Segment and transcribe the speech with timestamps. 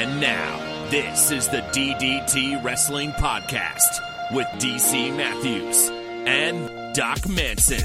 [0.00, 4.00] And now, this is the DDT Wrestling Podcast
[4.34, 5.90] with DC Matthews
[6.26, 7.82] and Doc Manson.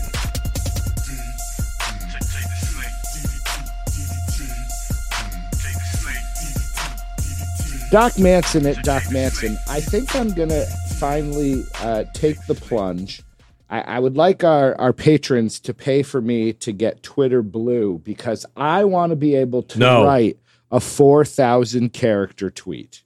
[7.91, 9.57] Doc Manson at Doc Manson.
[9.69, 10.65] I think I'm gonna
[10.97, 13.21] finally uh, take the plunge.
[13.69, 17.99] I, I would like our, our patrons to pay for me to get Twitter blue
[18.03, 20.03] because I want to be able to No.
[20.03, 20.37] write
[20.71, 23.03] a four thousand character tweet.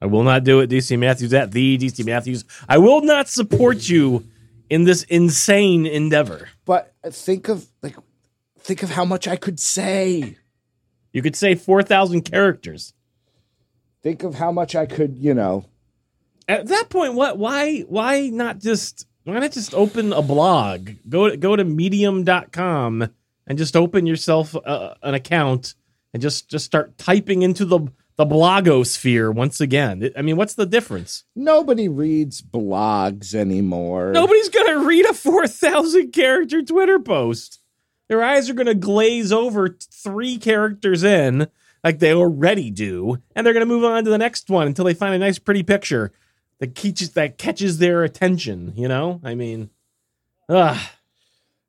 [0.00, 2.44] I will not do it, DC Matthews at the DC Matthews.
[2.68, 4.24] I will not support you
[4.68, 6.48] in this insane endeavor.
[6.64, 7.96] But think of like
[8.60, 10.36] think of how much I could say.
[11.12, 12.92] You could say 4,000 characters.
[14.02, 15.64] Think of how much I could, you know.
[16.46, 20.90] At that point, what why why not just why not just open a blog?
[21.08, 23.08] Go to, go to medium.com
[23.46, 25.74] and just open yourself uh, an account
[26.16, 27.78] and just just start typing into the
[28.16, 30.10] the blogosphere once again.
[30.16, 31.24] I mean, what's the difference?
[31.34, 34.12] Nobody reads blogs anymore.
[34.12, 37.60] Nobody's going to read a 4,000 character Twitter post.
[38.08, 41.48] Their eyes are going to glaze over three characters in,
[41.84, 44.86] like they already do, and they're going to move on to the next one until
[44.86, 46.12] they find a nice, pretty picture
[46.60, 48.72] that catches, that catches their attention.
[48.76, 49.20] You know?
[49.22, 49.68] I mean,
[50.48, 50.90] ah,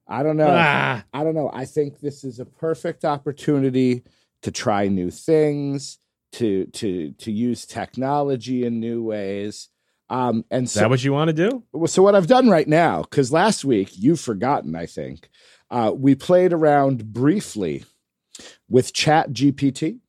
[0.07, 0.47] I don't know.
[0.49, 1.03] ah.
[1.13, 1.51] I don't know.
[1.53, 4.03] I think this is a perfect opportunity
[4.43, 5.97] to try new things,
[6.33, 9.69] to to to use technology in new ways.
[10.09, 11.63] Um, and Is so, that what you want to do?
[11.87, 15.27] so what I've done right now, because last week you've forgotten, I think,
[15.69, 17.83] uh, we played around briefly
[18.69, 19.99] with Chat GPT,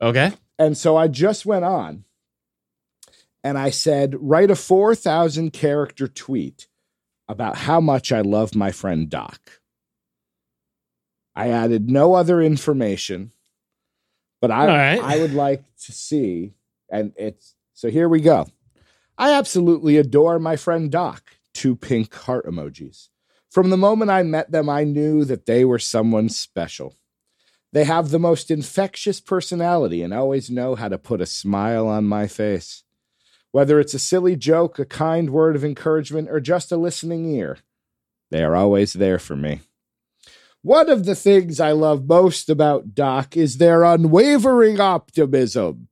[0.00, 0.32] Okay.
[0.58, 2.04] and so I just went on
[3.42, 6.68] and I said, write a four thousand character tweet
[7.28, 9.40] about how much I love my friend Doc.
[11.36, 13.30] I added no other information,
[14.40, 15.00] but I right.
[15.00, 16.54] I would like to see,
[16.90, 18.46] and it's so here we go.
[19.18, 21.36] I absolutely adore my friend Doc.
[21.52, 23.08] Two pink heart emojis.
[23.50, 26.94] From the moment I met them, I knew that they were someone special.
[27.72, 32.04] They have the most infectious personality and always know how to put a smile on
[32.04, 32.82] my face.
[33.52, 37.58] Whether it's a silly joke, a kind word of encouragement, or just a listening ear,
[38.30, 39.60] they are always there for me.
[40.66, 45.86] One of the things I love most about Doc is their unwavering optimism.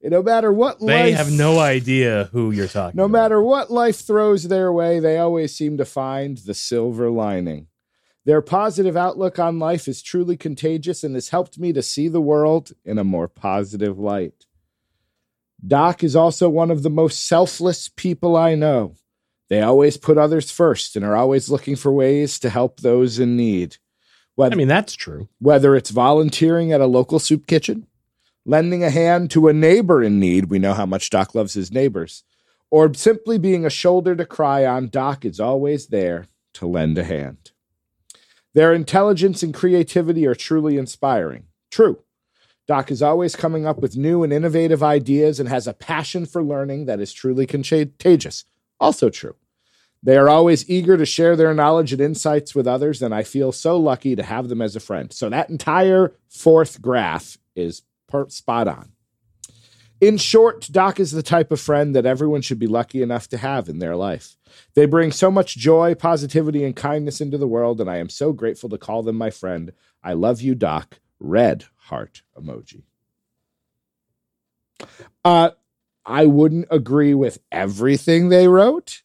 [0.00, 3.18] No matter what life They life, have no idea who you're talking no about.
[3.18, 7.66] matter what life throws their way, they always seem to find the silver lining.
[8.24, 12.20] Their positive outlook on life is truly contagious and has helped me to see the
[12.20, 14.46] world in a more positive light.
[15.66, 18.94] Doc is also one of the most selfless people I know.
[19.48, 23.36] They always put others first and are always looking for ways to help those in
[23.36, 23.78] need.
[24.34, 25.28] Whether, I mean, that's true.
[25.40, 27.86] whether it's volunteering at a local soup kitchen,
[28.44, 31.72] lending a hand to a neighbor in need, we know how much Doc loves his
[31.72, 32.22] neighbors,
[32.70, 37.04] or simply being a shoulder to cry on, Doc is always there to lend a
[37.04, 37.50] hand.
[38.54, 41.44] Their intelligence and creativity are truly inspiring.
[41.70, 42.02] True.
[42.66, 46.42] Doc is always coming up with new and innovative ideas and has a passion for
[46.44, 48.44] learning that is truly contagious.
[48.80, 49.34] Also true.
[50.02, 53.50] They are always eager to share their knowledge and insights with others, and I feel
[53.50, 55.12] so lucky to have them as a friend.
[55.12, 58.92] So that entire fourth graph is per- spot on.
[60.00, 63.36] In short, Doc is the type of friend that everyone should be lucky enough to
[63.36, 64.36] have in their life.
[64.74, 68.32] They bring so much joy, positivity, and kindness into the world, and I am so
[68.32, 69.72] grateful to call them my friend.
[70.02, 71.00] I love you, Doc.
[71.18, 72.82] Red heart emoji.
[75.24, 75.50] Uh,
[76.08, 79.02] I wouldn't agree with everything they wrote,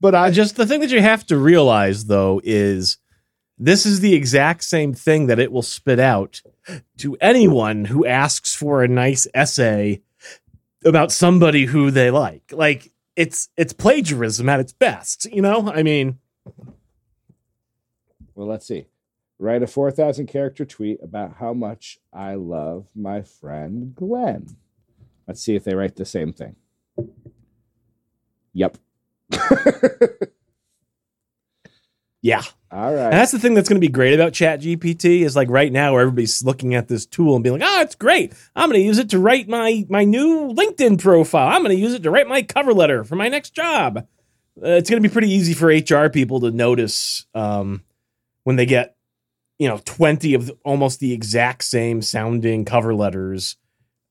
[0.00, 2.96] but I just the thing that you have to realize though is
[3.58, 6.40] this is the exact same thing that it will spit out
[6.96, 10.00] to anyone who asks for a nice essay
[10.86, 12.50] about somebody who they like.
[12.50, 15.70] Like it's it's plagiarism at its best, you know?
[15.70, 16.18] I mean,
[18.34, 18.86] Well, let's see.
[19.38, 24.56] Write a 4,000 character tweet about how much I love my friend Glenn.
[25.32, 26.56] Let's see if they write the same thing.
[28.52, 28.76] Yep.
[32.20, 32.42] yeah.
[32.70, 33.04] All right.
[33.04, 35.72] And that's the thing that's going to be great about Chat GPT is like right
[35.72, 38.34] now where everybody's looking at this tool and being like, "Oh, it's great.
[38.54, 41.48] I'm going to use it to write my my new LinkedIn profile.
[41.48, 44.06] I'm going to use it to write my cover letter for my next job."
[44.62, 47.84] Uh, it's going to be pretty easy for HR people to notice um,
[48.44, 48.96] when they get
[49.58, 53.56] you know 20 of almost the exact same sounding cover letters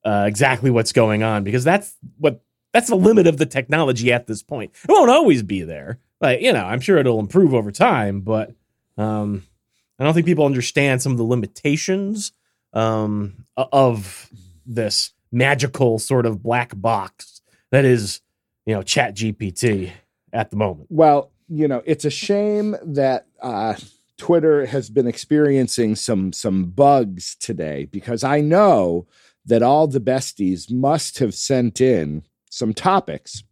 [0.03, 2.42] uh, exactly what's going on because that's what
[2.74, 4.71] that's the limit of the technology at this point.
[4.83, 6.00] It won't always be there.
[6.21, 8.53] Like, you know, I'm sure it'll improve over time, but
[8.98, 9.44] um,
[10.00, 12.31] I don't think people understand some of the limitations
[12.74, 14.30] um, of
[14.65, 18.21] this magical sort of black box that is,
[18.65, 19.92] you know, Chat GPT
[20.31, 20.88] at the moment.
[20.89, 23.75] Well, you know, it's a shame that uh,
[24.18, 29.07] Twitter has been experiencing some some bugs today because I know
[29.45, 33.43] that all the besties must have sent in some topics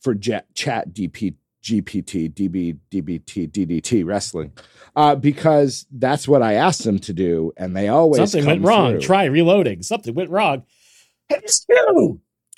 [0.00, 4.52] for Jet, Chat DP, GPT, DB, DBT, DDT wrestling
[4.96, 8.92] uh, because that's what I asked them to do, and they always Something went wrong.
[8.92, 9.00] through.
[9.02, 9.82] Try reloading.
[9.82, 10.64] Something went wrong.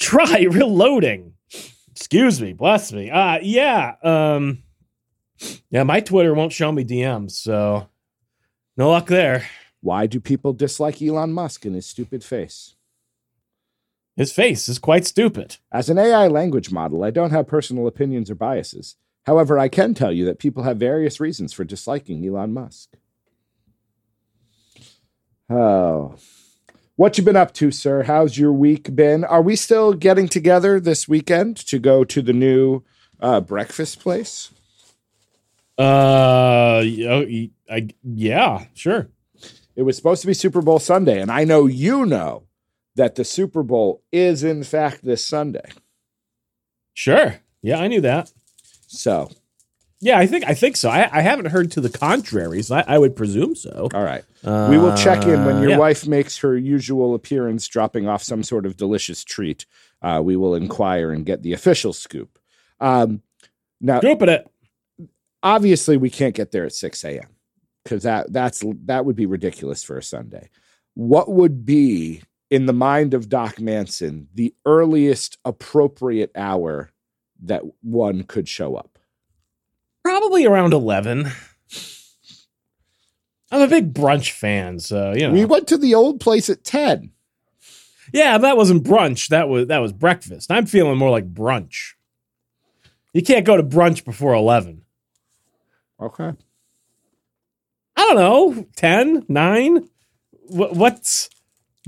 [0.00, 1.34] Try reloading.
[1.92, 2.52] Excuse me.
[2.54, 3.10] Bless me.
[3.10, 3.94] Uh yeah.
[4.02, 4.62] Um
[5.70, 7.88] Yeah, my Twitter won't show me DMs, so
[8.76, 9.46] no luck there.
[9.84, 12.74] Why do people dislike Elon Musk and his stupid face?
[14.16, 15.58] His face is quite stupid.
[15.70, 18.96] As an AI language model, I don't have personal opinions or biases.
[19.26, 22.96] However, I can tell you that people have various reasons for disliking Elon Musk.
[25.50, 26.16] Oh.
[26.96, 28.04] What you been up to, sir?
[28.04, 29.22] How's your week been?
[29.22, 32.84] Are we still getting together this weekend to go to the new
[33.20, 34.50] uh, breakfast place?
[35.76, 37.26] Uh oh,
[37.68, 39.10] I, yeah, sure.
[39.76, 42.44] It was supposed to be Super Bowl Sunday, and I know you know
[42.96, 45.68] that the Super Bowl is in fact this Sunday.
[46.92, 47.36] Sure.
[47.62, 48.32] Yeah, I knew that.
[48.86, 49.30] So,
[50.00, 50.90] Yeah, I think I think so.
[50.90, 53.88] I, I haven't heard to the contrary, so I, I would presume so.
[53.92, 54.22] all right.
[54.44, 55.78] We will check in when Uh, your yeah.
[55.78, 59.64] wife makes her usual appearance, dropping off some sort of delicious treat.
[60.02, 62.38] Uh, we will inquire and get the official scoop.
[62.78, 63.22] Um,
[63.80, 64.46] now, Scooping it.
[65.42, 67.28] obviously, we can't get there at six a.m.
[67.84, 70.48] because that that's that would be ridiculous for a Sunday.
[70.94, 76.90] What would be in the mind of Doc Manson the earliest appropriate hour
[77.42, 78.98] that one could show up?
[80.02, 81.30] Probably around eleven.
[83.50, 85.32] I'm a big brunch fan, so you know.
[85.32, 87.12] We went to the old place at ten.
[88.12, 89.28] yeah, that wasn't brunch.
[89.28, 90.50] That was that was breakfast.
[90.50, 91.92] I'm feeling more like brunch.
[93.12, 94.82] You can't go to brunch before eleven.
[96.00, 96.32] Okay.
[97.96, 99.88] I don't know, 10, 9?
[100.48, 101.30] What, what's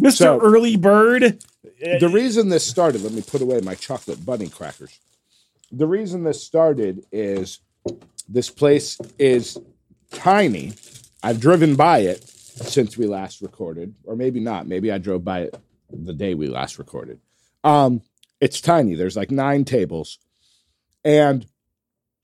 [0.01, 0.13] Mr.
[0.17, 1.43] So- Early Bird?
[1.81, 4.99] the reason this started, let me put away my chocolate bunny crackers.
[5.73, 7.61] The reason this started is
[8.29, 9.59] this place is
[10.13, 10.73] tiny.
[11.23, 14.67] I've driven by it since we last recorded, or maybe not.
[14.67, 15.59] Maybe I drove by it
[15.91, 17.21] the day we last recorded.
[17.63, 18.01] Um,
[18.41, 18.95] it's tiny.
[18.95, 20.19] There's like nine tables,
[21.05, 21.47] and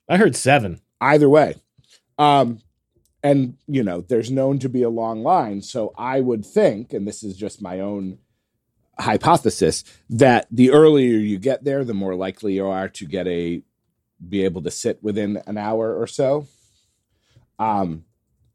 [0.09, 0.81] I heard seven.
[1.01, 1.57] either way.
[2.17, 2.61] Um,
[3.23, 5.63] and you know, there's known to be a long line.
[5.63, 8.19] So I would think, and this is just my own
[8.99, 13.63] hypothesis, that the earlier you get there, the more likely you are to get a
[14.29, 16.47] be able to sit within an hour or so.
[17.59, 18.05] Um,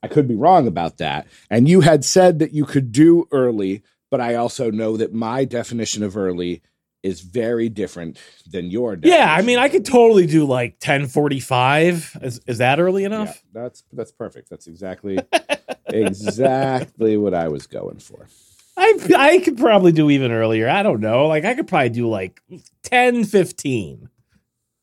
[0.02, 1.28] I could be wrong about that.
[1.50, 5.44] And you had said that you could do early, but I also know that my
[5.44, 6.62] definition of early
[7.08, 8.20] is very different
[8.52, 9.20] than your definition.
[9.22, 12.18] Yeah, I mean, I could totally do like 1045.
[12.22, 13.44] Is, is that early Yeah, enough?
[13.54, 14.50] that's that's perfect.
[14.50, 15.18] That's exactly
[15.88, 18.28] exactly what I was going for.
[18.76, 20.70] I I could probably do even earlier.
[20.70, 21.28] I don't know.
[21.28, 22.42] Like I could probably do like
[22.84, 24.10] 10 15.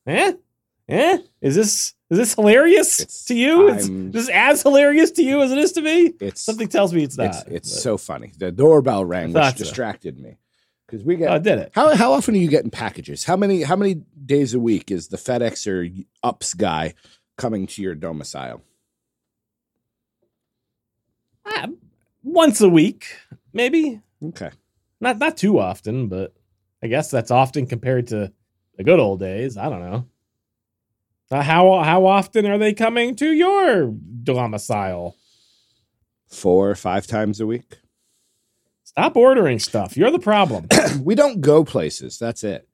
[0.06, 0.32] Eh?
[0.88, 1.18] Eh?
[1.40, 3.68] Is this is this hilarious It's- to you?
[3.68, 6.12] It's, I'm- this is as hilarious to you as it is to me?
[6.20, 7.26] It's Something tells me it's not.
[7.26, 8.32] it's, it's so funny.
[8.38, 9.64] The doorbell rang, which Thought so.
[9.64, 10.36] distracted me
[10.94, 11.72] because we get Oh, did it?
[11.74, 13.24] how how often are you getting packages?
[13.24, 15.88] How many how many days a week is the FedEx or
[16.22, 16.94] UPS guy
[17.36, 18.62] coming to your domicile?
[21.46, 21.66] Ah,
[22.22, 23.06] once a week,
[23.52, 24.00] maybe.
[24.24, 24.50] Okay,
[25.00, 26.32] Not not too often, but
[26.82, 28.32] I guess that's often compared to
[28.76, 29.56] the good old days.
[29.56, 30.06] I don't know.
[31.30, 33.86] Uh, how how often are they coming to your
[34.22, 35.16] domicile?
[36.28, 37.78] four or five times a week.
[38.94, 39.96] Stop ordering stuff.
[39.96, 40.68] You're the problem.
[41.02, 42.18] we don't go places.
[42.18, 42.68] That's it.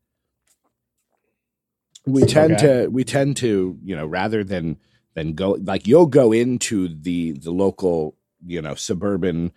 [2.07, 2.83] We tend Okay.
[2.85, 4.79] to we tend to you know rather than
[5.15, 9.53] than go like you'll go into the the local you know suburban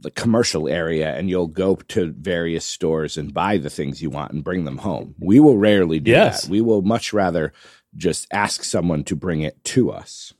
[0.00, 4.32] the commercial area and you'll go to various stores and buy the things you want
[4.32, 5.14] and bring them home.
[5.20, 6.42] We will rarely do Yes.
[6.42, 6.50] that.
[6.50, 7.52] We will much rather
[7.96, 10.34] just ask someone to bring it to us.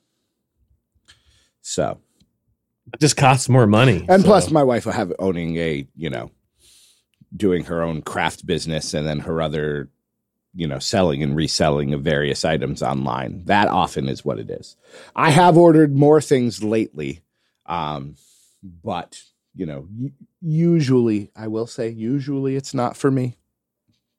[1.60, 1.98] So
[2.92, 4.04] It just costs more money.
[4.08, 6.30] and so- plus, my wife will have owning a, you know,
[7.34, 9.88] doing her own craft business and then her other,
[10.54, 13.44] you know, selling and reselling of various items online.
[13.46, 14.76] That often is what it is.
[15.16, 17.20] I have ordered more things lately,
[17.66, 18.16] um,
[18.62, 19.22] but
[19.54, 19.86] you know,
[20.40, 23.36] usually I will say usually it's not for me.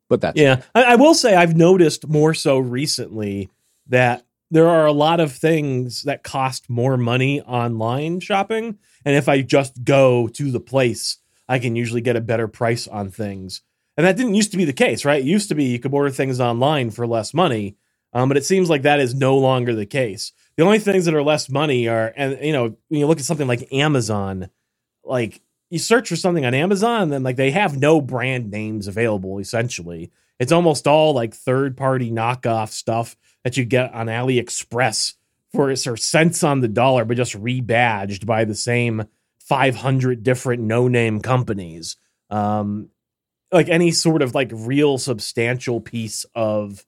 [0.10, 3.50] But that's yeah, I, I will say I've noticed more so recently
[3.88, 8.78] that there are a lot of things that cost more money online shopping.
[9.04, 11.18] And if I just go to the place,
[11.50, 13.64] I can usually get a better price on things.
[13.98, 15.24] And that didn't used to be the case, right?
[15.24, 17.78] It used to be you could order things online for less money.
[18.14, 20.34] Um, but it seems like that is no longer the case.
[20.56, 23.26] The only things that are less money are, and you know, when you look at
[23.26, 24.52] something like Amazon,
[25.04, 25.42] like
[25.72, 30.12] you search for something on Amazon, then like they have no brand names available essentially.
[30.40, 35.16] It's almost all like third party knockoff stuff that you get on AliExpress
[35.54, 39.04] for cents on the dollar, but just rebadged by the same
[39.42, 41.98] 500 different no name companies.
[42.30, 42.90] Um,
[43.52, 46.84] like any sort of like real substantial piece of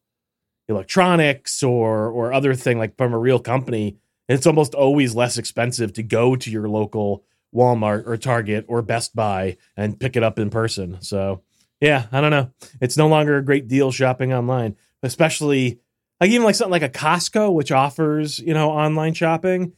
[0.67, 3.97] electronics or or other thing like from a real company,
[4.27, 9.15] it's almost always less expensive to go to your local Walmart or Target or Best
[9.15, 10.97] Buy and pick it up in person.
[11.01, 11.43] So,
[11.79, 12.51] yeah, I don't know.
[12.81, 15.79] It's no longer a great deal shopping online, especially
[16.19, 19.73] like even like something like a Costco, which offers, you know, online shopping.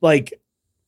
[0.00, 0.34] Like,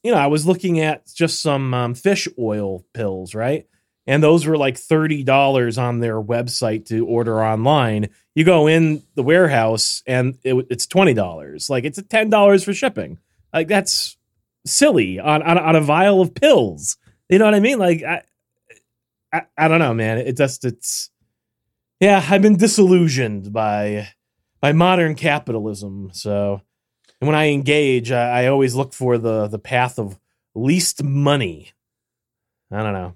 [0.02, 3.66] you know, I was looking at just some um, fish oil pills, right?
[4.06, 8.10] And those were like $30 on their website to order online.
[8.34, 11.70] You go in the warehouse and it, it's $20.
[11.70, 13.18] Like, it's $10 for shipping.
[13.52, 14.18] Like, that's
[14.66, 16.96] silly on, on on a vial of pills.
[17.28, 17.78] You know what I mean?
[17.78, 18.22] Like I,
[19.32, 20.18] I, I don't know, man.
[20.18, 21.10] It just it's
[22.00, 22.24] yeah.
[22.28, 24.08] I've been disillusioned by
[24.64, 26.08] by modern capitalism.
[26.14, 26.62] So,
[27.20, 30.18] and when I engage, I, I always look for the the path of
[30.54, 31.72] least money.
[32.72, 33.14] I don't know.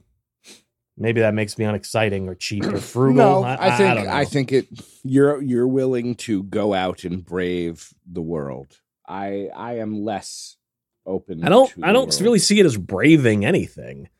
[0.98, 3.40] Maybe that makes me unexciting or cheap or frugal.
[3.40, 4.68] No, I, I think I, I, think it.
[5.02, 8.78] You're you're willing to go out and brave the world.
[9.08, 10.58] I I am less
[11.06, 11.42] open.
[11.42, 12.20] I don't I don't world.
[12.20, 14.10] really see it as braving anything.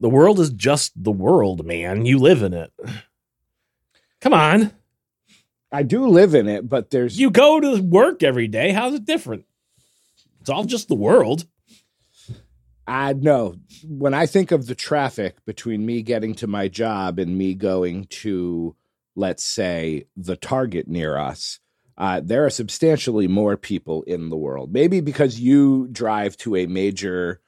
[0.00, 2.06] The world is just the world, man.
[2.06, 2.72] You live in it.
[4.22, 4.72] Come on.
[5.72, 8.72] I do live in it, but there's You go to work every day.
[8.72, 9.46] How's it different?
[10.40, 11.46] It's all just the world.
[12.86, 13.54] I know
[13.86, 18.06] when I think of the traffic between me getting to my job and me going
[18.06, 18.74] to,
[19.14, 21.60] let's say, the Target near us,
[21.96, 24.72] uh, there are substantially more people in the world.
[24.72, 27.40] Maybe because you drive to a major,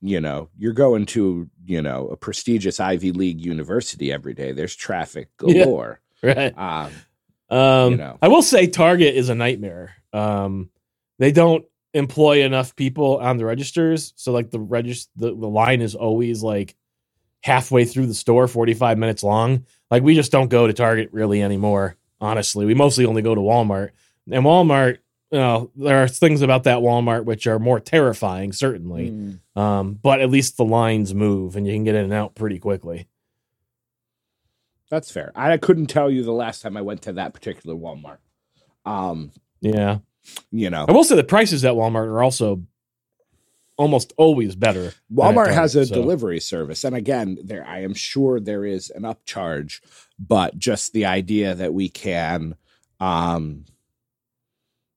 [0.00, 4.50] you know, you're going to, you know, a prestigious Ivy League university every day.
[4.52, 5.64] There's traffic Yeah.
[5.64, 6.00] galore.
[6.22, 6.52] Right.
[6.58, 6.90] Um,
[7.50, 8.18] Um, You know.
[8.22, 9.94] I will say Target is a nightmare.
[10.12, 10.70] Um,
[11.18, 15.80] they don't employ enough people on the registers, so like the register, the, the line
[15.80, 16.76] is always like
[17.42, 19.64] halfway through the store, forty five minutes long.
[19.90, 21.96] Like we just don't go to Target really anymore.
[22.20, 23.90] Honestly, we mostly only go to Walmart.
[24.30, 24.98] And Walmart,
[25.32, 29.10] you know, there are things about that Walmart which are more terrifying, certainly.
[29.10, 32.34] mm, Um, but at least the lines move and you can get in and out
[32.34, 33.08] pretty quickly.
[34.90, 35.32] That's fair.
[35.34, 38.18] I couldn't tell you the last time I went to that particular Walmart.
[38.84, 39.98] Um, Yeah.
[40.50, 42.62] you know, I will say the prices at Walmart are also
[43.78, 44.92] almost always better.
[45.12, 49.02] Walmart has a so- delivery service, and again, there I am sure there is an
[49.04, 49.80] upcharge,
[50.18, 52.56] but just the idea that we can,
[53.00, 53.64] um,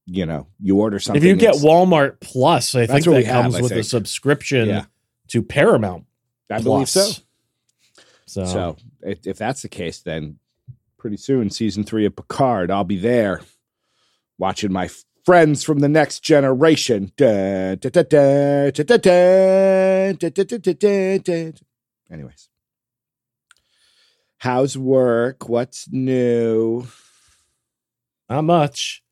[0.05, 1.21] you know, you order something.
[1.21, 4.85] If you get Walmart Plus, I think that have, comes I with a subscription Yeah.
[5.29, 6.05] to Paramount.
[6.50, 7.09] I believe so.
[8.25, 10.39] So, So if, if that's the case, then
[10.98, 13.41] pretty soon, season three of Picard, I'll be there
[14.38, 14.89] watching my
[15.25, 17.12] friends from the next generation.
[22.12, 22.50] Anyways,
[24.38, 25.50] how's work?
[25.50, 26.88] What's new?
[28.29, 29.03] Not much.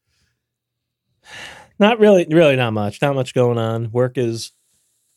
[1.79, 3.01] Not really, really not much.
[3.01, 3.91] Not much going on.
[3.91, 4.51] Work is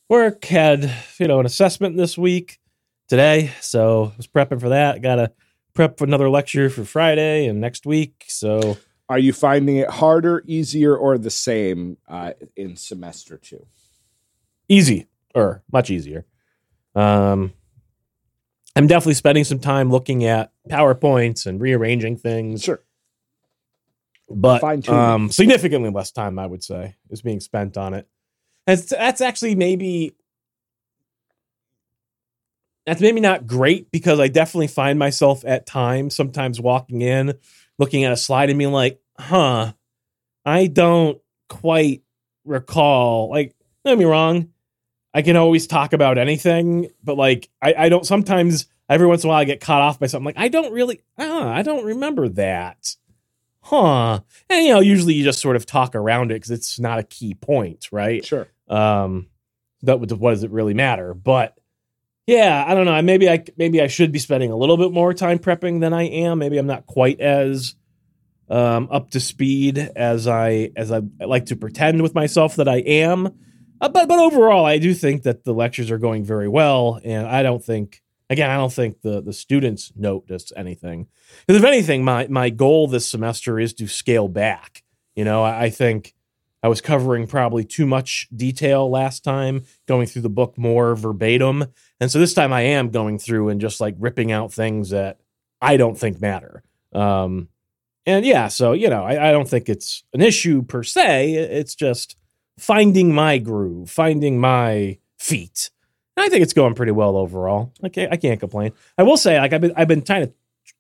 [0.09, 0.45] work.
[0.45, 2.59] Had, you know, an assessment this week
[3.09, 3.53] today.
[3.61, 5.03] So I was prepping for that.
[5.03, 5.33] Gotta
[5.75, 8.25] prep for another lecture for Friday and next week.
[8.29, 13.67] So Are you finding it harder, easier, or the same uh, in semester two?
[14.69, 16.25] easy or much easier.
[16.95, 17.53] Um,
[18.75, 22.81] I'm definitely spending some time looking at PowerPoints and rearranging things, Sure.
[24.31, 28.09] but um, significantly less time, I would say, is being spent on it.
[28.67, 30.15] And that's actually maybe
[32.87, 37.35] that's maybe not great because I definitely find myself at times sometimes walking in,
[37.79, 39.73] looking at a slide and being like, "Huh,
[40.45, 42.03] I don't quite
[42.45, 44.49] recall." Like, don't get me wrong,
[45.15, 49.29] I can always talk about anything, but like I, I don't sometimes every once in
[49.29, 51.85] a while I get caught off by something like I don't really ah, I don't
[51.85, 52.97] remember that.
[53.61, 54.21] Huh.
[54.51, 57.05] And you know, usually you just sort of talk around it because it's not a
[57.05, 58.25] key point, right?
[58.25, 58.49] Sure.
[58.69, 59.29] Um
[59.83, 61.15] that would what does it really matter?
[61.15, 61.57] But
[62.27, 63.01] yeah, I don't know.
[63.03, 66.05] Maybe I maybe I should be spending a little bit more time prepping than I
[66.05, 66.39] am.
[66.39, 67.75] Maybe I'm not quite as
[68.49, 72.77] um, up to speed as I as I like to pretend with myself that I
[72.77, 73.27] am.
[73.81, 77.27] Uh, but but overall, I do think that the lectures are going very well, and
[77.27, 81.09] I don't think again I don't think the the students notice anything.
[81.47, 84.83] Because if anything, my my goal this semester is to scale back.
[85.15, 86.15] You know, I, I think
[86.63, 91.67] I was covering probably too much detail last time, going through the book more verbatim,
[92.05, 95.21] and so this time I am going through and just like ripping out things that
[95.63, 96.63] I don't think matter.
[96.93, 97.49] Um,
[98.05, 101.33] and yeah, so you know, I, I don't think it's an issue per se.
[101.33, 102.19] It's just
[102.59, 105.71] finding my groove, finding my feet.
[106.15, 107.73] And I think it's going pretty well overall.
[107.91, 108.73] Can't, I can't complain.
[108.99, 110.33] I will say, like I've been, I've been kind of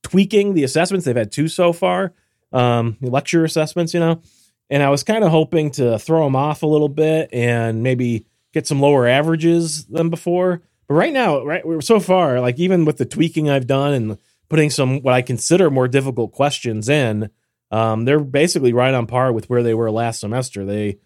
[0.02, 1.06] tweaking the assessments.
[1.06, 2.12] They've had two so far,
[2.52, 4.20] um, lecture assessments, you know,
[4.68, 8.26] and I was kind of hoping to throw them off a little bit and maybe
[8.52, 10.60] get some lower averages than before.
[10.94, 14.70] Right now, right, we're so far, like even with the tweaking I've done and putting
[14.70, 17.30] some what I consider more difficult questions in,
[17.72, 20.64] um, they're basically right on par with where they were last semester.
[20.64, 20.98] They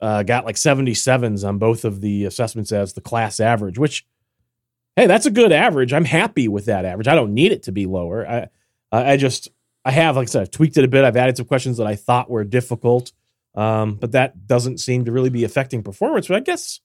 [0.00, 4.04] uh, got like 77s on both of the assessments as the class average, which,
[4.96, 5.92] hey, that's a good average.
[5.92, 7.06] I'm happy with that average.
[7.06, 8.26] I don't need it to be lower.
[8.26, 8.48] I,
[8.90, 9.50] I just,
[9.84, 11.04] I have, like I said, I've tweaked it a bit.
[11.04, 13.12] I've added some questions that I thought were difficult,
[13.54, 16.26] um, but that doesn't seem to really be affecting performance.
[16.26, 16.80] But I guess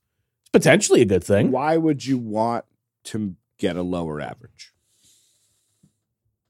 [0.48, 1.51] it's potentially a good thing.
[1.51, 2.63] Why would you want
[3.06, 4.72] to get a lower average?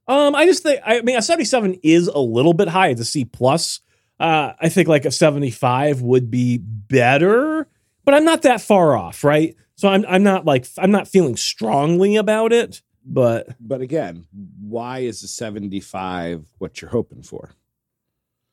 [0.07, 2.89] Um, I just think I mean a 77 is a little bit high.
[2.89, 3.81] It's a C plus.
[4.19, 7.67] Uh, I think like a 75 would be better,
[8.05, 9.55] but I'm not that far off, right?
[9.75, 14.25] So I'm I'm not like I'm not feeling strongly about it, but But again,
[14.61, 17.51] why is a 75 what you're hoping for?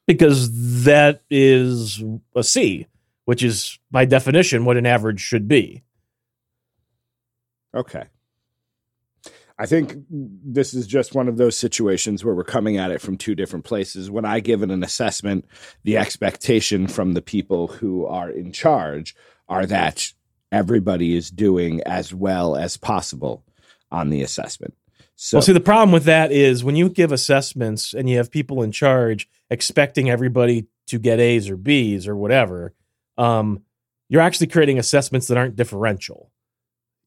[0.07, 2.03] because that is
[2.37, 2.87] a C,
[3.25, 5.83] which is by definition what an average should be.
[7.75, 8.05] Okay.
[9.57, 13.17] I think this is just one of those situations where we're coming at it from
[13.17, 14.11] two different places.
[14.11, 15.45] When I give it an assessment,
[15.85, 19.15] the expectation from the people who are in charge
[19.49, 20.13] are that
[20.51, 23.45] everybody is doing as well as possible
[23.93, 24.75] on the assessment.
[25.15, 28.33] So Well, see, the problem with that is when you give assessments and you have
[28.33, 32.75] people in charge expecting everybody to get A's or B's or whatever,
[33.19, 33.63] um,
[34.09, 36.31] you're actually creating assessments that aren't differential.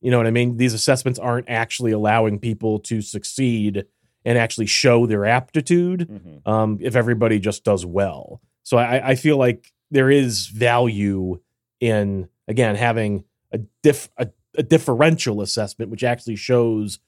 [0.02, 0.58] You know what I mean?
[0.58, 3.86] These assessments aren't actually allowing people to succeed
[4.26, 6.48] and actually show their aptitude Mhm.
[6.48, 8.42] um, if everybody just does well.
[8.64, 11.40] So I, I feel like there is value
[11.80, 17.00] in again having a diff a, a differential assessment, which actually shows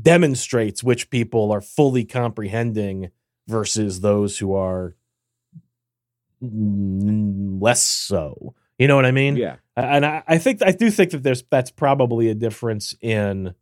[0.00, 3.10] demonstrates which people are fully comprehending
[3.48, 4.94] versus those who are
[6.40, 8.54] less so.
[8.78, 9.36] You know what I mean?
[9.36, 9.56] yeah.
[9.76, 13.54] and I, I think I do think that there's that's probably a difference in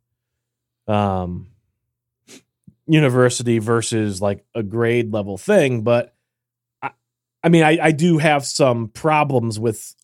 [0.87, 1.47] um
[2.87, 6.13] university versus like a grade level thing but
[6.83, 6.91] I,
[7.43, 9.95] I mean I, I do have some problems with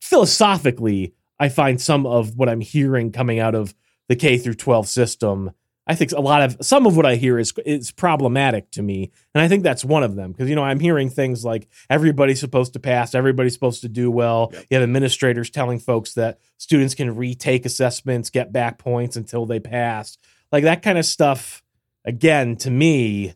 [0.00, 3.74] philosophically I find some of what I'm hearing coming out of
[4.08, 5.50] the K through 12 system
[5.86, 9.10] I think a lot of some of what I hear is is problematic to me,
[9.34, 12.40] and I think that's one of them because you know I'm hearing things like everybody's
[12.40, 14.50] supposed to pass, everybody's supposed to do well.
[14.52, 14.66] Yep.
[14.70, 19.58] You have administrators telling folks that students can retake assessments, get back points until they
[19.58, 20.18] pass,
[20.52, 21.62] like that kind of stuff.
[22.04, 23.34] Again, to me,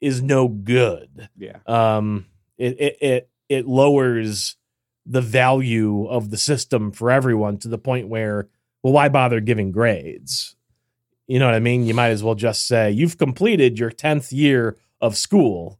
[0.00, 1.28] is no good.
[1.36, 1.58] Yeah.
[1.66, 2.26] Um,
[2.58, 4.56] it it it, it lowers
[5.06, 8.48] the value of the system for everyone to the point where,
[8.82, 10.56] well, why bother giving grades?
[11.30, 11.86] You know what I mean?
[11.86, 15.78] You might as well just say you've completed your tenth year of school.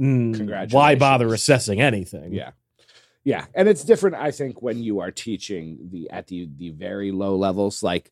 [0.00, 2.32] Mm, Why bother assessing anything?
[2.32, 2.50] Yeah.
[3.22, 3.44] Yeah.
[3.54, 7.36] And it's different, I think, when you are teaching the at the the very low
[7.36, 8.10] levels, like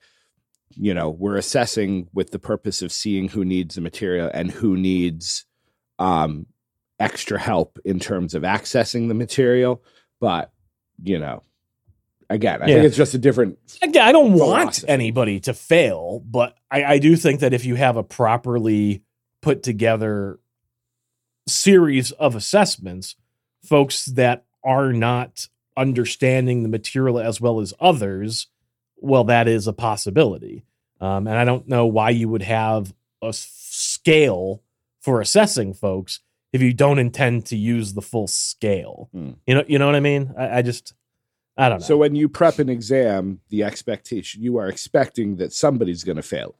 [0.76, 4.76] you know, we're assessing with the purpose of seeing who needs the material and who
[4.76, 5.46] needs
[5.98, 6.46] um
[7.00, 9.82] extra help in terms of accessing the material.
[10.20, 10.52] But,
[11.02, 11.42] you know,
[12.30, 12.74] again, I Yeah.
[12.76, 14.88] think it's just a different Again, I don't want Philosophy.
[14.88, 19.02] anybody to fail, but I, I do think that if you have a properly
[19.42, 20.38] put together
[21.46, 23.16] series of assessments,
[23.64, 28.48] folks that are not understanding the material as well as others,
[28.96, 30.64] well, that is a possibility.
[31.00, 34.62] Um, and I don't know why you would have a scale
[35.00, 36.20] for assessing folks
[36.52, 39.08] if you don't intend to use the full scale.
[39.12, 39.30] Hmm.
[39.46, 40.34] You know, you know what I mean?
[40.36, 40.92] I, I just,
[41.58, 41.84] I don't know.
[41.86, 46.22] So when you prep an exam, the expectation you are expecting that somebody's going to
[46.22, 46.54] fail.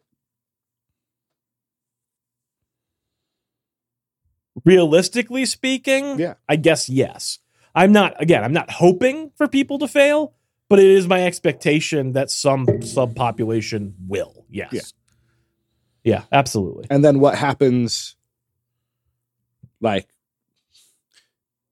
[4.65, 6.35] realistically speaking, Yeah.
[6.49, 7.39] I guess yes.
[7.75, 10.35] I'm not again, I'm not hoping for people to fail,
[10.69, 14.45] but it is my expectation that some subpopulation will.
[14.51, 14.73] Yes.
[14.73, 14.81] Yeah.
[16.05, 16.87] Yeah, absolutely.
[16.91, 18.17] And then what happens
[19.81, 20.09] like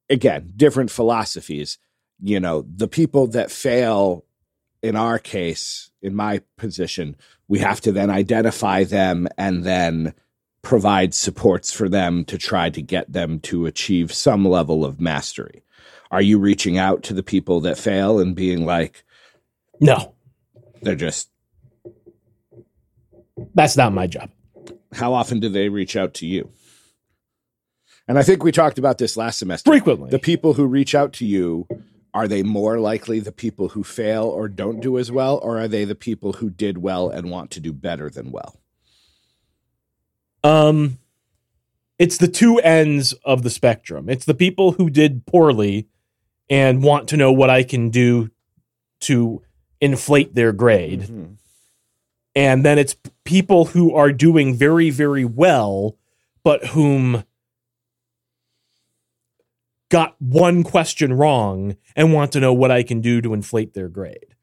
[0.09, 1.79] again different philosophies
[2.23, 4.25] you know the people that fail
[4.83, 7.17] in our case in my position
[7.49, 10.13] we have to then identify them and then
[10.63, 15.63] provide supports for them to try to get them to achieve some level of mastery
[16.11, 19.05] are you reaching out to the people that fail and being like
[19.81, 20.15] No,
[20.83, 21.29] they're just
[23.55, 24.31] that's not my job.
[24.93, 26.51] how often do they reach out to you
[28.09, 30.11] and i think we talked about this last semester Frequently.
[30.11, 31.67] the people who reach out to you
[32.17, 35.69] are they more likely the people who fail or don't do as well or are
[35.69, 38.53] they the people who did well and want to do better than well
[40.43, 40.99] Um,
[41.99, 44.09] it's the two ends of the spectrum.
[44.09, 45.89] It's the people who did poorly
[46.49, 48.31] and want to know what I can do
[49.01, 49.43] to
[49.81, 51.03] inflate their grade.
[51.03, 51.37] Mhm.
[52.35, 55.97] And then it's people who are doing very, very well,
[56.45, 57.25] but whom
[59.89, 63.89] got one question wrong and want to know what I can do to inflate their
[63.89, 64.35] grade.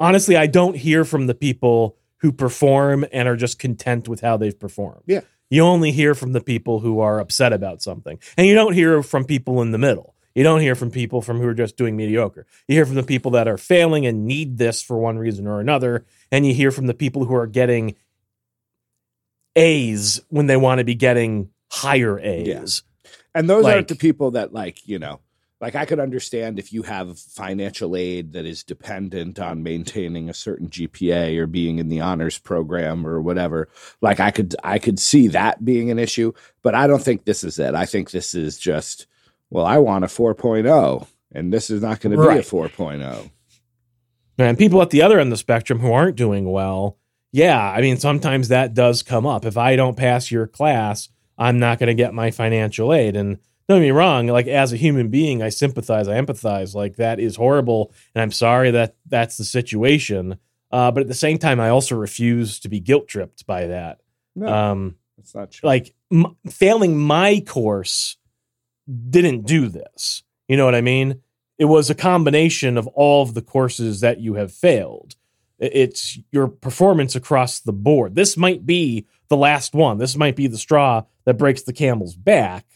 [0.00, 4.36] Honestly, I don't hear from the people who perform and are just content with how
[4.36, 5.02] they've performed.
[5.06, 5.20] Yeah.
[5.50, 8.18] You only hear from the people who are upset about something.
[8.36, 10.14] And you don't hear from people in the middle.
[10.34, 12.46] You don't hear from people from who are just doing mediocre.
[12.66, 15.60] You hear from the people that are failing and need this for one reason or
[15.60, 17.96] another, and you hear from the people who are getting
[19.54, 22.82] A's when they want to be getting higher A's.
[23.34, 25.20] And those Like- aren't the people that like you know
[25.60, 30.34] like i could understand if you have financial aid that is dependent on maintaining a
[30.34, 33.68] certain gpa or being in the honors program or whatever
[34.00, 37.44] like i could i could see that being an issue but i don't think this
[37.44, 39.06] is it i think this is just
[39.50, 42.44] well i want a 4.0 and this is not going to be a Right.
[42.44, 43.30] 4.0
[44.38, 46.98] And people at the other end of the spectrum who aren't doing well,
[47.32, 49.44] yeah, I mean, sometimes that does come up.
[49.46, 53.16] If I don't pass your class, I'm not going to get my financial aid.
[53.16, 56.74] And don't get me wrong, like as a human being, I sympathize, I empathize.
[56.74, 57.92] Like that is horrible.
[58.14, 60.38] And I'm sorry that that's the situation.
[60.70, 64.00] Uh, but at the same time, I also refuse to be guilt tripped by that.
[64.34, 68.16] no Um, that's not true like m- failing my course
[69.10, 70.22] didn't do this.
[70.48, 71.20] You know what I mean?
[71.58, 75.14] It was a combination of all of the courses that you have failed.
[75.58, 78.16] It's your performance across the board.
[78.16, 79.96] This might be the last one.
[79.96, 82.66] This might be the straw that breaks the camel's back,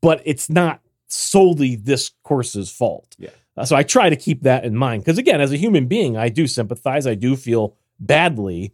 [0.00, 3.14] but it's not solely this course's fault.
[3.18, 3.28] Yeah.
[3.54, 6.16] Uh, so I try to keep that in mind because again, as a human being,
[6.16, 7.06] I do sympathize.
[7.06, 8.72] I do feel badly,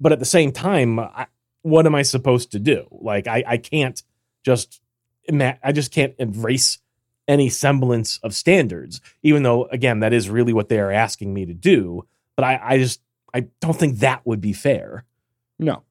[0.00, 1.26] but at the same time, I,
[1.62, 2.86] what am I supposed to do?
[2.92, 4.00] Like I, I can't
[4.44, 4.80] just
[5.28, 6.78] I just can't embrace
[7.26, 11.44] any semblance of standards, even though again that is really what they are asking me
[11.44, 12.06] to do.
[12.36, 13.00] But I, I just
[13.34, 15.04] I don't think that would be fair.
[15.58, 15.82] no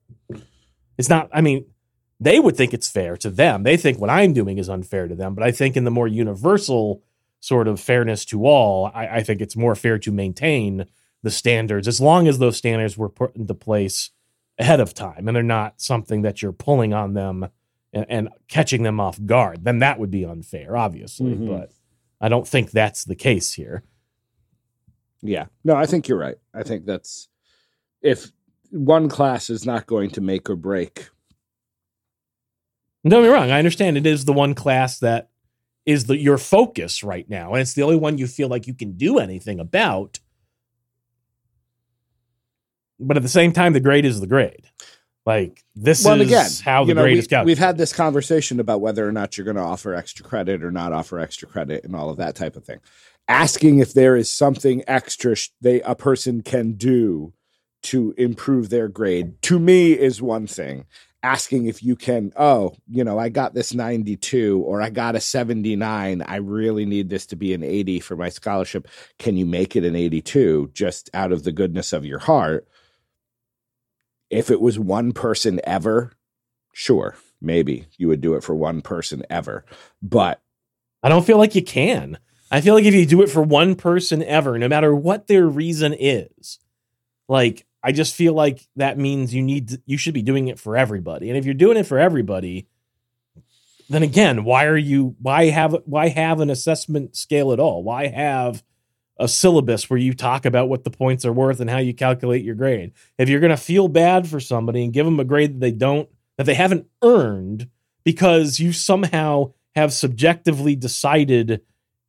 [0.98, 1.30] It's not.
[1.34, 1.66] I mean,
[2.20, 3.64] they would think it's fair to them.
[3.64, 5.34] They think what I'm doing is unfair to them.
[5.34, 7.02] But I think in the more universal
[7.40, 10.86] sort of fairness to all, I, I think it's more fair to maintain
[11.24, 14.12] the standards as long as those standards were put into place
[14.60, 17.48] ahead of time and they're not something that you're pulling on them
[17.94, 19.64] and, and catching them off guard.
[19.64, 21.34] Then that would be unfair, obviously.
[21.34, 21.48] Mhm.
[21.48, 21.72] But
[22.20, 23.84] I don't think that's the case here.
[25.24, 25.46] Yeah.
[25.64, 26.38] No, I think you're right.
[26.54, 27.28] I think that's
[28.02, 28.32] if
[28.72, 31.10] one class is not going to make or break.
[33.04, 33.52] Don't get me wrong.
[33.52, 35.30] I understand it is the one class that
[35.86, 38.74] is the your focus right now, and it's the only one you feel like you
[38.74, 40.20] can do anything about.
[43.00, 44.68] But at the same time, the grade is the grade.
[45.26, 47.46] Like this well, is again, how the you know, grade we, is calculated.
[47.48, 50.72] We've had this conversation about whether or not you're going to offer extra credit or
[50.72, 52.80] not offer extra credit and all of that type of thing.
[53.28, 57.34] Asking if there is something extra sh- they a person can do
[57.84, 60.86] to improve their grade to me is one thing.
[61.24, 65.20] Asking if you can, oh, you know, I got this 92 or I got a
[65.20, 66.24] 79.
[66.24, 68.88] I really need this to be an 80 for my scholarship.
[69.20, 72.68] Can you make it an 82 just out of the goodness of your heart?
[74.32, 76.14] If it was one person ever,
[76.74, 79.64] sure, maybe you would do it for one person ever.
[80.02, 80.42] But
[81.04, 82.18] I don't feel like you can.
[82.52, 85.48] I feel like if you do it for one person ever, no matter what their
[85.48, 86.60] reason is,
[87.30, 90.60] like I just feel like that means you need to, you should be doing it
[90.60, 91.30] for everybody.
[91.30, 92.68] And if you're doing it for everybody,
[93.90, 97.84] then again, why are you why have why have an assessment scale at all?
[97.84, 98.64] Why have
[99.18, 102.46] a syllabus where you talk about what the points are worth and how you calculate
[102.46, 102.94] your grade?
[103.18, 105.72] If you're going to feel bad for somebody and give them a grade that they
[105.72, 107.70] don't that they haven't earned
[108.04, 111.62] because you somehow have subjectively decided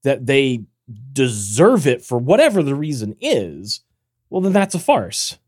[0.05, 0.65] that they
[1.13, 3.81] deserve it for whatever the reason is,
[4.31, 5.39] well, then that's a farce.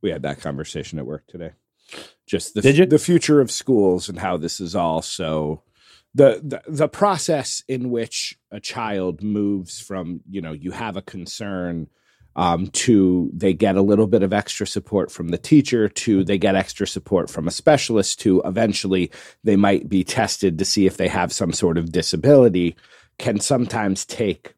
[0.00, 1.52] We had that conversation at work today.
[2.26, 5.62] just the the future of schools and how this is all so
[6.14, 11.02] the, the the process in which a child moves from you know you have a
[11.02, 11.88] concern
[12.36, 16.38] um, to they get a little bit of extra support from the teacher to they
[16.38, 19.10] get extra support from a specialist to eventually
[19.44, 22.76] they might be tested to see if they have some sort of disability
[23.18, 24.54] can sometimes take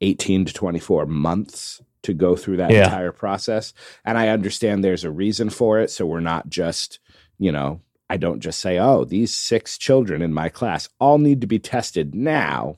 [0.00, 2.84] 18 to 24 months to go through that Yeah.
[2.84, 3.72] entire process
[4.04, 6.98] and i understand there's a reason for it so we're not just
[7.38, 11.40] you know i don't just say oh these six children in my class all need
[11.40, 12.76] to be tested now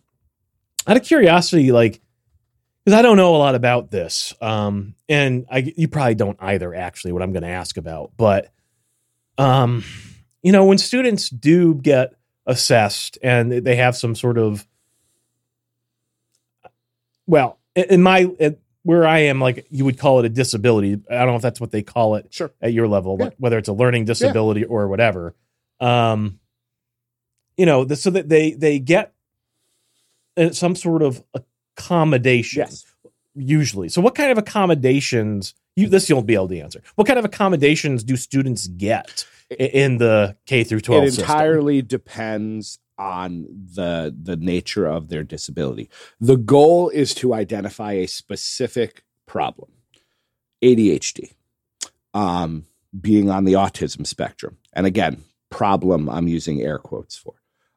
[0.87, 2.03] out of curiosity, like,
[2.85, 6.75] because I don't know a lot about this, um, and I you probably don't either.
[6.75, 8.53] Actually, what I'm going to ask about, but,
[9.39, 9.83] um,
[10.43, 12.13] you know, when students do get
[12.47, 14.67] assessed and they have some sort of,
[17.27, 21.01] well, in my in, where I am, like you would call it a disability.
[21.11, 23.25] I don't know if that's what they call it sure at your level, Yeah.
[23.27, 25.35] like, whether it's a learning disability or whatever.
[25.81, 26.39] Um,
[27.57, 29.13] you know, the, so that they they get
[30.37, 31.23] uh, some sort of
[31.77, 32.85] accommodation yes
[33.37, 33.89] usually.
[33.89, 35.55] So, what kind of accommodations?
[35.77, 36.83] You this you'll be able to answer.
[36.95, 39.27] What kind of accommodations do students get
[39.59, 41.25] in the K through twelve it system?
[41.25, 45.91] entirely depends on the the nature of their disability.
[46.21, 49.71] The goal is to identify a specific problem
[50.63, 51.33] adhd
[52.13, 52.65] um,
[52.99, 54.59] being on the autism spectrum.
[54.73, 57.35] And again problem i'm using air quotes for.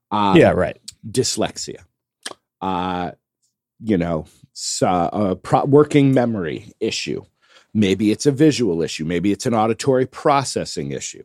[0.09, 0.77] Um, yeah, right.
[1.09, 1.83] dyslexia.
[2.61, 3.11] Uh
[3.79, 4.25] you know
[4.59, 7.23] so, a pro- working memory issue.
[7.75, 9.05] Maybe it's a visual issue.
[9.05, 11.23] Maybe it's an auditory processing issue.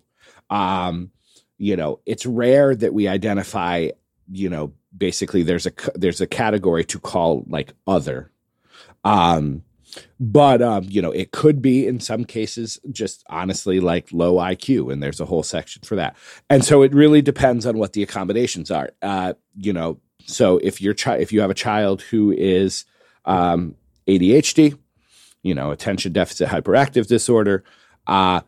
[0.50, 1.12] Um
[1.58, 3.88] you know it's rare that we identify
[4.30, 8.30] you know basically there's a there's a category to call like other.
[9.04, 9.64] Um
[10.18, 14.90] but um you know it could be in some cases just honestly like low iq
[14.90, 16.16] and there's a whole section for that.
[16.48, 18.90] And so it really depends on what the accommodations are.
[19.02, 22.84] Uh you know so if your child if you have a child who is
[23.24, 23.74] um
[24.06, 24.78] adhd
[25.42, 27.64] you know attention deficit hyperactive disorder
[28.06, 28.40] uh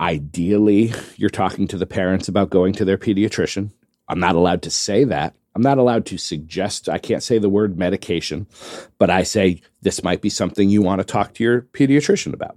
[0.00, 3.72] ideally you're talking to the parents about going to their pediatrician.
[4.08, 5.34] I'm not allowed to say that.
[5.54, 8.46] I'm not allowed to suggest i can't say the word medication
[8.98, 12.56] but i say this might be something you want to talk to your pediatrician about.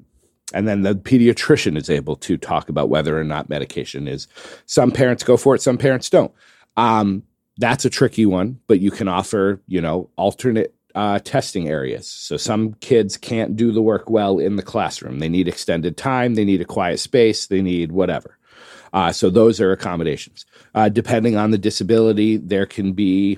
[0.54, 4.27] And then the pediatrician is able to talk about whether or not medication is
[4.65, 6.32] some parents go for it some parents don't.
[6.77, 7.23] Um,
[7.58, 12.08] that's a tricky one but you can offer you know alternate uh, testing areas.
[12.08, 15.19] So some kids can't do the work well in the classroom.
[15.19, 16.36] They need extended time.
[16.36, 17.47] They need a quiet space.
[17.47, 18.38] They need whatever.
[18.93, 20.45] Uh, so those are accommodations.
[20.75, 23.38] Uh, depending on the disability there can be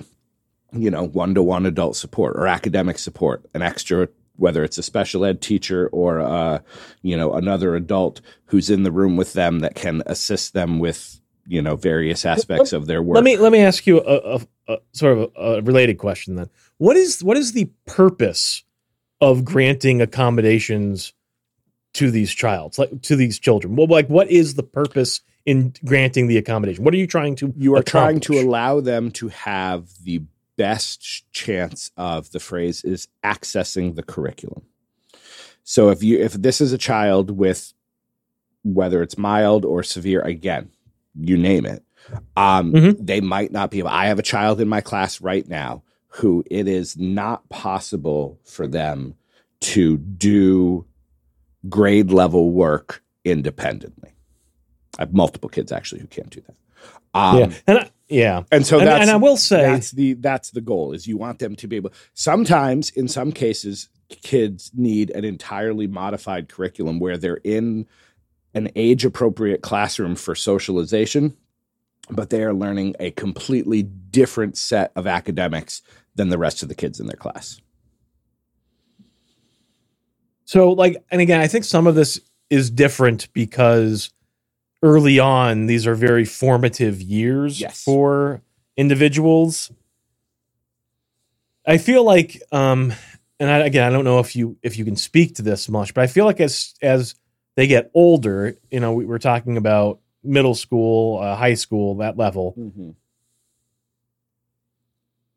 [0.72, 5.42] you know one-to-one adult support or academic support an extra whether it's a special ed
[5.42, 6.60] teacher or uh,
[7.02, 11.20] you know another adult who's in the room with them that can assist them with
[11.46, 13.16] you know various aspects of their work.
[13.16, 16.36] Let me let me ask you a, a, a sort of a, a related question
[16.36, 16.50] then.
[16.84, 18.64] What is what is the purpose
[19.22, 21.14] of granting accommodations
[21.94, 23.78] to these childs, like to these children?
[23.78, 26.84] Well, like what is the purpose in granting the accommodation?
[26.84, 30.24] What are you trying to you are trying to allow them to have the
[30.58, 34.62] best chance of the phrase is accessing the curriculum
[35.64, 37.74] so if you if this is a child with
[38.64, 40.70] whether it's mild or severe again
[41.16, 41.84] you name it
[42.38, 42.98] um Mhm.
[43.00, 45.84] they might not be able i have a child in my class right now
[46.16, 49.16] who it is not possible for them
[49.60, 50.86] to do
[51.70, 54.12] grade level work independently.
[55.00, 56.56] I have multiple kids actually who can't do that.
[57.16, 60.14] Um, yeah, and I, yeah, and so and, that's and I will say that's the
[60.14, 64.72] that's the goal is you want them to be able sometimes in some cases kids
[64.76, 67.88] need an entirely modified curriculum where they're in
[68.54, 71.36] an age appropriate classroom for socialization
[72.10, 75.82] but they are learning a completely different set of academics
[76.16, 77.60] than the rest of the kids in their class
[80.46, 84.12] So, like, and again, I think some of this is different because
[84.84, 87.84] early on, these are very formative years Yes.
[87.84, 88.42] for
[88.78, 89.72] individuals.
[91.66, 92.94] I feel like, um,
[93.40, 95.94] and I, again, I don't know if you if you can speak to this much,
[95.94, 97.16] but I feel like as as
[97.56, 102.18] they get older, you know, we, we're talking about middle school, uh, high school, that
[102.18, 102.54] level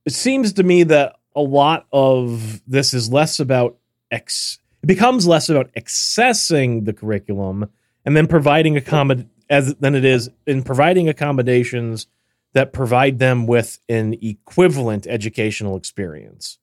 [0.07, 3.77] it seems to me that a lot of this is less about
[4.11, 7.69] ex it becomes less about accessing the curriculum
[8.05, 12.07] and then providing accommod as than it is in providing accommodations
[12.53, 16.59] that provide them with an equivalent educational experience.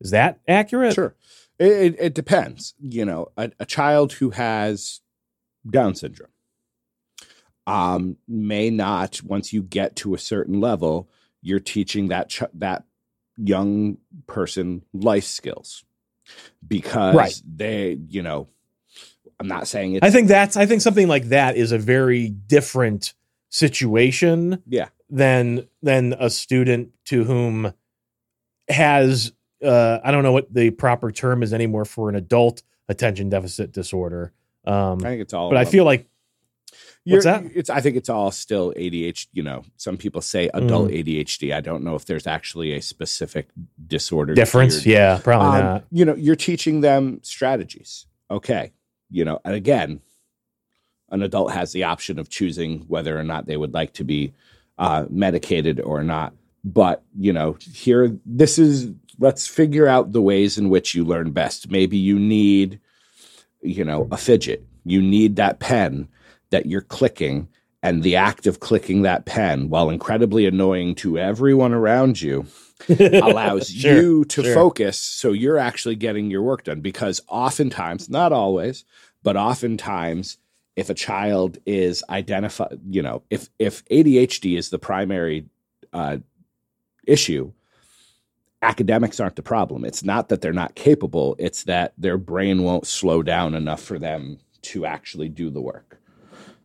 [0.00, 0.94] Is that accurate?
[0.94, 1.16] Sure.
[1.58, 2.74] It, it, depends.
[2.80, 5.00] You know, a, a child who has
[5.68, 6.30] Down syndrome,
[7.66, 11.08] um, may not once you get to a certain level
[11.42, 12.84] you're teaching that ch- that
[13.36, 15.84] young person life skills
[16.66, 17.42] because Right.
[17.56, 18.48] they you know
[19.40, 22.28] i'm not saying it's I think that's I think something like that is a very
[22.28, 23.14] different
[23.48, 27.72] situation yeah than than a student to whom
[28.68, 29.32] has
[29.64, 33.72] uh I don't know what the proper term is anymore for an adult attention deficit
[33.72, 34.32] disorder.
[34.64, 35.72] Um i think it's all but I of them.
[35.72, 36.06] feel like
[37.04, 37.44] What's that?
[37.54, 37.68] It's.
[37.68, 39.26] I think it's all still ADHD.
[39.32, 41.52] You know, some people say adult ADHD.
[41.52, 43.48] I don't know if there's actually a specific
[43.86, 45.84] disorder difference, yeah, probably Um, not.
[45.90, 48.06] You know, you're teaching them strategies.
[48.30, 48.72] Okay.
[49.10, 50.00] You know, and again,
[51.10, 54.32] an adult has the option of choosing whether or not they would like to be
[54.78, 56.34] uh, medicated or not.
[56.64, 58.90] But you know, here, this is.
[59.18, 61.70] Let's figure out the ways in which you learn best.
[61.70, 62.80] Maybe you need,
[63.60, 64.64] you know, a fidget.
[64.84, 66.08] You need that pen
[66.52, 67.48] that you're clicking
[67.82, 72.46] and the act of clicking that pen while incredibly annoying to everyone around you
[72.90, 74.54] allows Sure, you to sure.
[74.54, 76.82] focus so you're actually getting your work done.
[76.82, 78.86] Because oftentimes not always
[79.24, 80.38] but oftentimes
[80.76, 85.46] if a child is identified you know if if adhd is the primary
[85.94, 86.18] uh,
[87.06, 87.52] issue
[88.62, 89.84] academics aren't the problem.
[89.84, 93.98] It's not that they're not capable it's that their brain won't slow down enough for
[93.98, 96.00] them to actually do the work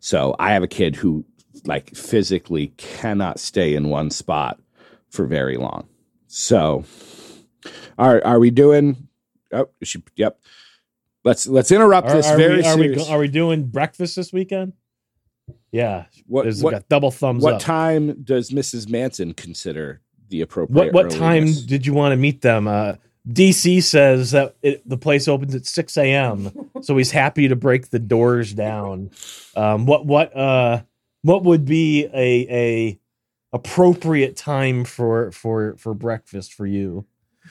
[0.07, 1.25] so i have a kid who
[1.65, 4.59] like physically cannot stay in one spot
[5.09, 5.87] for very long
[6.27, 6.85] so,
[7.97, 9.07] are are we doing?
[9.51, 10.39] Oh, she, yep.
[11.23, 14.31] Let's let's interrupt Are, this are very we, are, we, are we doing breakfast this
[14.31, 14.73] weekend?
[15.71, 17.61] Yeah, what what, got double thumbs what up.
[17.61, 18.89] time does Mrs.
[18.89, 20.93] Manson consider the appropriate?
[20.93, 22.67] what what time did you want to meet them?
[22.67, 22.95] Uh,
[23.27, 27.89] DC says that it, the place opens at six a.m., so he's happy to break
[27.89, 29.11] the doors down.
[29.55, 30.81] Um, what what uh
[31.23, 32.99] what would be a a
[33.53, 37.05] appropriate time for for for breakfast for you?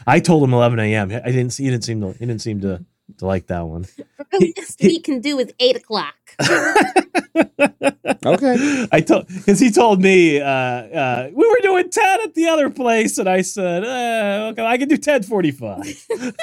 [0.07, 1.11] I told him eleven a.m.
[1.11, 1.55] I didn't.
[1.55, 2.13] He didn't seem to.
[2.13, 2.85] He didn't seem to
[3.19, 3.87] to like that one.
[4.35, 6.15] Earliest we can do is eight o'clock.
[8.25, 8.87] Okay.
[8.93, 12.71] I told because he told me uh, uh, we were doing ten at the other
[12.71, 16.07] place, and I said, uh, "Okay, I can do ten forty-five.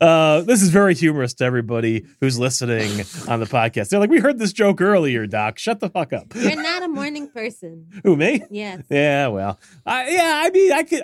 [0.00, 2.88] Uh, this is very humorous to everybody who's listening
[3.28, 3.90] on the podcast.
[3.90, 5.58] They're like, "We heard this joke earlier, Doc.
[5.58, 7.86] Shut the fuck up." You're not a morning person.
[8.02, 8.42] Who me?
[8.50, 8.84] Yes.
[8.88, 10.40] Yeah, well, I, yeah.
[10.42, 11.02] I mean, I could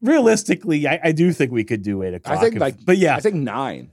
[0.00, 2.38] realistically, I, I do think we could do eight o'clock.
[2.38, 3.90] I think, if- like, but yeah, I think nine.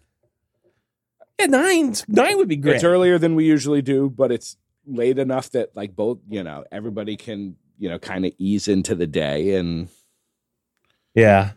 [1.40, 2.76] Yeah, nine nine would be great.
[2.76, 6.64] It's earlier than we usually do, but it's late enough that like both you know
[6.72, 9.90] everybody can you know kind of ease into the day and
[11.14, 11.52] yeah.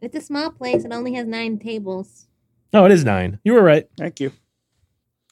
[0.00, 0.84] It's a small place.
[0.84, 2.28] It only has nine tables.
[2.72, 3.38] Oh, it is nine.
[3.44, 3.88] You were right.
[3.96, 4.32] thank you.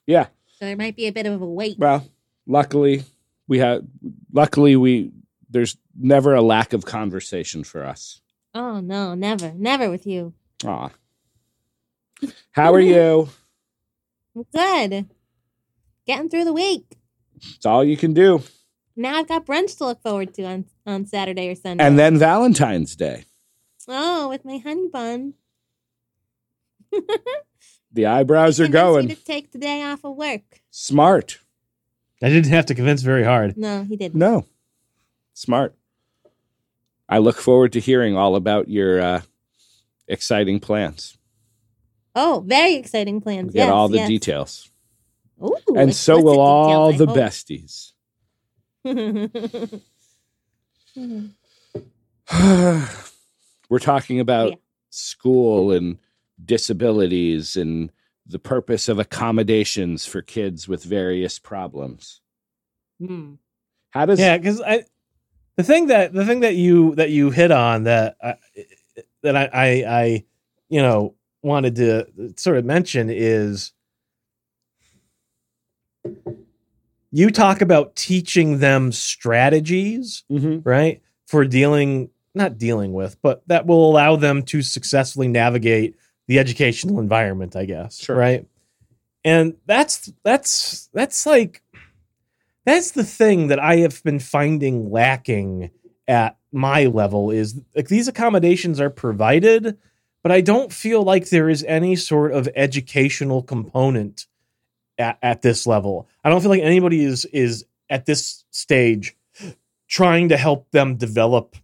[0.07, 0.27] Yeah.
[0.59, 1.79] So there might be a bit of a wait.
[1.79, 2.09] Well,
[2.47, 3.05] luckily
[3.47, 3.85] we have.
[4.33, 5.13] Luckily we
[5.51, 8.21] there's never a lack of conversation for us.
[8.55, 9.53] Oh, no, never.
[9.55, 10.33] Never with you.
[10.65, 10.91] Aw.
[12.53, 13.29] How are you?
[14.55, 15.07] Good.
[16.07, 16.97] Getting through the week.
[17.37, 18.43] It's all you can do.
[18.97, 21.85] Now I've got brunch to look forward to on, on Saturday or Sunday.
[21.85, 23.25] And then Valentine's Day.
[23.89, 25.35] oh, with my honey bun.
[27.93, 29.09] The eyebrows are Convince me going.
[29.09, 30.61] to take the day off of work.
[30.71, 31.39] Smart.
[32.23, 33.57] I didn't have to convince very hard.
[33.57, 34.17] No, he didn't.
[34.17, 34.45] No.
[35.33, 35.75] Smart.
[37.09, 39.21] I look forward to hearing all about your uh,
[40.09, 41.16] exciting plans.
[42.19, 43.53] Oh, very exciting plans.
[43.53, 44.09] Get yes, all the yes.
[44.09, 44.71] details.
[45.45, 47.93] Ooh, and so will all the explicit
[48.85, 49.83] besties.
[53.69, 54.57] We're talking about Yeah.
[54.89, 55.99] school and
[56.43, 57.93] disabilities and
[58.27, 62.23] the purpose of accommodations for kids with various problems.
[62.99, 63.35] Hmm.
[63.91, 64.85] How does yeah because i
[65.57, 68.37] the thing that the thing that you that you hit on that I,
[69.23, 69.67] that I, I
[70.01, 70.25] i
[70.69, 71.15] you know
[71.47, 72.07] wanted to
[72.37, 73.73] sort of mention is
[77.13, 80.63] you talk about teaching them strategies Mhm.
[80.65, 85.95] right for dealing not dealing with but that will allow them to successfully navigate
[86.27, 88.17] the educational environment i guess Sure.
[88.17, 88.47] right
[89.25, 91.63] and that's that's that's like
[92.67, 95.71] that's the thing that i have been finding lacking
[96.09, 99.79] at my level is like these accommodations are provided
[100.27, 104.27] but i don't feel like there is any sort of educational component
[104.99, 109.17] at, at this level i don't feel like anybody is is at this stage
[109.89, 111.55] trying to help them develop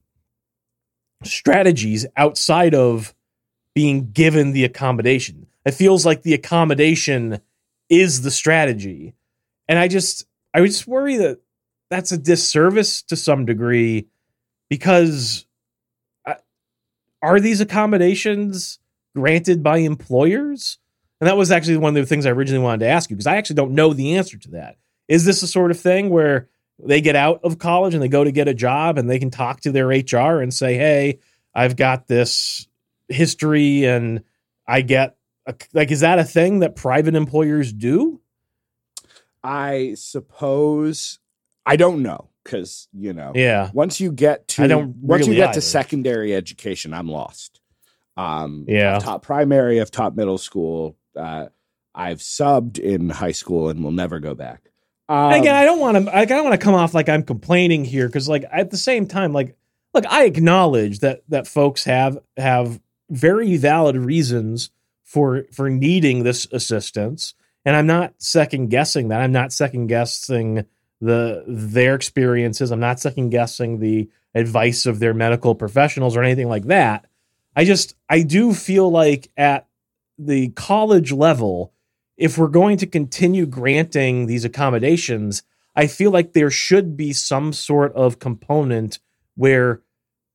[1.25, 3.15] strategies outside of
[3.75, 5.47] being given the accommodation.
[5.65, 7.41] It feels like the accommodation
[7.89, 9.15] is the strategy.
[9.69, 11.41] And I just I just worry that
[11.91, 14.07] that's a disservice to some degree
[14.69, 15.47] because
[17.23, 18.79] are these accommodations
[19.15, 20.79] granted by employers?
[21.21, 23.29] And that was actually one of the things I originally wanted to ask you because
[23.29, 24.77] I actually don't know the answer to that.
[25.07, 26.49] Is this a sort of thing where
[26.81, 29.31] they get out of college and they go to get a job and they can
[29.31, 31.21] talk to their HR and say, "Hey,
[31.55, 32.67] I've got this
[33.09, 34.25] history and
[34.67, 35.17] I get
[35.47, 38.21] a, like is that a thing that private employers do?"
[39.45, 41.21] I suppose
[41.65, 43.71] I don't know because you know Yeah.
[43.73, 45.55] once you get to I don't once you get either.
[45.55, 47.61] to secondary education, I'm lost.
[48.17, 48.97] Um, Yeah.
[48.97, 50.97] I've taught primary, I've taught middle school.
[51.17, 51.47] Uh,
[51.95, 54.71] I've subbed in high school and will never go back.
[55.09, 56.17] Um, again, I don't want to.
[56.17, 59.07] I don't want to come off like I'm complaining here because, like, at the same
[59.07, 59.57] time, like,
[59.93, 62.81] look, I acknowledge that that folks have have
[63.11, 64.71] very valid reasons
[65.05, 67.35] for for needing this assistance,
[67.67, 69.21] and I'm not second guessing that.
[69.21, 70.65] I'm not second guessing
[71.03, 72.71] the their experiences.
[72.71, 77.07] I'm not second guessing the advice of their medical professionals or anything like that.
[77.57, 79.67] I just I do feel like at
[80.17, 81.73] the college level,
[82.17, 85.43] if we're going to continue granting these accommodations,
[85.75, 89.01] I feel like there should be some sort of component
[89.35, 89.81] where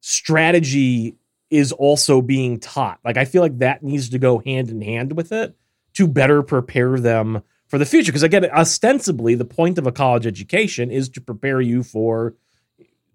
[0.01, 1.15] strategy
[1.49, 2.99] is also being taught.
[3.05, 5.55] Like I feel like that needs to go hand in hand with it
[5.93, 8.11] to better prepare them for the future.
[8.11, 12.35] Because again, ostensibly, the point of a college education is to prepare you for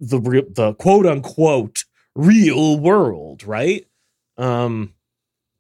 [0.01, 1.85] the re- the quote unquote
[2.15, 3.87] real world, right?
[4.37, 4.95] Um,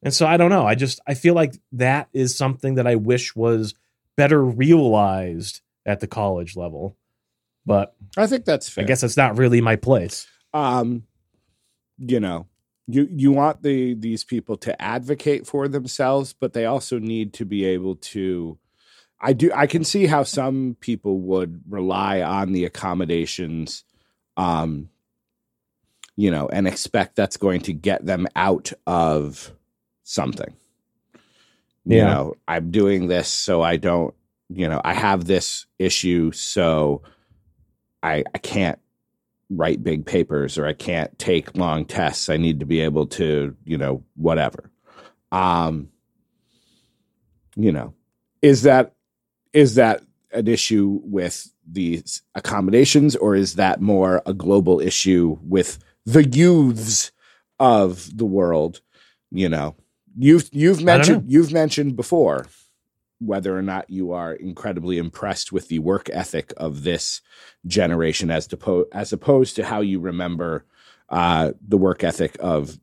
[0.02, 0.66] and so I don't know.
[0.66, 3.74] I just I feel like that is something that I wish was
[4.16, 6.96] better realized at the college level.
[7.64, 8.84] But I think that's fair.
[8.84, 10.26] I guess that's not really my place.
[10.54, 11.04] um
[11.98, 12.46] you know
[12.88, 17.44] you you want the these people to advocate for themselves but they also need to
[17.44, 18.58] be able to
[19.22, 23.84] i do i can see how some people would rely on the accommodations
[24.36, 24.88] um
[26.16, 29.52] you know and expect that's going to get them out of
[30.04, 30.54] something
[31.86, 32.04] you Yeah.
[32.04, 34.14] know i'm doing this so i don't
[34.50, 37.02] you know i have this issue so
[38.02, 38.78] i i can't
[39.50, 42.28] write big papers or I can't take long tests.
[42.28, 44.70] I need to be able to, you know, whatever.
[45.30, 45.88] Um
[47.56, 47.94] you know,
[48.40, 48.94] is that
[49.52, 55.78] is that an issue with these accommodations or is that more a global issue with
[56.06, 57.12] the youths
[57.60, 58.80] of the world,
[59.30, 59.76] you know?
[60.18, 62.46] You've you've mentioned you've mentioned before
[63.18, 67.22] whether or not you are incredibly impressed with the work ethic of this
[67.66, 70.66] generation as to as opposed to how you remember
[71.08, 72.78] uh, the work ethic of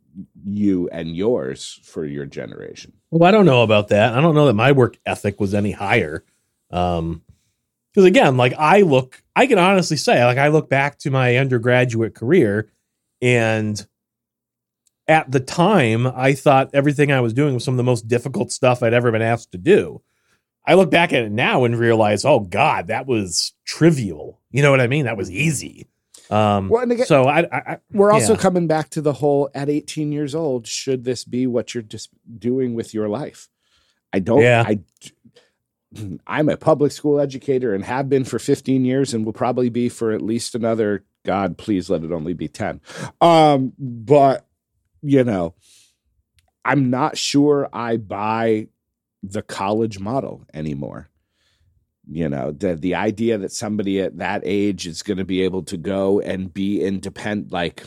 [0.46, 2.94] you and yours for your generation.
[3.12, 4.14] Well, I don't know about that.
[4.14, 6.24] I don't know that my work ethic was any higher.
[6.72, 7.24] Um,
[7.94, 11.38] because again, like I look, I can honestly say, like I look back to my
[11.38, 12.72] undergraduate career,
[13.22, 13.86] and
[15.08, 18.52] at the time, I thought everything I was doing was some of the most difficult
[18.52, 20.02] stuff I'd ever been asked to do.
[20.68, 24.40] I look back at it now and realize, oh God, that was trivial.
[24.52, 25.06] You know what I mean?
[25.06, 25.88] That was easy.
[26.30, 28.40] Um, Well, and again- so I, I, I We're also Yeah.
[28.40, 32.10] coming back to the whole at 18 years old, should this be what you're just
[32.38, 33.50] doing with your life?
[34.14, 34.64] I don't, Yeah.
[34.68, 34.80] I,
[36.28, 39.90] I'm a public school educator and have been for 15 years and will probably be
[39.90, 42.82] for at least another, God, please let it only be 10.
[43.22, 44.48] Um, but,
[45.02, 45.56] you know,
[46.66, 48.68] I'm not sure I buy
[49.24, 51.10] the college model anymore.
[52.12, 55.62] You know, the the idea that somebody at that age is going to be able
[55.64, 57.84] to go and be independent like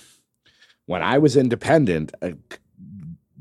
[0.87, 2.33] when I was independent, uh,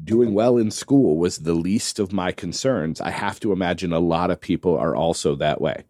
[0.04, 3.00] doing well in school was the least of my concerns.
[3.02, 5.84] I have to imagine a lot of people are also that way.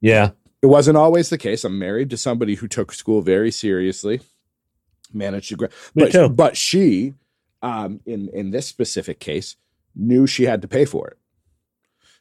[0.00, 0.30] yeah,
[0.62, 1.64] It wasn't always the case.
[1.64, 4.20] I'm married to somebody who took school very seriously,
[5.12, 6.28] managed to Me but too.
[6.28, 7.14] but she
[7.62, 9.56] um in in this specific case
[9.94, 11.18] knew she had to pay for it.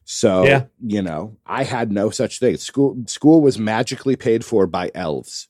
[0.03, 0.63] So, Yeah.
[0.81, 2.57] you know, I had no such thing.
[2.57, 5.47] School school was magically paid for by elves.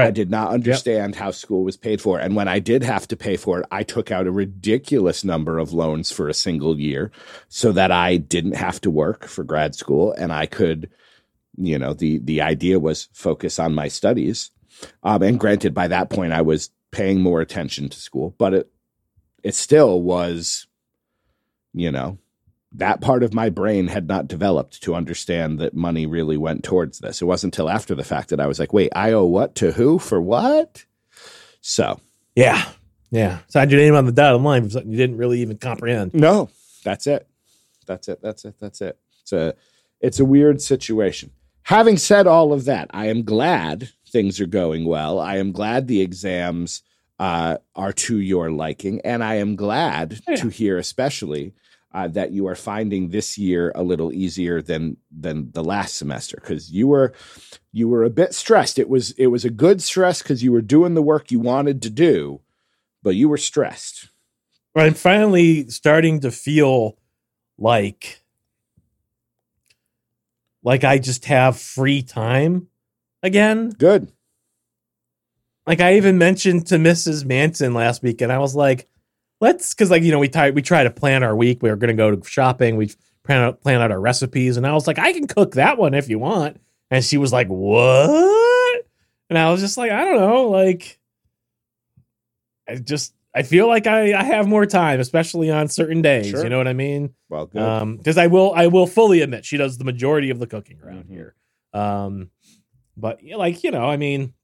[0.00, 2.18] I did not understand how school was paid for.
[2.18, 5.58] And when I did have to pay for it, I took out a ridiculous number
[5.58, 7.12] of loans for a single year
[7.48, 10.90] so that I didn't have to work for grad school and I could,
[11.58, 14.50] you know, the the idea was focus on my studies.
[15.02, 18.72] Um, and granted, by that point I was paying more attention to school, but it
[19.42, 20.66] it still was,
[21.74, 22.18] you know,
[22.74, 26.98] that part of my brain had not developed to understand that money really went towards
[27.00, 27.20] this.
[27.20, 29.72] It wasn't until after the fact that I was like, wait, I owe what to
[29.72, 30.84] who for what?
[31.60, 32.00] So,
[32.34, 32.64] Yeah.
[33.10, 33.40] Yeah.
[33.48, 36.14] Signed your name on the dotted line for something you didn't really even comprehend.
[36.14, 36.48] no,
[36.82, 37.28] that's it.
[37.86, 38.20] That's it.
[38.22, 38.54] That's it.
[38.58, 38.98] That's it.
[39.20, 39.54] It's a
[40.00, 41.30] it's a weird situation.
[41.64, 45.20] Having said all of that, I am glad things are going well.
[45.20, 46.82] I am glad the exams
[47.20, 50.36] uh, are to your liking, and I am glad Yeah.
[50.36, 51.52] to hear, especially.
[51.94, 56.38] Uh, that you are finding this year a little easier than than the last semester
[56.40, 57.12] because you were
[57.70, 58.78] you were a bit stressed.
[58.78, 61.82] It was it was a good stress because you were doing the work you wanted
[61.82, 62.40] to do,
[63.02, 64.08] but you were stressed.
[64.74, 66.96] I'm finally starting to feel
[67.58, 68.22] like
[70.62, 72.68] like I just have free time
[73.22, 73.70] again.
[73.70, 74.12] Good.
[75.66, 77.24] Like I even mentioned to Mrs.
[77.24, 78.88] Manson last week, and I was like,
[79.42, 81.62] "Let's," because like you know we try we try to plan our week.
[81.62, 82.76] We are going to go to shopping.
[82.76, 82.90] We
[83.24, 85.92] plan out plan out our recipes, and I was like, "I can cook that one
[85.92, 88.86] if you want." And she was like, "What?"
[89.28, 90.98] And I was just like, "I don't know." Like,
[92.68, 96.28] I just I feel like I I have more time, especially on certain days.
[96.30, 96.42] Sure.
[96.44, 97.14] You know what I mean?
[97.28, 97.62] Well, good.
[97.62, 100.78] Um, because I will I will fully admit she does the majority of the cooking
[100.82, 101.08] around Mhm.
[101.10, 101.34] here.
[101.72, 102.30] Um,
[102.96, 104.34] but like you know, I mean,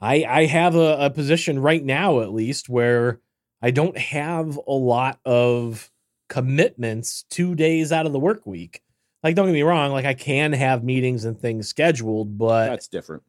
[0.00, 3.20] I I have a, a position right now at least where
[3.62, 5.90] I don't have a lot of
[6.28, 8.82] commitments two days out of the work week.
[9.22, 12.88] Like, don't get me wrong, like I can have meetings and things scheduled, but That's
[12.88, 13.22] different.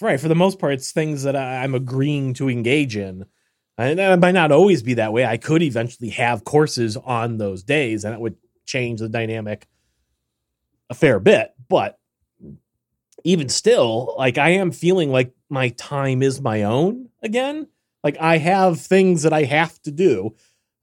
[0.00, 3.26] right for the most part, it's things that I, I'm agreeing to engage in.
[3.78, 5.24] And that might not always be that way.
[5.24, 9.66] I could eventually have courses on those days, and it would change the dynamic
[10.90, 11.52] a fair bit.
[11.68, 11.98] But
[13.24, 17.66] even still, like I am feeling like my time is my own again.
[18.04, 20.34] Like I have things that I have to do,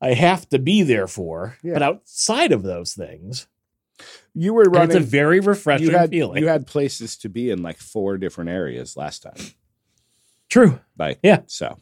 [0.01, 1.57] I have to be there for.
[1.63, 1.73] Yeah.
[1.73, 3.47] But outside of those things,
[4.33, 4.95] You were running.
[4.95, 6.41] it's a very refreshing you had feeling.
[6.41, 9.35] you had places to be in like four different areas last time.
[10.49, 10.79] True.
[10.97, 11.41] Like Yeah.
[11.47, 11.77] so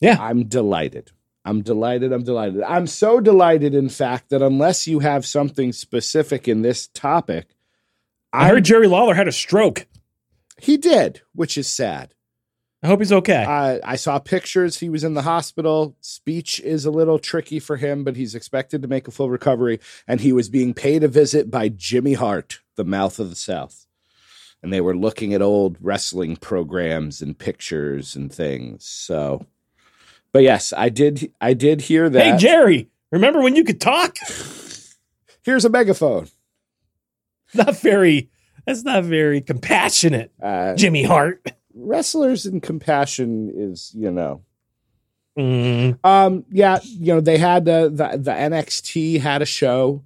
[0.00, 0.16] Yeah.
[0.20, 1.12] I'm delighted.
[1.44, 2.12] I'm delighted.
[2.12, 2.62] I'm delighted.
[2.62, 7.46] I'm so delighted, in fact, that unless you have something specific in this topic,
[8.32, 9.86] I I'm- heard Jerry Lawler had a stroke.
[10.60, 12.14] he did, which is sad.
[12.82, 13.44] I hope he's okay.
[13.44, 14.78] Uh, I saw pictures.
[14.78, 15.96] He was in the hospital.
[16.00, 19.80] Speech is a little tricky for him, but he's expected to make a full recovery.
[20.06, 23.86] And he was being paid a visit by Jimmy Hart, the mouth of the South.
[24.62, 28.84] And they were looking at old wrestling programs and pictures and things.
[28.84, 29.44] So,
[30.32, 31.32] but yes, I did.
[31.40, 32.24] I did hear that.
[32.24, 34.16] hey, Jerry, remember when you could talk?
[35.42, 36.28] Here's a megaphone.
[37.54, 38.30] Not very.
[38.66, 41.44] That's not very compassionate, Uh, Jimmy Hart.
[41.78, 44.42] Wrestlers and compassion is, you know,
[45.36, 50.02] Mm, Um, yeah, you know, they had the, the the NXT had a show.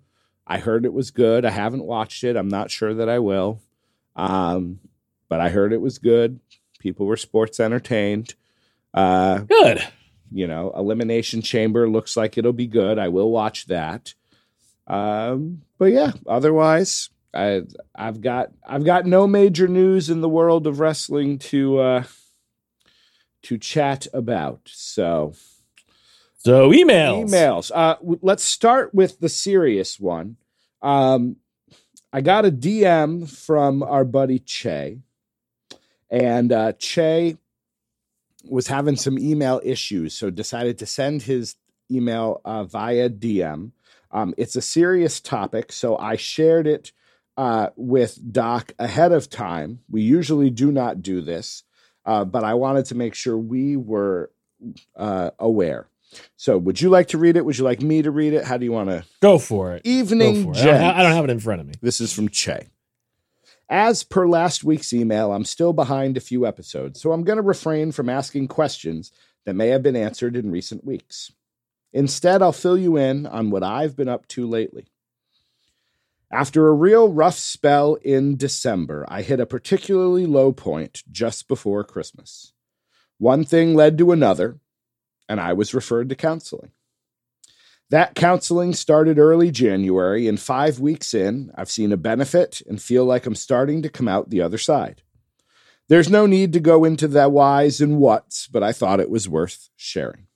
[0.46, 1.46] I heard it was good.
[1.46, 2.36] I haven't watched it.
[2.36, 3.62] I'm not sure that I will.
[4.14, 4.80] Um,
[5.30, 6.38] but I heard it was good.
[6.80, 8.34] People were sports entertained.
[8.92, 9.82] Uh, good.
[10.30, 12.98] you know, Elimination Chamber looks like it'll be good.
[12.98, 14.12] I will watch that.
[14.86, 17.62] Um, but yeah, otherwise, I
[17.94, 22.04] I've got I've got no major news in the world of wrestling to uh
[23.44, 24.60] to chat about.
[24.66, 25.34] So
[26.38, 27.30] So emails.
[27.30, 27.70] Emails.
[27.74, 30.36] Uh, w- let's start with the serious one.
[30.80, 31.36] Um,
[32.12, 34.98] I got a DM from our buddy Che,
[36.10, 37.36] and uh, Che
[38.44, 41.56] was having some email issues, so decided to send his
[41.90, 43.70] email uh, via DM.
[44.10, 46.92] Um, it's a serious topic, so I shared it
[47.36, 49.80] uh, with Doc ahead of time.
[49.90, 51.64] We usually do not do this,
[52.04, 54.30] uh, but I wanted to make sure we were
[54.96, 55.88] uh, aware.
[56.36, 57.44] So, would you like to read it?
[57.44, 58.44] Would you like me to read it?
[58.44, 59.04] How do you want to?
[59.20, 59.82] Go for it.
[59.84, 60.58] Evening, for it.
[60.58, 61.74] I don't, ha- I don't have it in front of me.
[61.80, 62.68] This is from Che.
[63.70, 67.42] As per last week's email, I'm still behind a few episodes, so I'm going to
[67.42, 69.10] refrain from asking questions
[69.46, 71.32] that may have been answered in recent weeks.
[71.94, 74.91] Instead, I'll fill you in on what I've been up to lately.
[76.32, 81.84] After a real rough spell in December, I hit a particularly low point just before
[81.84, 82.54] Christmas.
[83.18, 84.58] One thing led to another,
[85.28, 86.70] and I was referred to counseling.
[87.90, 93.04] That counseling started early January, and five weeks in, I've seen a benefit and feel
[93.04, 95.02] like I'm starting to come out the other side.
[95.88, 99.28] There's no need to go into the whys and whats, but I thought it was
[99.28, 100.28] worth sharing.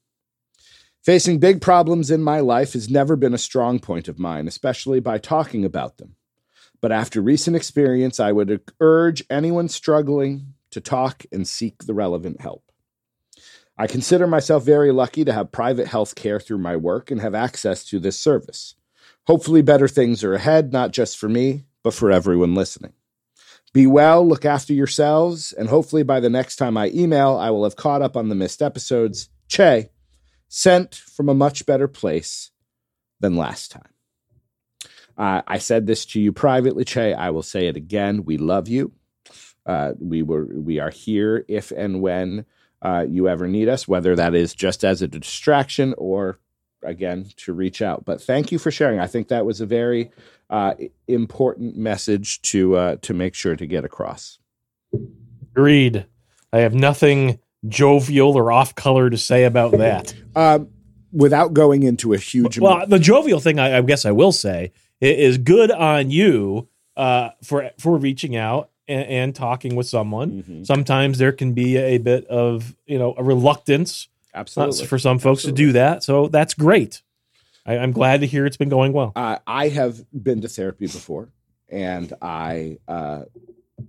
[1.07, 4.99] Facing big problems in my life has never been a strong point of mine, especially
[4.99, 6.17] by talking about them.
[6.81, 12.41] But after recent experience, I would urge anyone struggling to talk and seek the relevant
[12.41, 12.73] help.
[13.79, 17.37] I consider myself very lucky to have private health care through my work and have
[17.37, 18.75] access to this service.
[19.29, 22.95] Hopefully, better things are ahead, not just for me, but for everyone listening.
[23.73, 27.63] Be well, look after yourselves, and hopefully by the next time I email, I will
[27.63, 29.29] have caught up on the missed episodes.
[29.47, 29.91] Che,
[30.49, 32.51] sent from a much better place
[33.21, 33.91] than last time.
[35.17, 37.15] Uh, I said this to you privately, Che.
[37.15, 38.25] I will say it again.
[38.25, 38.93] We love you.
[39.65, 42.45] Uh, we were we are here if and when
[42.83, 46.39] uh, you ever need us, whether that is just as a distraction or
[46.83, 48.05] again to reach out.
[48.05, 49.01] But thank you for sharing.
[49.01, 50.11] I think that was a very
[50.51, 50.75] uh,
[51.09, 54.39] important message to uh, to make sure to get across.
[55.53, 56.07] Agreed.
[56.53, 60.15] I have nothing jovial or off color to say about that.
[60.35, 60.69] Um,
[61.13, 64.73] without going into a huge, Well, the jovial thing, I, I guess I will say,
[65.01, 70.43] is good on you uh, for for reaching out and, and talking with someone.
[70.43, 70.67] Mhm.
[70.67, 75.19] Sometimes there can be a bit of you know a reluctance uh, absolutely for some
[75.19, 75.63] folks Absolutely.
[75.65, 76.03] to do that.
[76.03, 77.03] So that's great.
[77.67, 79.13] I, I'm glad to hear it's been going well.
[79.17, 81.29] Uh, I have been to therapy before,
[81.69, 83.23] and I uh,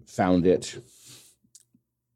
[0.07, 0.75] found it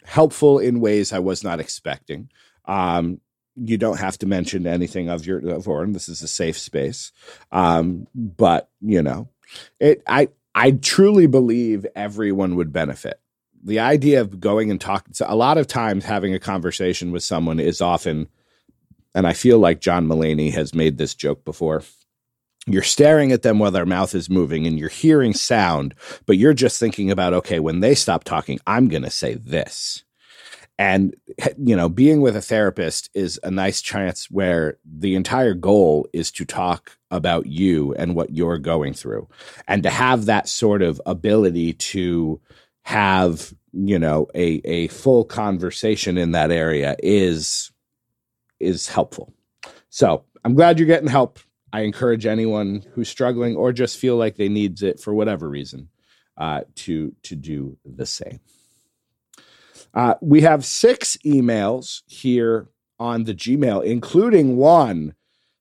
[0.05, 2.29] helpful in ways I was not expecting.
[2.65, 3.19] Um,
[3.55, 5.93] you don't have to mention anything of your of Oren.
[5.93, 7.11] This is a safe space,
[7.51, 9.29] um, but you know,
[9.79, 10.01] it.
[10.07, 13.19] I I truly believe everyone would benefit.
[13.63, 15.13] The idea of going and talking.
[15.13, 18.27] So a lot of times, having a conversation with someone is often,
[19.13, 21.83] and I feel like John Mulaney has made this joke before
[22.67, 25.95] you're staring at them while their mouth is moving and you're hearing sound,
[26.25, 30.03] but you're just thinking about, okay, when they stop talking, I'm going to say this.
[30.77, 31.15] And,
[31.57, 36.31] you know, being with a therapist is a nice chance where the entire goal is
[36.31, 39.27] to talk about you and what you're going through.
[39.67, 42.39] And to have that sort of ability to
[42.83, 47.71] have, you know, a, a full conversation in that area is,
[48.59, 49.33] is helpful.
[49.89, 51.39] So I'm glad you're getting help.
[51.73, 55.89] I encourage anyone who's struggling or just feel like they needs it for whatever reason
[56.37, 58.39] uh, to to do the same.
[59.93, 62.69] Uh, we have six emails here
[62.99, 65.15] on the Gmail, including one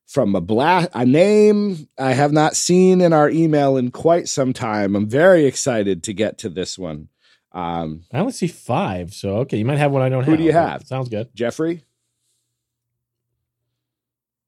[0.07, 4.53] from a black a name I have not seen in our email in quite some
[4.53, 4.95] time.
[4.95, 7.07] I'm very excited to get to this one.
[7.53, 10.37] Um, I only see five, so okay, you might have one I don't Who have.
[10.39, 10.83] do you have?
[10.85, 11.29] Sounds good.
[11.33, 11.83] Jeffrey,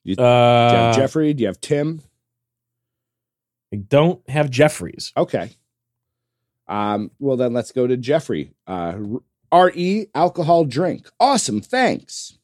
[0.05, 1.33] Uh, do you have Jeffrey?
[1.33, 2.01] Do you have Tim?
[3.73, 5.11] I don't have Jeffries.
[5.17, 5.51] Okay.
[6.67, 8.53] Um, well, then let's go to Jeffrey.
[8.67, 8.97] Uh,
[9.53, 11.09] RE alcohol drink.
[11.19, 11.61] Awesome.
[11.61, 12.37] Thanks.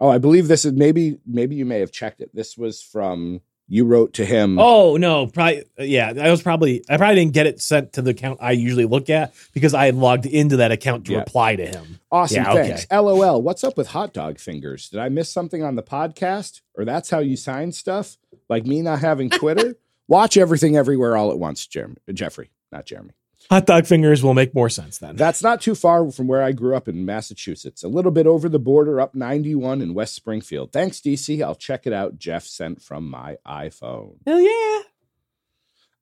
[0.00, 2.30] Oh, I believe this is maybe, maybe you may have checked it.
[2.34, 4.58] This was from, you wrote to him.
[4.58, 6.12] Oh no, probably yeah.
[6.20, 9.10] I was probably I probably didn't get it sent to the account I usually look
[9.10, 11.18] at because I had logged into that account to Yeah.
[11.18, 11.98] reply to him.
[12.12, 12.44] awesome.
[12.44, 12.68] yeah, okay.
[12.68, 12.86] thanks.
[12.92, 13.42] LOL.
[13.42, 14.88] What's up with hot dog fingers?
[14.88, 16.60] Did I miss something on the podcast?
[16.74, 18.16] Or that's how you sign stuff?
[18.48, 19.76] Like me not having Twitter?
[20.08, 23.10] Watch everything everywhere all at once, Jeremy, Jeffrey, not Jeremy.
[23.50, 25.16] Hot dog fingers will make more sense then.
[25.16, 28.48] That's not too far from where I grew up in Massachusetts, a little bit over
[28.48, 30.72] the border up 91 in West Springfield.
[30.72, 31.42] Thanks, DC.
[31.42, 32.18] I'll check it out.
[32.18, 34.16] Jeff sent from my iPhone.
[34.26, 34.82] Hell yeah.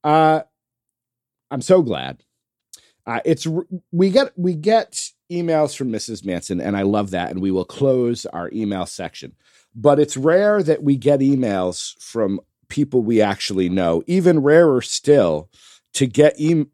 [0.02, 0.42] Uh,
[1.50, 2.22] I'm so glad.
[3.06, 3.46] Uh, it's
[3.92, 6.24] we get we get emails from Mrs.
[6.24, 7.30] Manson, and I love that.
[7.30, 9.34] And we will close our email section,
[9.74, 14.02] but it's rare that we get emails from people we actually know.
[14.06, 15.50] Even rarer still
[15.94, 16.66] to get email.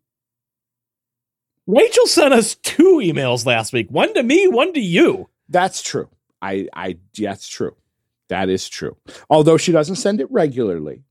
[1.76, 3.90] Rachel sent us two emails last week.
[3.90, 5.28] One to me, one to you.
[5.48, 6.08] That's true.
[6.42, 7.76] I, I, that's true.
[8.28, 8.96] That is true.
[9.28, 11.02] Although she doesn't send it regularly.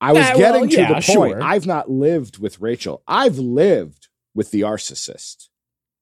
[0.00, 1.04] I was well, getting to yeah, the point.
[1.04, 1.42] sure.
[1.42, 3.02] I've not lived with Rachel.
[3.06, 5.48] I've lived with the narcissist,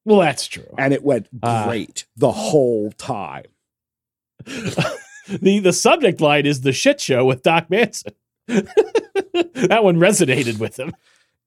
[0.04, 0.74] Well, that's true.
[0.76, 1.66] and it went Ah.
[1.66, 3.46] great the whole time.
[4.44, 8.12] the the subject line is the shit show with Doc Manson.
[8.46, 10.92] that one resonated with him.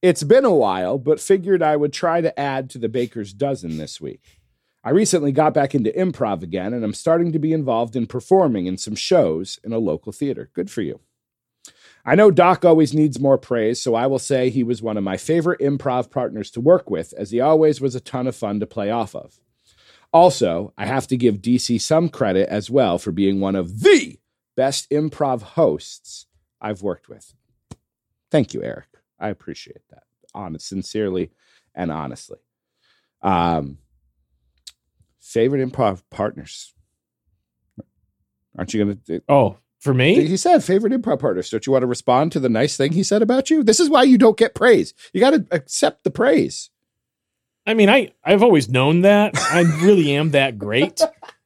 [0.02, 3.78] It's been a while, but figured I would try to add to the baker's dozen
[3.78, 4.40] this week.
[4.82, 8.66] I recently got back into improv again, and I'm starting to be involved in performing
[8.66, 10.50] in some shows in a local theater.
[10.54, 11.02] Good for you.
[12.06, 15.04] I know Doc always needs more praise, so I will say he was one of
[15.04, 18.62] my favorite improv partners to work with, as he always was a ton of fun
[18.62, 19.42] to play off of.
[20.14, 24.18] Also, I have to give DC some credit as well for being one of the
[24.56, 26.26] best improv hosts
[26.62, 27.34] I've worked with.
[28.32, 28.88] Thank you, Eric.
[29.20, 30.04] I appreciate that.
[30.34, 31.32] Honest, sincerely
[31.76, 32.40] and honestly.
[33.22, 33.80] Um,
[35.20, 36.74] favorite improv partners.
[38.58, 39.22] Aren't you going to?
[39.30, 40.26] Oh, for me?
[40.28, 41.50] He said favorite improv partners.
[41.50, 43.64] Don't you want to respond to the nice thing he said about you?
[43.64, 44.94] This is why you don't get praise.
[45.14, 46.70] You got to accept the praise.
[47.66, 49.38] I mean, I I've always known that.
[49.38, 51.02] I really am that great,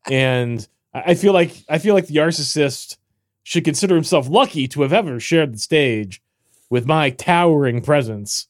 [0.09, 2.97] and I I feel like I feel like the narcissist
[3.43, 6.22] should consider himself lucky to have ever shared the stage
[6.73, 8.47] with my towering presence.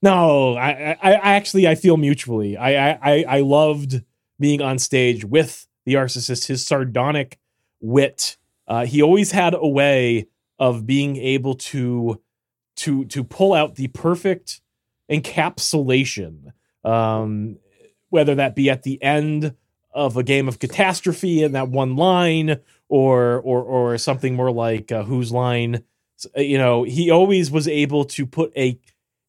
[0.00, 2.56] No, I, I, I actually I feel mutually.
[2.56, 4.02] I, I I loved
[4.40, 6.46] being on stage with the narcissist.
[6.46, 7.38] His sardonic
[7.78, 8.38] wit.
[8.66, 10.26] Uh, he always had a way
[10.58, 12.22] of being able to
[12.76, 14.62] to to pull out the perfect
[15.12, 16.52] encapsulation,
[16.82, 17.58] um,
[18.08, 19.54] whether that be at the end
[19.92, 22.58] of a game of catastrophe in that one line,
[22.88, 25.84] or or or something more like uh, whose line.
[26.36, 28.78] Uh, you know, he always was able to put a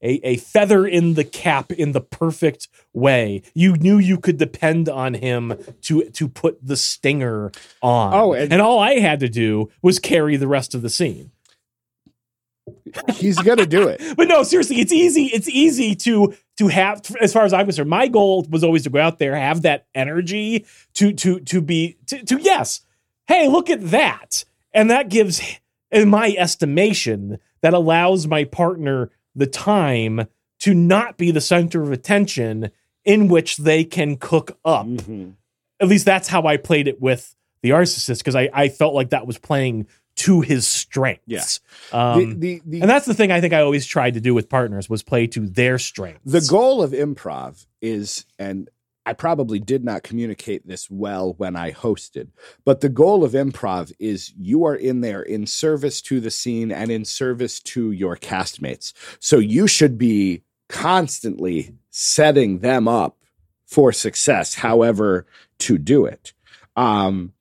[0.02, 3.42] a, a feather in the cap in the perfect way.
[3.56, 8.14] You knew you could depend on him to to put the stinger on.
[8.14, 11.32] Oh, and, and- all I had to do was carry the rest of the scene.
[13.16, 14.02] He's gonna do it.
[14.18, 15.26] But no, seriously, it's easy.
[15.26, 17.90] It's easy to to have as far as I'm concerned.
[17.90, 20.66] My goal was always to go out there, have that energy
[20.96, 22.82] to to to be to, to yes.
[23.28, 24.44] Hey, look at that.
[24.74, 25.42] And that gives
[25.92, 30.28] in my estimation that allows my partner the time
[30.60, 32.72] to not be the center of attention
[33.06, 34.86] in which they can cook up.
[34.86, 35.34] Mhm.
[35.80, 39.12] At least that's how I played it with the narcissist because I, I felt like
[39.12, 41.24] that was playing to his strengths.
[41.28, 41.60] Yes.
[41.92, 44.34] Um, the, the, the, and that's the thing I think I always tried to do
[44.34, 46.20] with partners was play to their strengths.
[46.26, 48.68] the goal of improv is, and
[49.08, 52.28] I probably did not communicate this well when I hosted,
[52.66, 56.74] but the goal of improv is you are in there in service to the scene
[56.74, 58.92] and in service to your castmates.
[59.22, 63.16] So you should be constantly setting them up
[63.66, 65.26] for success, however
[65.60, 66.34] to do it.
[66.76, 67.32] Um,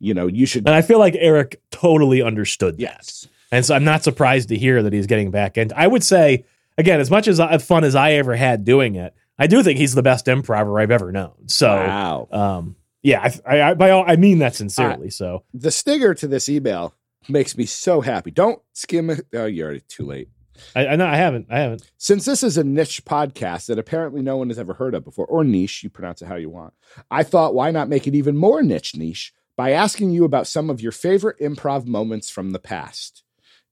[0.00, 0.66] you know, you should.
[0.66, 2.82] and I feel like Eric totally understood that.
[2.82, 3.26] Yes.
[3.50, 5.56] And so I'm not surprised to hear that he's getting back.
[5.56, 6.44] And I would say,
[6.76, 9.94] again, as much as fun as I ever had doing it, I do think he's
[9.94, 11.48] the best improver I've ever known.
[11.48, 12.28] So, Wow.
[12.30, 15.10] um, yeah, I, I, I, by all, I mean that sincerely.
[15.10, 16.94] so, the stinger to this email
[17.28, 18.30] makes me so happy.
[18.30, 19.26] Don't skim it.
[19.34, 20.28] Oh, you're already too late.
[20.76, 21.90] I, I know I haven't, I haven't.
[21.96, 25.24] Since this is a niche podcast that apparently no one has ever heard of before,
[25.26, 26.74] or niche, you pronounce it how you want,
[27.10, 30.68] I thought why not make it even more niche niche by asking you about some
[30.68, 33.22] of your favorite improv moments from the past.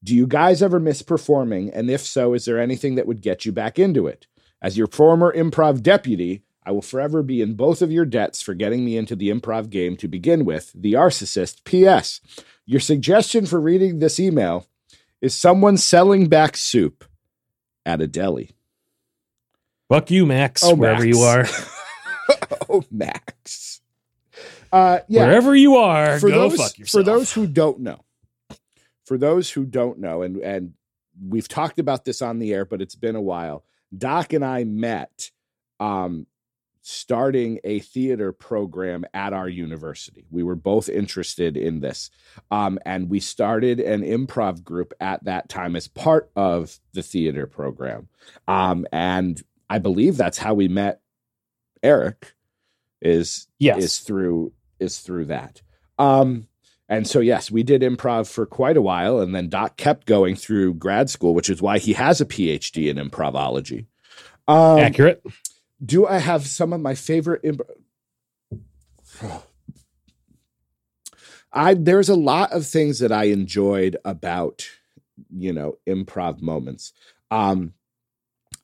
[0.02, 1.70] Do you guys ever miss performing?
[1.70, 4.26] And if so, is there anything that would get you back into it?
[4.60, 8.54] As your former improv deputy, I will forever be in both of your debts for
[8.54, 10.72] getting me into the improv game to begin with.
[10.74, 11.64] The Arcist.
[11.64, 12.20] P.S.
[12.66, 14.66] Your suggestion for reading this email
[15.20, 17.04] is someone selling back soup
[17.86, 18.50] at a deli.
[19.88, 21.16] Fuck you, Max, Oh, wherever Max.
[21.16, 21.46] you are.
[22.68, 23.80] oh, Max.
[24.70, 25.24] Uh, yeah.
[25.26, 27.04] Wherever you are, for go those, fuck yourself.
[27.04, 28.04] For those who don't know,
[29.06, 30.74] for those who don't know, and and
[31.26, 33.64] we've talked about this on the air, but it's been a while.
[33.96, 35.30] Doc and I met
[35.80, 36.26] um,
[36.82, 40.26] starting a theater program at our university.
[40.30, 42.10] We were both interested in this,
[42.50, 47.46] um, and we started an improv group at that time as part of the theater
[47.46, 48.08] program.
[48.46, 51.00] Um, and I believe that's how we met
[51.82, 52.34] Eric.
[53.00, 53.78] Is Yes.
[53.82, 55.62] is through is through that.
[55.98, 56.48] Um,
[56.88, 60.34] and so yes, we did improv for quite a while, and then Doc kept going
[60.34, 63.86] through grad school, which is why he has a PhD in improvology.
[64.46, 65.22] Um, Accurate.
[65.84, 67.42] do I have some of my favorite?
[67.44, 67.60] Imp-
[71.52, 74.66] I there's a lot of things that I enjoyed about
[75.30, 76.94] you know improv moments.
[77.30, 77.74] Um,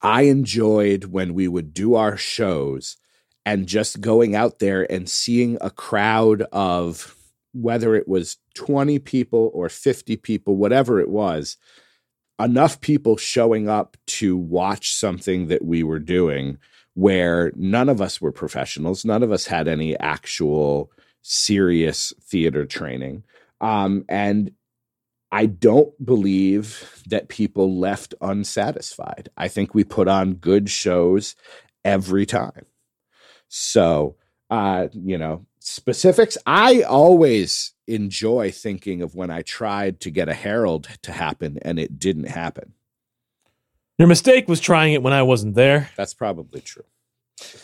[0.00, 2.96] I enjoyed when we would do our shows
[3.44, 7.14] and just going out there and seeing a crowd of
[7.54, 11.56] whether it was 20 people or 50 people, whatever it was,
[12.40, 16.58] enough people showing up to watch something that we were doing
[16.94, 20.90] where none of us were professionals, none of us had any actual
[21.22, 23.24] serious theater training.
[23.60, 24.52] Um, and
[25.32, 29.30] I don't believe that people left unsatisfied.
[29.36, 31.34] I think we put on good shows
[31.84, 32.66] every time.
[33.48, 34.16] So,
[34.50, 40.34] uh, you know, specifics, I always enjoy thinking of when I tried to get a
[40.34, 42.74] Harold to happen and it didn't happen.
[43.98, 45.90] Your mistake was trying it when I wasn't there.
[45.96, 46.84] That's probably true.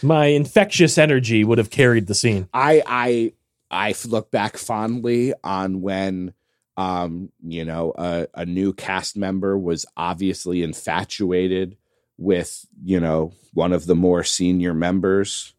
[0.03, 2.49] My infectious energy would have carried the scene.
[2.53, 3.33] I I
[3.71, 6.35] I look back fondly on when
[6.77, 11.77] um you know a, a new cast member was obviously infatuated
[12.17, 15.55] with you know one of the more senior members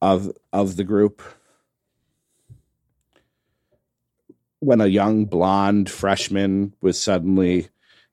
[0.00, 1.22] of of the group
[4.64, 7.68] when a young blonde freshman was suddenly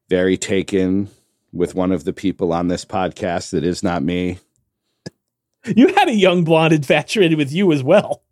[0.10, 1.10] very taken
[1.54, 4.40] with one of the people on this podcast that is not me
[5.66, 8.24] You had a young blonde infatuated with you as well.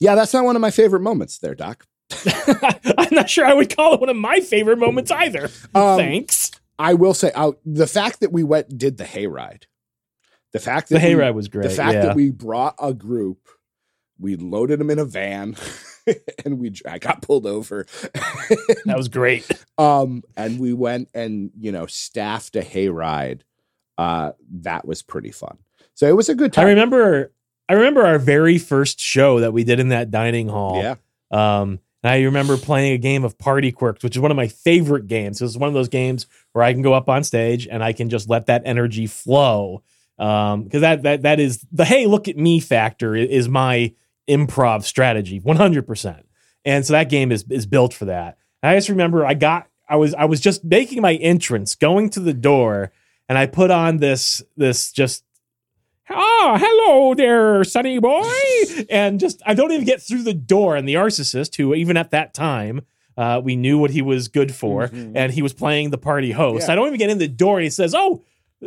[0.00, 1.86] yeah that's not one of my favorite moments there doc
[2.98, 5.44] I'm not sure I would call it one of my favorite moments either.
[5.74, 6.50] Um, Thanks.
[6.78, 9.62] I will say, uh, the fact that we went did the hayride,
[10.52, 11.62] the fact that The we- hayride was great.
[11.62, 12.02] the fact yeah.
[12.06, 13.48] that we brought a group,
[14.22, 15.56] we loaded them in a van,
[16.44, 17.86] and we I got pulled over.
[18.86, 19.50] That was great.
[19.78, 23.40] um, and we went and you know staffed a hayride.
[23.98, 25.58] Uh, that was pretty fun.
[25.94, 26.66] So it was a good time.
[26.66, 27.32] I remember
[27.68, 30.82] I remember our very first show that we did in that dining hall.
[30.82, 30.96] Yeah,
[31.30, 34.48] Um, and I remember playing a game of Party Quirks, which is one of my
[34.48, 35.40] favorite games.
[35.40, 37.92] It was one of those games where I can go up on stage and I
[37.92, 39.82] can just let that energy flow.
[40.18, 43.94] Um, because that that that is the hey, look at me factor is my
[44.28, 46.26] improv strategy, one hundred percent.
[46.64, 48.38] And so that game is is built for that.
[48.62, 52.10] And I just remember I got I was I was just making my entrance, going
[52.10, 52.92] to the door,
[53.28, 55.24] and I put on this this just
[56.10, 58.26] ah, hello there, sonny boy.
[58.90, 60.76] and just, I don't even get through the door.
[60.76, 62.82] And the narcissist, who even at that time,
[63.16, 65.12] uh, we knew what he was good for, Mhm.
[65.14, 66.66] and he was playing the party host.
[66.66, 66.72] Yeah.
[66.72, 68.22] I don't even get in the door, and he says, Oh,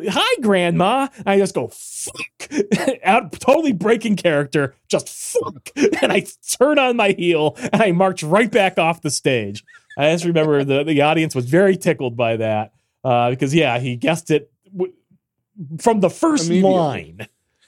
[0.09, 1.07] hi, grandma.
[1.17, 2.49] And I just go, fuck,
[3.03, 5.69] out, totally breaking character, just fuck.
[6.01, 6.25] And I
[6.57, 9.63] turn on my heel and I march right back off the stage.
[9.97, 12.73] I just remember the, the audience was very tickled by that
[13.03, 14.93] uh, because, yeah, he guessed it w-
[15.79, 16.71] from the first Immediately.
[16.77, 17.27] line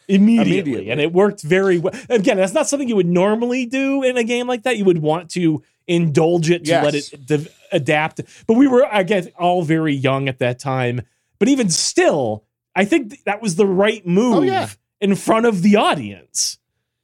[0.09, 0.91] immediately, Immediately.
[0.91, 1.93] and it worked very well.
[2.09, 4.77] Again, that's not something you would normally do in a game like that.
[4.77, 6.83] You would want to indulge it to Yes.
[6.85, 8.21] let it de- adapt.
[8.47, 11.01] But we were, I guess, all very young at that time.
[11.39, 14.69] But even still, I think th- that was the right move Oh, yeah.
[15.01, 16.57] in front of the audience.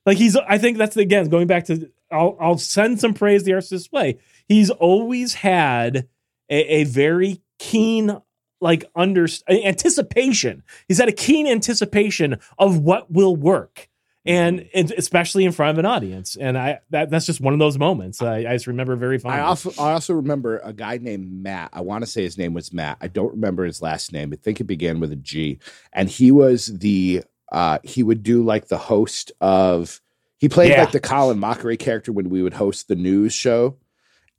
[0.06, 1.90] Like he's, I think that's again going back to.
[2.12, 4.20] I'll, I'll send some praise to the artist display.
[4.48, 6.08] He's always had
[6.50, 8.18] a, a very keen
[8.62, 10.64] like under anticipation.
[10.88, 13.90] He's had a keen anticipation of what will work,
[14.26, 16.36] and, and especially in front of an audience.
[16.36, 19.42] And I that that's just one of those moments I, I just remember very fondly.
[19.42, 21.72] I also I also remember a guy named Matt.
[21.74, 22.98] I want to say his name was Matt.
[23.02, 24.32] I don't remember his last name.
[24.34, 25.60] I think it began with a G.
[25.92, 30.00] And he was the uh he would do like the host of
[30.40, 30.82] he played Yeah.
[30.82, 33.78] like the Colin Mochrie character when we would host the news show.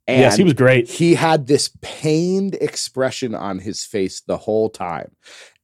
[0.07, 0.87] And yes, he was great.
[0.87, 5.15] he had this pained expression on his face the whole time.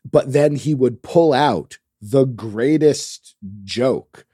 [0.10, 4.26] But then he would pull out the greatest joke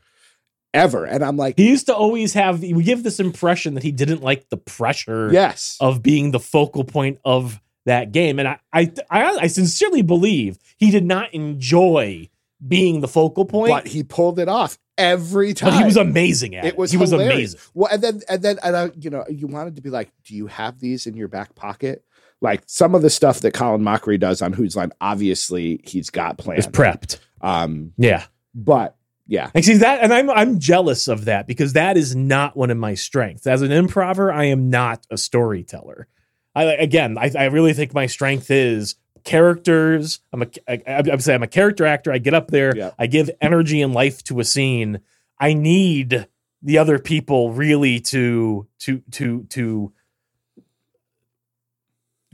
[0.73, 1.05] ever.
[1.05, 2.61] And I'm like, He used to always have.
[2.61, 5.77] We give this impression that he didn't like the pressure yes.
[5.79, 10.57] of being the focal point of that game, and I, I, I, I sincerely believe
[10.77, 12.29] he did not enjoy
[12.65, 13.69] being the focal point.
[13.69, 15.71] but he pulled it off every time.
[15.71, 16.69] But he was amazing at it.
[16.69, 17.59] it was he was amazing.
[17.73, 20.35] Well, and then and then and I, you know, you wanted to be like, do
[20.35, 22.03] you have these in your back pocket?
[22.41, 26.37] Like some of the stuff that Colin Mochrie does on Whose Line, obviously he's got
[26.37, 26.73] Was planned.
[26.73, 27.19] prepped.
[27.41, 28.25] Um, Yeah.
[28.55, 28.95] but
[29.29, 32.71] yeah, And see that, and I'm I'm jealous of that because that is not one
[32.71, 33.45] of my strengths.
[33.45, 36.07] As an improver, I am not a storyteller.
[36.55, 40.19] I again, I, I really think my strength is characters.
[40.31, 40.81] I'm a I,
[41.11, 42.11] I'm saying I'm a character actor.
[42.13, 42.91] I get up there, Yeah.
[42.97, 45.01] I give energy and life to a scene.
[45.37, 46.27] I need
[46.63, 49.91] the other people really to to to to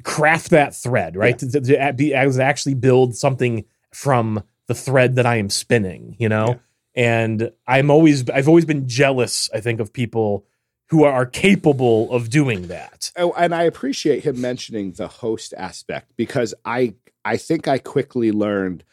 [0.04, 1.38] craft that thread, right?
[1.39, 6.30] To, to, to be actually build something from the thread that I am spinning, you
[6.30, 6.47] know?
[6.47, 6.55] Yeah.
[6.95, 10.45] And I'm always I've always been jealous, I think, of people
[10.89, 13.11] who are capable of doing that.
[13.18, 16.93] oh, and I appreciate him mentioning the host aspect because I
[17.26, 18.84] I think I quickly learned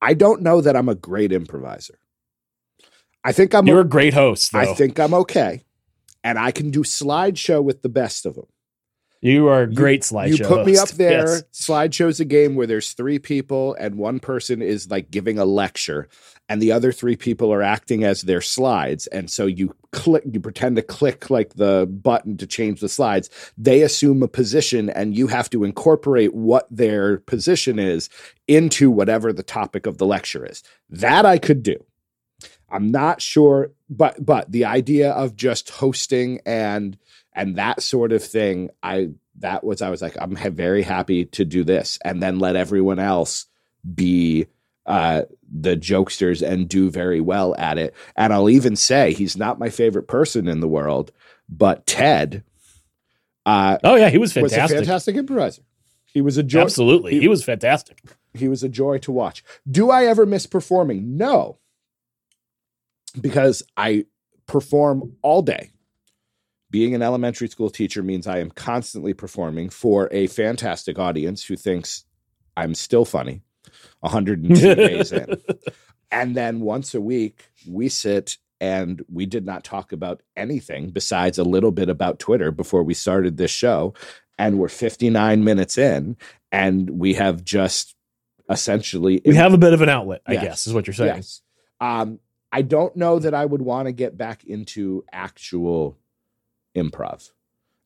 [0.00, 1.98] I don't know that I'm a great improviser.
[3.24, 4.60] I think I'm You're a great host, though.
[4.60, 5.64] I think I'm okay,
[6.22, 8.46] and I can do slideshow with the best of them.
[9.20, 10.38] You are a great slideshow.
[10.38, 10.98] You put me up host.
[10.98, 11.26] there.
[11.26, 11.42] Yes.
[11.52, 16.08] Slideshow's a game where there's three people and one person is like giving a lecture,
[16.48, 19.06] and the other three people are acting as their slides.
[19.08, 23.28] And so you click, you pretend to click like the button to change the slides.
[23.56, 28.08] They assume a position, and you have to incorporate what their position is
[28.46, 30.62] into whatever the topic of the lecture is.
[30.88, 31.76] That I could do.
[32.70, 36.98] I'm not sure, but but the idea of just hosting and
[37.38, 41.44] and that sort of thing, I that was I was like I'm very happy to
[41.44, 43.46] do this, and then let everyone else
[43.94, 44.46] be
[44.86, 47.94] uh, the jokesters and do very well at it.
[48.16, 51.12] And I'll even say he's not my favorite person in the world,
[51.48, 52.42] but Ted
[53.46, 54.34] uh, Oh yeah, he was fantastic.
[54.34, 54.78] He was a fantastic.
[54.78, 55.62] fantastic improviser.
[56.06, 56.62] He was a joy.
[56.62, 58.02] Absolutely, he- he was fantastic.
[58.34, 59.44] he was a joy to watch.
[59.70, 61.16] Do I ever miss performing?
[61.16, 61.58] No,
[63.20, 64.06] because I
[64.46, 65.70] perform all day.
[66.70, 71.56] Being an elementary school teacher means I am constantly performing for a fantastic audience who
[71.56, 72.04] thinks
[72.56, 73.42] I'm still funny
[74.00, 75.26] 102 days in.
[76.10, 81.36] And then once a week, we sit and we did not talk about anything besides
[81.38, 83.92] a little bit about Twitter before we started this show.
[84.38, 86.16] And we're 59 minutes in,
[86.50, 87.94] and we have just
[88.48, 90.42] essentially We have a bit of an outlet, I Yes.
[90.44, 91.16] guess, is what you're saying.
[91.16, 91.42] Yes.
[91.78, 95.98] Um, I don't know that I would want to get back into actual
[96.78, 97.30] improv.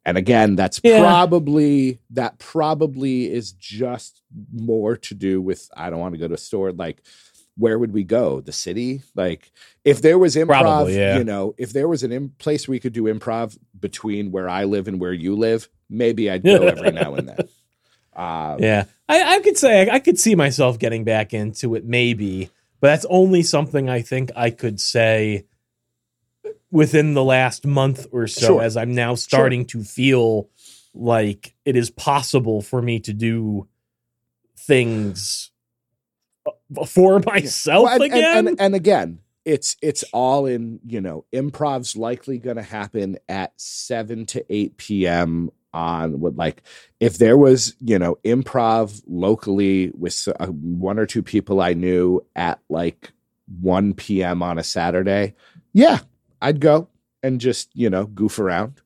[0.04, 1.00] And again, that's Yeah.
[1.00, 4.20] probably that probably is just
[4.52, 7.02] more to do with I don't want to go to a store like
[7.58, 8.40] where would we go?
[8.40, 9.02] The city?
[9.14, 9.52] Like
[9.84, 11.18] if there was improv, Probably, yeah.
[11.18, 14.64] you know, if there was an Im- place we could do improv between where I
[14.64, 17.38] live and where you live, maybe I'd go every now and then.
[18.16, 22.50] Uh, Yeah, I, I could say I could see myself getting back into it, maybe,
[22.80, 25.44] but that's only something I think I could say
[26.72, 28.62] within the last month or so, Sure.
[28.62, 30.48] as I'm now starting to feel
[30.94, 33.68] like it is possible for me to do
[34.56, 35.50] things
[36.46, 38.48] uh, for myself Well, and, and- again.
[38.48, 43.52] And, and again, it's it's all in, you know, improv's likely going to happen at
[43.60, 45.50] 7 to 8 p.m.
[45.74, 46.62] on what like
[47.00, 52.24] if there was, you know, improv locally with uh, one or two people I knew
[52.36, 53.10] at like
[53.60, 54.42] 1 p.m.
[54.44, 55.34] on a Saturday,
[55.72, 55.98] yeah,
[56.42, 56.88] I'd go
[57.22, 58.82] and just, you know, goof around.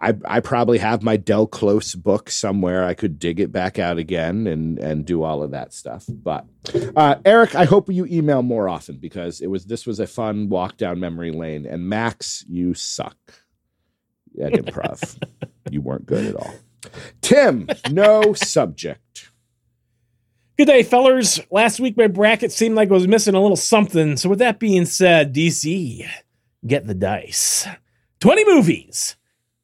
[0.00, 2.84] I, I probably have my Del Close book somewhere.
[2.84, 6.04] I could dig it back out again and and do all of that stuff.
[6.08, 6.46] But
[6.94, 10.48] uh, Eric, I hope you email more often because it was this was a fun
[10.50, 11.66] walk down memory lane.
[11.66, 13.16] And Max, you suck
[14.40, 15.20] at improv.
[15.70, 16.54] you weren't good at all.
[17.20, 19.30] Tim, no subject.
[20.56, 21.40] Good day, fellers.
[21.50, 24.16] Last week my bracket seemed like it was missing a little something.
[24.16, 26.08] So with that being said, DC,
[26.66, 27.66] get the dice.
[28.20, 29.16] 20 movies.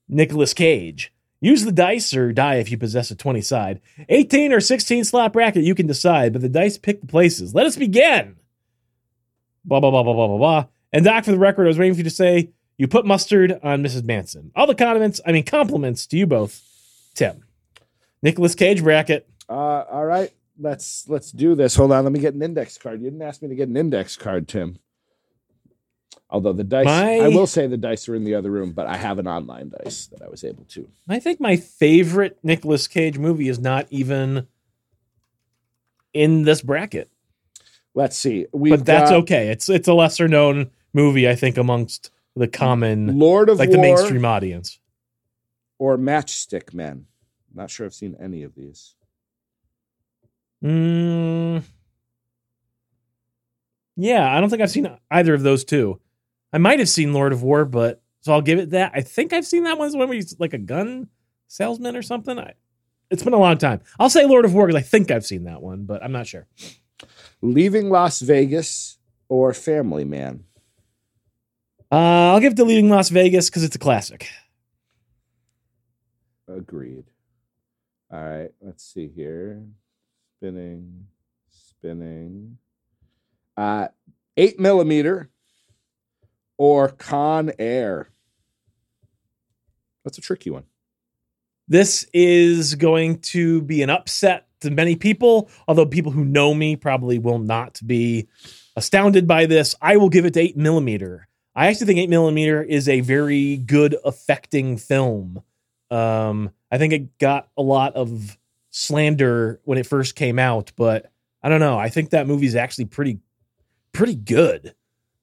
[0.09, 1.13] Nicolas Cage.
[1.41, 3.81] Use the dice or die if you possess a 20 side.
[4.09, 7.55] 18 or 16 slot bracket, you can decide, but the dice pick the places.
[7.55, 8.37] Let us begin.
[9.65, 10.67] Blah, blah, blah, blah, blah, blah, blah.
[10.93, 13.59] And Doc, for the record, I was waiting for you to say you put mustard
[13.63, 14.05] on Mrs.
[14.05, 14.53] Manson.
[14.55, 16.63] All the condiments, I mean, compliments to you both,
[17.15, 17.45] Tim.
[18.23, 19.29] Nicolas Cage bracket.
[19.49, 21.75] Uh, all right, let's let's do this.
[21.77, 23.03] Hold on, let me get an index card.
[23.03, 24.79] You didn't ask me to get an index card, Tim.
[26.35, 28.89] Although the dice, My- I will say the dice are in the other room, but
[28.89, 30.89] I have an online dice that I was able to.
[31.09, 34.49] I think my favorite Nicolas Cage movie is not even
[36.13, 37.09] in this bracket,
[37.95, 38.47] Let's see.
[38.53, 39.47] we but that's okay.
[39.51, 43.79] It's it's a lesser known movie, I think, amongst the common, Lord of like the
[43.79, 44.81] mainstream audience.
[45.79, 47.07] or Matchstick Men.
[47.55, 48.97] Not sure I've seen any of these.
[50.65, 51.63] Mm,
[53.95, 56.01] yeah, I don't think I've seen either of those two.
[56.55, 58.93] I might have seen Lord of War, but so I'll give it that.
[58.95, 59.89] I think I've seen that one.
[59.89, 61.09] It's one where he's like a gun
[61.49, 62.39] salesman or something.
[62.39, 62.55] I,
[63.11, 63.81] it's been a long time.
[63.99, 66.29] I'll say Lord of War because I think I've seen that one, but I'm not
[66.29, 66.47] sure.
[67.43, 68.99] Leaving Las Vegas
[69.29, 70.45] or Family Man.
[71.91, 74.29] Uh, I'll give it to Leaving Las Vegas because it's a classic.
[76.47, 77.05] Agreed.
[78.13, 79.61] All right, let's see here.
[80.39, 81.09] Spinning,
[81.51, 82.59] spinning.
[83.57, 83.89] Uh,
[84.37, 85.31] eight millimeter
[86.57, 88.09] or Con Air.
[90.05, 90.65] That's a tricky one.
[91.67, 96.77] This is going to be an upset to many people, although people who know me
[96.77, 98.29] probably will not be
[98.77, 99.75] astounded by this.
[99.81, 101.29] I will give it to 8 millimeter.
[101.55, 105.43] I actually think 8 millimeter is a very good, affecting film.
[105.91, 108.37] Um, I think it got a lot of
[108.71, 111.11] slander when it first came out, but
[111.43, 111.79] I don't know.
[111.79, 113.21] I think that movie's actually pretty,
[113.93, 114.75] pretty good.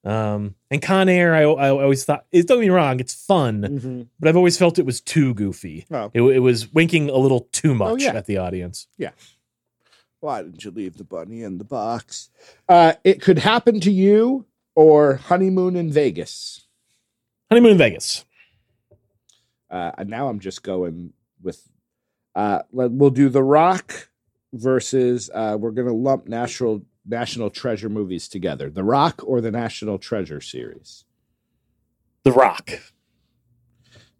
[0.04, 4.10] Um, and Con Air, I, I always thought, it, don't get me wrong, it's fun,
[4.20, 5.86] but I've always felt it was too goofy.
[5.92, 6.10] Oh.
[6.14, 8.14] It, it was winking a little too much yeah.
[8.14, 8.88] at the audience.
[8.98, 9.12] Yeah.
[10.22, 12.30] Why didn't you leave the bunny in the box?
[12.68, 14.46] Uh, it could happen to you
[14.76, 16.66] or honeymoon in Vegas.
[17.50, 18.26] Honeymoon in Vegas.
[19.70, 21.68] Uh, and now I'm just going with.
[22.36, 24.10] Uh, let- we'll do The Rock
[24.54, 25.30] versus.
[25.34, 28.70] Uh, we're going to lump national national treasure movies together.
[28.70, 31.04] The Rock or the National Treasure series.
[32.24, 32.70] The Rock.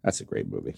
[0.02, 0.74] That's a great movie.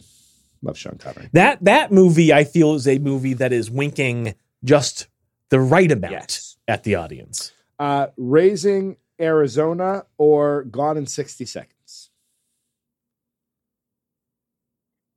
[0.62, 1.28] Love Sean Connery.
[1.32, 5.09] That that movie I feel is a movie that is winking just
[5.50, 6.57] the right amount Yes.
[6.68, 7.52] at the audience.
[7.78, 12.11] Uh, Raising Arizona or Gone in 60 Seconds.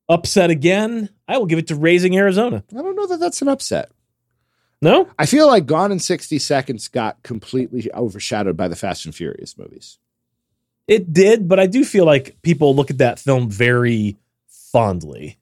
[0.09, 1.09] Upset again.
[1.27, 2.63] I will give it to Raising Arizona.
[2.71, 3.91] I don't know that that's an upset.
[4.81, 5.09] No?
[5.17, 9.57] I feel like Gone in 60 Seconds got completely overshadowed by the Fast and Furious
[9.57, 9.97] movies.
[10.87, 14.17] It did, but I do feel like people look at that film very
[14.47, 15.37] fondly.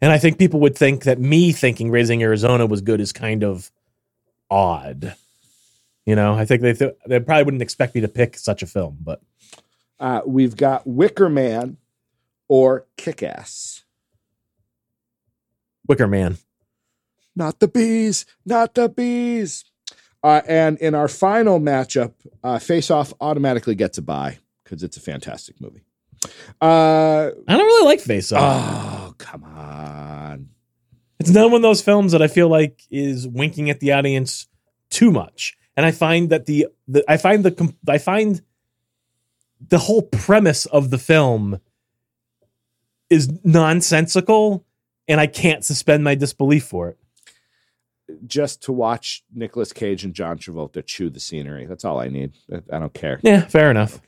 [0.00, 3.44] And I think people would think that me thinking Raising Arizona was good is kind
[3.44, 3.70] of
[4.50, 5.14] odd.
[6.06, 8.66] You know, I think they th- they probably wouldn't expect me to pick such a
[8.66, 9.20] film, but
[10.00, 11.76] Uh, we've got Wicker Man
[12.48, 13.84] or Kick Ass.
[15.86, 16.38] Wicker Man.
[17.34, 19.64] Not the bees, not the bees.
[20.22, 22.12] Uh, and in our final matchup,
[22.44, 25.82] uh, Face Off automatically gets a bye because it's a fantastic movie.
[26.60, 29.10] Uh, I don't really like Face Off.
[29.10, 30.48] oh, come on.
[31.18, 34.46] It's another one of those films that I feel like is winking at the audience
[34.90, 38.42] too much, and I find that the, the I find the I find
[39.68, 41.60] the whole premise of the film
[43.08, 44.64] is nonsensical,
[45.06, 46.98] and I can't suspend my disbelief for it.
[48.26, 51.66] Just to watch Nicolas Cage and John Travolta chew the scenery.
[51.66, 52.32] That's all I need.
[52.52, 53.20] I- I don't care.
[53.22, 54.00] Yeah, fair enough.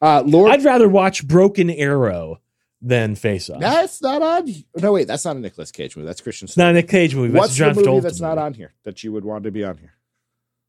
[0.00, 2.40] Uh, Lord, I'd rather watch Broken Arrow
[2.82, 3.60] than Face Off.
[3.60, 4.52] that's not on.
[4.76, 6.06] No, wait, that's not a Nicolas Cage movie.
[6.06, 6.46] That's Christian.
[6.46, 7.32] It's not a Nick Cage movie.
[7.36, 8.40] What's John the movie Travolta that's not movie.
[8.46, 9.94] on here that you would want to be on here?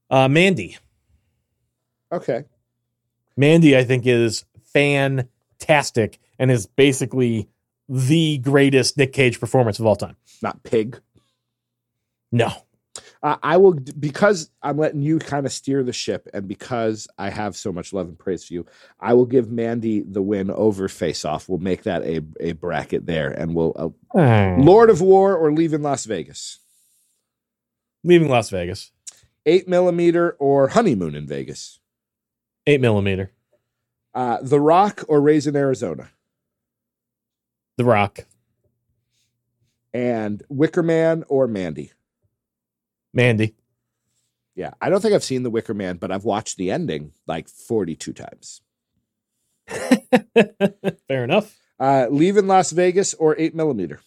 [0.10, 0.78] Uh, Mandy.
[2.12, 2.46] Okay.
[3.36, 7.50] Mandy, I think, is fantastic and is basically
[7.90, 10.16] the greatest Nick Cage performance of all time.
[10.42, 11.00] Not Pig.
[12.32, 12.52] No.
[13.24, 17.30] Uh, I will because I'm letting you kind of steer the ship, and because I
[17.30, 18.66] have so much love and praise for you,
[19.00, 21.50] I will give Mandy the win over Face Off.
[21.50, 24.66] We'll make that a a bracket there, and we'll uh, Lord.
[24.66, 26.60] Lord of War or Leave in Las Vegas,
[28.04, 28.92] Leaving Las Vegas.
[29.46, 31.80] eight millimeter or Honeymoon in Vegas,
[32.68, 33.32] Eight millimeter.
[34.14, 36.10] uh, The Rock or Raising Arizona,
[37.78, 38.20] The Rock.
[39.94, 41.92] and Wicker Man or Mandy.
[43.14, 43.56] Mandy.
[44.56, 47.48] Yeah, I don't think I've seen The Wicker Man, but I've watched the ending like
[47.48, 48.62] 42 times.
[51.08, 51.56] Fair enough.
[51.80, 54.00] Uh, Leave in Las Vegas or eight millimeter.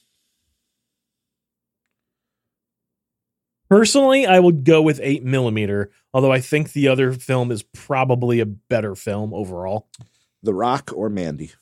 [3.68, 8.40] Personally, I would go with eight millimeter, although I think the other film is probably
[8.40, 9.86] a better film overall.
[10.42, 11.52] The Rock or Mandy.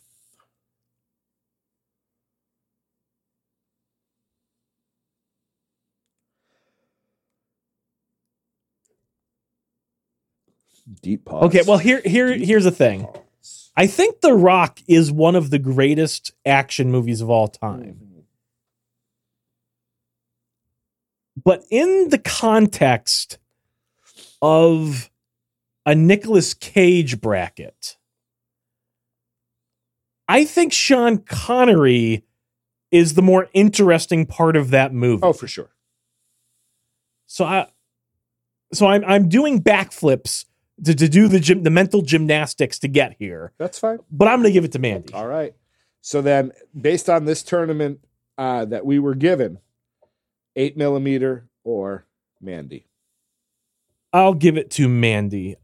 [11.03, 11.45] Deep pause.
[11.45, 13.05] Okay, well here here here's the thing.
[13.05, 13.71] Pause.
[13.77, 18.09] I think The Rock is one of the greatest action movies of all time.
[21.37, 23.39] But in the context
[24.43, 25.11] of
[25.87, 27.97] a Nicolas Cage bracket,
[30.27, 32.25] I think Sean Connery
[32.91, 35.23] is the more interesting part of that movie.
[35.23, 35.71] Oh, for sure.
[37.27, 37.69] So I
[38.73, 40.47] so I'm I'm doing backflips
[40.85, 43.53] to, to do the gym the mental gymnastics to get here.
[43.59, 43.99] That's fine.
[44.11, 45.13] But I'm gonna give it to Mandy.
[45.13, 45.55] All right.
[46.01, 48.01] So then, based on this tournament
[48.39, 49.59] uh, that we were given,
[50.57, 52.07] eight millimeter or
[52.41, 52.87] Mandy.
[54.13, 55.57] I'll give it to Mandy.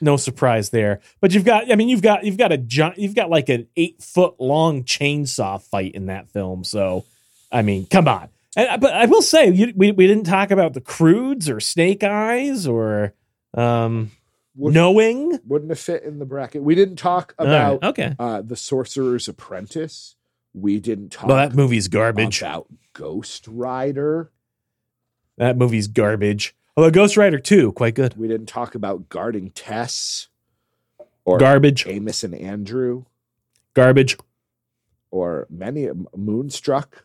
[0.00, 1.00] No surprise there.
[1.20, 3.66] But you've got I mean you've got you've got a giant you've got like an
[3.76, 6.64] eight foot long chainsaw fight in that film.
[6.64, 7.04] So
[7.52, 8.28] I mean, come on.
[8.56, 12.02] And, but I will say you, we we didn't talk about the crudes or snake
[12.02, 13.12] eyes or
[13.54, 14.10] um
[14.56, 15.38] Would, knowing.
[15.46, 16.62] Wouldn't have fit in the bracket.
[16.62, 18.14] We didn't talk All right, about okay.
[18.18, 20.16] uh, the Sorcerer's Apprentice.
[20.52, 22.42] We didn't talk Well, that movie's garbage.
[22.42, 24.32] about Ghost Rider.
[25.38, 26.54] That movie's garbage.
[26.76, 28.16] Although Ghost Rider 2, quite good.
[28.16, 30.28] We didn't talk about Guarding Tess
[31.24, 31.86] or Garbage.
[31.86, 33.04] Amos and Andrew
[33.74, 34.16] Garbage.
[35.10, 37.04] or many Moonstruck.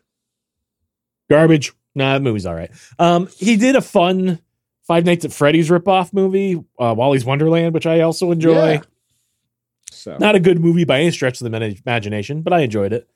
[1.30, 1.72] Garbage.
[1.94, 2.70] Nah, that movie's all right.
[2.98, 4.40] Um, he did a fun
[4.86, 8.74] Five Nights at Freddy's ripoff movie, uh, Willy's Wonderland, which I also enjoy.
[8.74, 8.82] Yeah.
[9.90, 13.08] So Not a good movie by any stretch of the imagination, but I enjoyed it.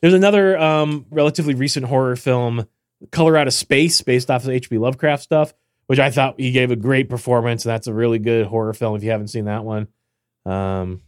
[0.00, 2.66] There's another um, relatively recent horror film,
[3.10, 4.78] Color Out of Space, based off of H.P.
[4.78, 5.52] Lovecraft stuff,
[5.86, 7.64] which I thought he gave a great performance.
[7.64, 9.88] And that's a really good horror film if you haven't seen that one.
[10.46, 11.02] Um,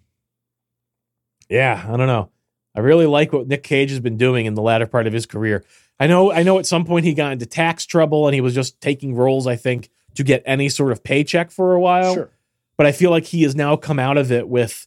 [1.49, 2.31] yeah, I don't know.
[2.75, 5.27] I really like what Nick Cage has been doing in the latter part of his
[5.27, 5.65] career.
[5.99, 6.59] I know, I know.
[6.59, 9.47] At some point, he got into tax trouble, and he was just taking roles.
[9.47, 12.31] I think to get any sort of paycheck for a while sure.
[12.77, 14.87] but I feel like he has now come out of it with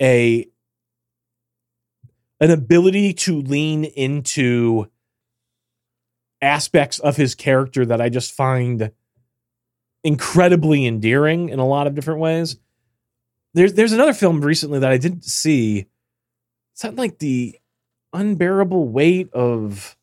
[0.00, 0.48] a
[2.40, 4.88] an ability to lean into
[6.40, 8.92] aspects of his character that I just find
[10.04, 12.56] incredibly endearing in a lot of different ways.
[13.54, 15.86] There's there's another film recently that I didn't see.
[16.74, 17.58] Something like the
[18.12, 19.96] unbearable weight of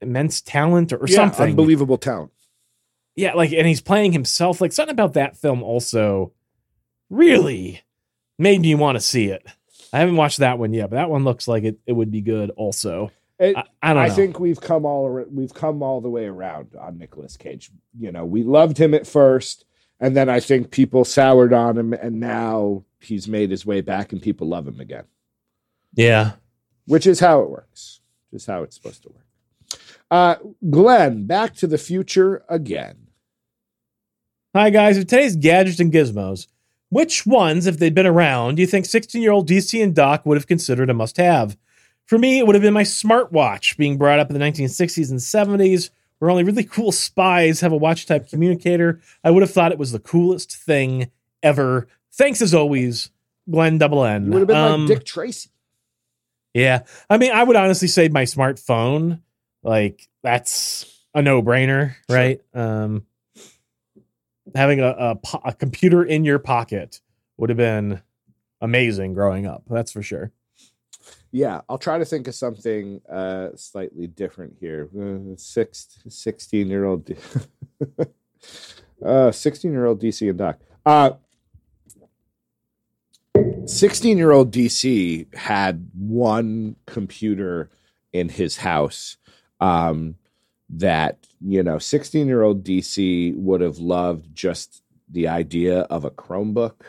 [0.00, 2.32] immense talent or, or Yeah, something Unbelievable talent.
[3.16, 4.60] Yeah, like, and he's playing himself.
[4.60, 6.32] Like, something about that film also
[7.10, 7.82] really
[8.38, 9.46] made me want to see it.
[9.92, 12.20] I haven't watched that one yet, but that one looks like it, it would be
[12.20, 13.10] good also.
[13.38, 16.74] It- I, I don't I think we've come all we've come all the way around
[16.80, 17.70] on Nicolas Cage.
[17.98, 19.64] You know, we loved him at first,
[20.00, 24.12] and then I think people soured on him, and now he's made his way back,
[24.12, 25.04] and people love him again.
[25.94, 26.32] yeah.
[26.86, 28.00] Which is how it works.
[28.30, 29.80] Just how it's supposed to work.
[30.10, 30.34] Uh,
[30.68, 33.03] Glenn, Back to the Future again.
[34.54, 34.96] Hi, guys.
[34.96, 36.46] For today's gadgets and gizmos,
[36.90, 40.24] Which ones, if they'd been around, do you think 16 year old DC and Doc
[40.24, 41.56] would have considered a must have?
[42.06, 45.18] For me, it would have been my smartwatch being brought up in the 1960s and
[45.18, 49.00] 70s, where only really cool spies have a watch type communicator.
[49.24, 51.10] I would have thought it was the coolest thing
[51.42, 51.88] ever.
[52.12, 53.10] Thanks as always,
[53.50, 54.26] Glenn Double N.
[54.26, 55.48] You would have been Um, like Dick Tracy.
[56.52, 56.80] Yeah.
[57.10, 59.20] I mean, I would honestly say my smartphone,
[59.64, 62.16] like, that's a no brainer, Sure.
[62.16, 62.40] right?
[62.52, 63.06] Um,
[64.54, 67.00] having a, a, a computer in your pocket
[67.36, 68.02] would have been
[68.60, 69.62] amazing growing up.
[69.68, 70.32] That's for sure.
[71.32, 74.88] Yeah, I'll try to think of something uh, slightly different here.
[74.96, 77.10] Uh, six, 16 year old,
[79.04, 80.60] uh, 16 year old DC and Doc.
[80.86, 81.10] Uh,
[83.66, 87.70] 16 year old DC had one computer
[88.12, 89.16] in his house
[89.60, 90.14] um,
[90.78, 96.10] that, you know, 16 year old DC would have loved just the idea of a
[96.10, 96.80] Chromebook,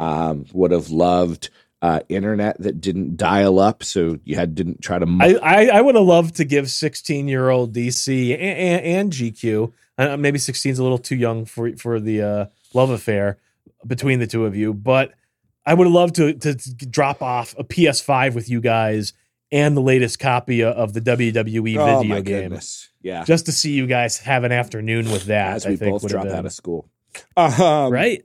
[0.00, 1.50] um, would have loved
[1.80, 5.18] uh, internet that didn't dial up, so you had didn't try to.
[5.20, 9.12] I, I, I would have loved to give 16 year old DC and, and, and
[9.12, 13.38] GQ, uh, maybe 16 is a little too young for, for the uh, love affair
[13.86, 15.12] between the two of you, but
[15.66, 19.12] I would have loved to, to drop off a PS5 with you guys
[19.52, 22.42] and the latest copy of the WWE oh video game.
[22.42, 22.88] goodness!
[23.02, 25.54] Yeah, Just to see you guys have an afternoon with that.
[25.54, 26.88] as I we think both drop out of school.
[27.36, 28.22] Um, right?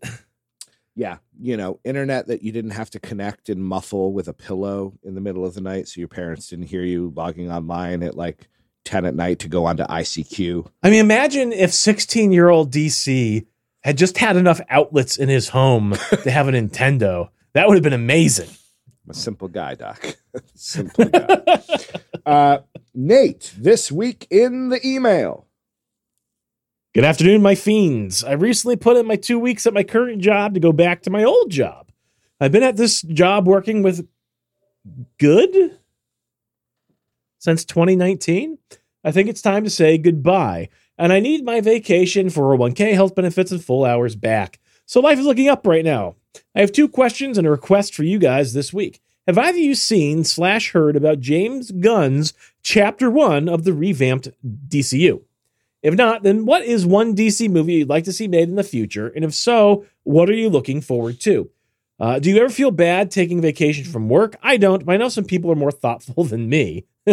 [0.95, 4.94] Yeah, you know, internet that you didn't have to connect and muffle with a pillow
[5.04, 8.16] in the middle of the night, so your parents didn't hear you logging online at
[8.16, 8.48] like
[8.86, 10.68] ten at night to go onto ICQ.
[10.82, 13.45] I mean, imagine if 16 year old DC
[13.82, 15.94] had just had enough outlets in his home
[16.24, 17.30] to have a Nintendo.
[17.54, 18.49] That would have been amazing.
[19.07, 20.17] I'm a simple guy, Doc.
[20.53, 21.61] simple guy.
[22.25, 22.57] uh,
[22.93, 25.47] Nate, this week in the email.
[26.93, 28.25] Good afternoon, my fiends.
[28.25, 31.09] I recently put in my two weeks at my current job to go back to
[31.09, 31.89] my old job.
[32.41, 34.05] I've been at this job working with
[35.17, 35.79] good
[37.38, 38.57] since 2019.
[39.05, 40.67] I think it's time to say goodbye.
[40.97, 44.59] And I need my vacation, 401k, health benefits, and full hours back.
[44.88, 46.15] So life is looking up right now.
[46.55, 49.01] I have two questions and a request for you guys this week.
[49.27, 52.34] Have either of you seen slash heard about James Gunn's
[52.64, 54.30] Chapter 1 of the revamped
[54.69, 55.22] DCU?
[55.84, 58.64] If not, then what is one DC movie you'd like to see made in the
[58.64, 59.09] future?
[59.09, 61.49] And if so, what are you looking forward to?
[61.99, 64.38] Uh, do you ever feel bad taking vacation from work?
[64.41, 66.85] I don't, but I know some people are more thoughtful than me.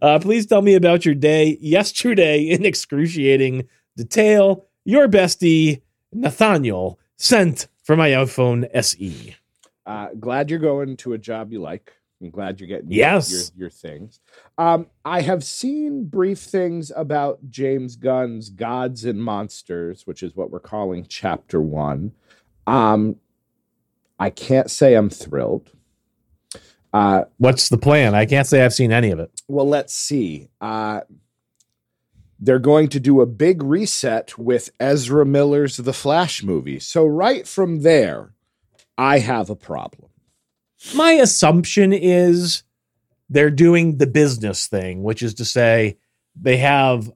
[0.00, 3.66] uh, please tell me about your day yesterday in excruciating
[3.96, 4.66] detail.
[4.84, 5.80] Your bestie,
[6.14, 8.68] Nathaniel, sent for my iPhone.
[8.72, 9.36] SE.
[9.86, 11.92] Uh, glad you're going to a job you like.
[12.22, 13.30] I'm glad you're getting Yes.
[13.54, 14.20] your, your things.
[14.56, 20.50] Um, I have seen brief things about James Gunn's Gods and Monsters, which is what
[20.50, 22.12] we're calling Chapter One.
[22.66, 23.16] Um,
[24.18, 25.70] I can't say I'm thrilled.
[26.94, 28.14] Uh, What's the plan?
[28.14, 29.30] I can't say I've seen any of it.
[29.48, 30.48] well, let's see.
[30.60, 31.00] Uh,
[32.44, 36.78] they're going to do a big reset with Ezra Miller's The Flash movie.
[36.78, 38.34] So, right from there,
[38.98, 40.10] I have a problem.
[40.94, 42.62] my assumption is
[43.30, 45.96] they're doing the business thing, which is to say
[46.36, 47.10] they have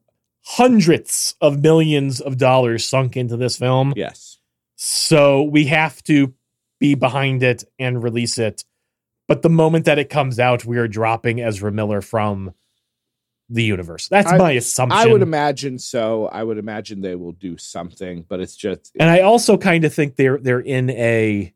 [0.45, 3.93] hundreds of millions of dollars sunk into this film.
[3.95, 4.39] Yes.
[4.77, 6.33] So we have to
[6.81, 8.65] be behind it and release it.
[9.27, 12.55] But the moment that it comes out, we are dropping Ezra Miller from
[13.49, 14.09] the universe.
[14.09, 14.99] That's I- my assumption.
[14.99, 16.27] I would imagine so.
[16.27, 19.95] I would imagine they will do something, but it's just and I also kind of
[19.95, 21.55] think they're they're in a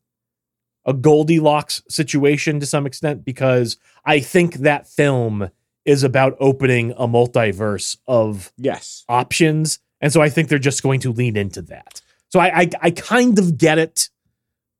[0.85, 5.49] a Goldilocks situation to some extent because I think that film
[5.85, 9.05] is about opening a multiverse of yes.
[9.09, 12.01] options, and so I think they're just going to lean into that.
[12.31, 14.09] So I I, I kind of get it,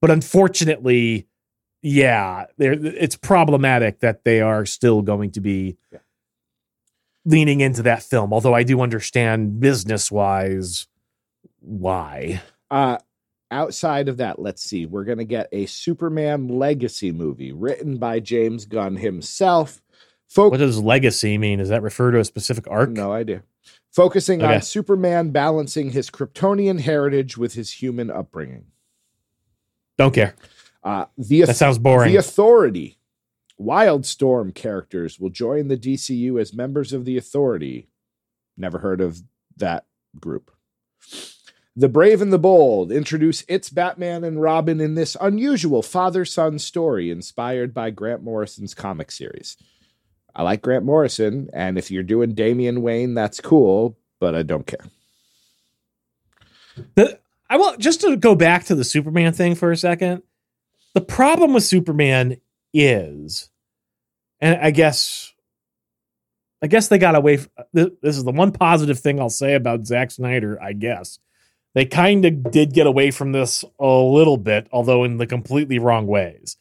[0.01, 1.29] but unfortunately,
[1.83, 5.99] yeah, they're, it's problematic that they are still going to be Yeah.
[7.25, 8.33] Leaning into that film.
[8.33, 10.87] Although I do understand business wise
[11.61, 12.43] why.
[12.71, 12.99] Uh
[13.51, 14.87] outside of that, let's see.
[14.87, 19.83] We're going to get a Superman legacy movie written by James Gunn himself.
[20.27, 21.59] Folk What does legacy mean?
[21.59, 22.89] Does that refer to a specific arc?
[22.89, 23.43] No idea.
[23.91, 24.55] Focusing Okay.
[24.55, 28.65] on Superman balancing his Kryptonian heritage with his human upbringing.
[29.99, 30.35] Don't care.
[30.83, 32.11] Uh, the, That sounds boring.
[32.11, 32.97] the Authority.
[33.63, 37.89] Wildstorm characters will join the DCU as members of the Authority.
[38.57, 39.23] Never heard of
[39.57, 39.87] that
[40.19, 40.51] group.
[41.75, 46.59] The Brave and the Bold introduce its Batman and Robin in this unusual father son
[46.59, 49.57] story inspired by Grant Morrison's comic series.
[50.35, 54.67] I like Grant Morrison, and if you're doing Damian Wayne, that's cool, but I don't
[54.67, 54.85] care.
[56.95, 57.19] The-
[57.49, 60.23] I want just to go back to the Superman thing for a second.
[60.95, 62.39] The problem with Superman
[62.73, 63.51] is,
[64.43, 65.33] and I guess,
[66.63, 67.39] I guess they got away.
[67.39, 70.61] From, this is the one positive thing I'll say about Zack Snyder.
[70.63, 71.19] I guess
[71.75, 75.79] they kind of did get away from this a little bit, although in the completely
[75.79, 76.57] wrong ways.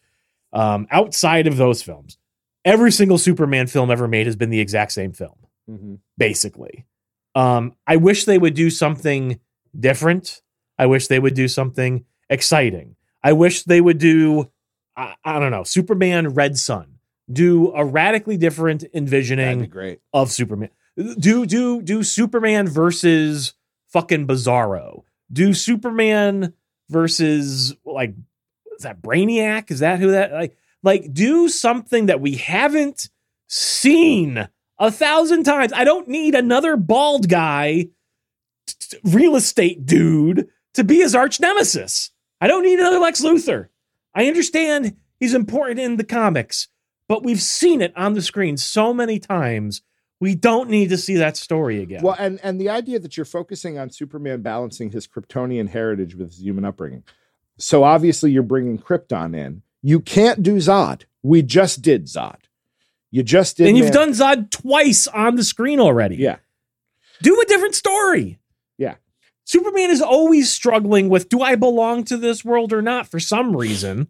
[0.53, 2.17] Um, outside of those films,
[2.65, 5.35] every single Superman film ever made has been the exact same film,
[5.69, 5.99] Mhm.
[6.17, 6.85] basically.
[7.35, 9.39] Um, I wish they would do something
[9.77, 10.41] different.
[10.77, 12.95] I wish they would do something exciting.
[13.23, 14.51] I wish they would do,
[14.97, 16.95] I, I don't know, Superman Red Sun.
[17.31, 19.71] Do a radically different envisioning
[20.13, 20.69] of Superman.
[20.97, 23.53] Do do do Superman versus
[23.87, 25.03] fucking Bizarro.
[25.31, 26.53] Do Superman
[26.89, 28.13] versus like
[28.75, 29.71] is that Brainiac?
[29.71, 33.09] Is that who that like like do something that we haven't
[33.47, 34.47] seen
[34.79, 35.71] a thousand times.
[35.73, 37.89] I don't need another bald guy,
[38.65, 42.11] t- t- real estate dude, to be his arch nemesis.
[42.41, 43.67] I don't need another Lex Luthor.
[44.15, 46.67] I understand he's important in the comics,
[47.11, 49.81] but we've seen it on the screen so many times.
[50.21, 52.01] We don't need to see that story again.
[52.03, 56.29] Well, and and the idea that you're focusing on Superman balancing his Kryptonian heritage with
[56.29, 57.03] his human upbringing.
[57.57, 59.61] So obviously you're bringing Krypton in.
[59.81, 61.03] You can't do Zod.
[61.21, 62.37] We just did Zod.
[63.09, 63.67] You just did.
[63.67, 66.15] and you've Man- done Zod twice on the screen already.
[66.15, 66.37] Yeah.
[67.21, 68.39] Do a different story.
[68.77, 68.95] Yeah.
[69.43, 73.53] Superman is always struggling with do I belong to this world or not for some
[73.53, 74.07] reason.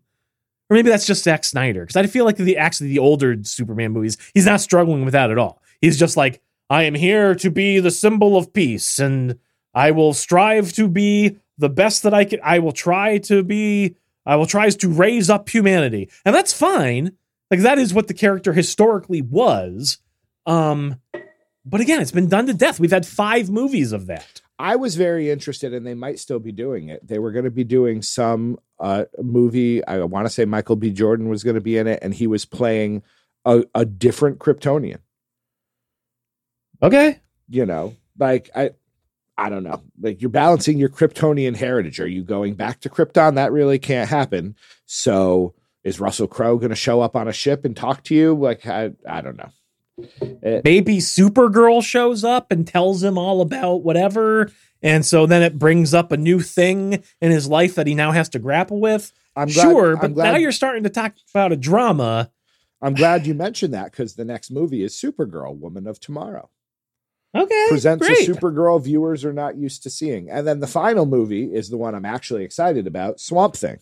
[0.71, 1.81] Or maybe that's just Zack Snyder.
[1.81, 5.29] Because I feel like the actually the older Superman movies, he's not struggling with that
[5.29, 5.61] at all.
[5.81, 9.37] He's just like, I am here to be the symbol of peace, and
[9.73, 12.39] I will strive to be the best that I can.
[12.41, 16.09] I will try to be, I will try to raise up humanity.
[16.23, 17.17] And that's fine.
[17.51, 19.97] Like that is what the character historically was.
[20.45, 21.01] Um,
[21.65, 22.79] but again, it's been done to death.
[22.79, 24.41] We've had five movies of that.
[24.57, 27.05] I was very interested, and they might still be doing it.
[27.05, 29.85] They were going to be doing some uh, movie.
[29.85, 30.91] I want to say Michael B.
[30.91, 33.03] Jordan was going to be in it, and he was playing
[33.45, 34.97] a, a different Kryptonian.
[36.83, 37.19] Okay.
[37.49, 38.71] You know, like I,
[39.37, 39.81] I don't know.
[39.99, 41.99] Like you're balancing your Kryptonian heritage.
[41.99, 43.35] Are you going back to Krypton?
[43.35, 44.55] That really can't happen.
[44.85, 45.53] So
[45.83, 48.33] is Russell Crowe going to show up on a ship and talk to you?
[48.35, 49.49] Like I, I don't know.
[50.41, 54.51] It- Maybe Supergirl shows up and tells him all about whatever.
[54.81, 58.11] And so then it brings up a new thing in his life that he now
[58.11, 59.13] has to grapple with.
[59.35, 62.31] I'm glad, sure, I'm but glad, now you're starting to talk about a drama.
[62.81, 66.49] I'm glad you mentioned that because the next movie is Supergirl, Woman of Tomorrow.
[67.35, 67.65] Okay.
[67.69, 68.27] presents great.
[68.27, 70.29] a Supergirl viewers are not used to seeing.
[70.29, 73.79] And then the final movie is the one I'm actually excited about, Swamp Thing.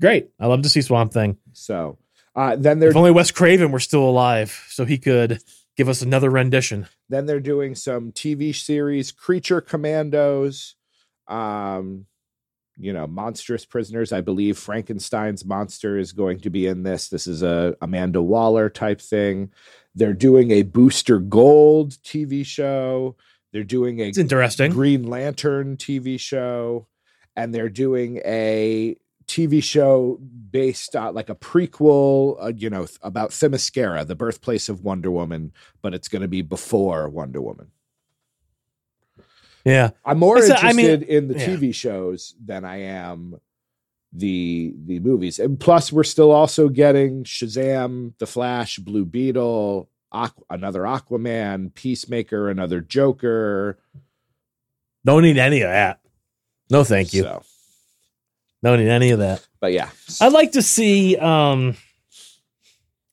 [0.00, 0.28] Great.
[0.38, 1.38] I love to see Swamp Thing.
[1.54, 1.98] So
[2.36, 5.42] uh, then they're If only Wes Craven were still alive so he could
[5.76, 6.88] give us another rendition.
[7.08, 10.74] then they're doing some TV series, Creature Commandos,
[11.28, 12.06] um,
[12.76, 14.12] you know, Monstrous Prisoners.
[14.12, 17.08] I believe Frankenstein's monster is going to be in this.
[17.08, 19.52] This is a Amanda Waller type thing.
[19.94, 23.16] They're doing a Booster Gold TV show.
[23.52, 24.72] They're doing a It's interesting.
[24.72, 26.88] Green Lantern TV show,
[27.36, 28.96] and they're doing a
[29.26, 30.18] TV show
[30.50, 35.52] based on like a prequel, uh, you know, about Themyscira, the birthplace of Wonder Woman,
[35.82, 37.68] but it's going to be before Wonder Woman.
[39.64, 39.90] Yeah.
[40.04, 41.46] I'm more It's a- I mean, interested in the yeah.
[41.46, 43.40] TV shows than I am
[44.12, 45.38] the the movies.
[45.38, 52.48] And plus, we're still also getting Shazam, The Flash, Blue Beetle, Aqu- another Aquaman, Peacemaker,
[52.48, 53.78] another Joker.
[55.04, 56.00] Don't need any of that.
[56.70, 57.22] No, thank you.
[57.22, 57.42] So,
[58.64, 59.46] Don't need any of that.
[59.60, 61.76] but yeah, I'd like to see um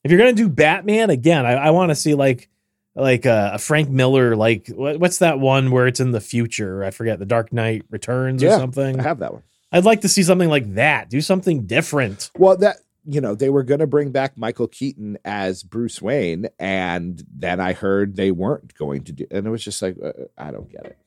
[0.02, 2.48] if you're gonna do Batman again, I, I want to see like
[2.94, 6.84] like uh, a Frank Miller like what, what's that one where it's in the future?
[6.84, 8.98] I forget the Dark Knight Returns or something.
[8.98, 9.42] I have that one.
[9.70, 11.08] I'd like to see something like that.
[11.08, 12.30] Do something different.
[12.36, 16.46] Well, that you know, they were going to bring back Michael Keaton as Bruce Wayne,
[16.58, 20.12] and then I heard they weren't going to do, and it was just like, uh,
[20.38, 20.98] I don't get it.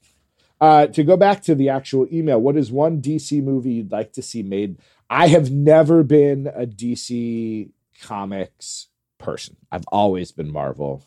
[0.61, 4.14] Uh, to go back to the actual email, what is one DC movie you'd like
[4.14, 4.77] to see made?
[5.10, 7.69] I have never been a DC
[8.02, 8.88] comics
[9.18, 9.57] person.
[9.72, 11.03] I've always been Marvel.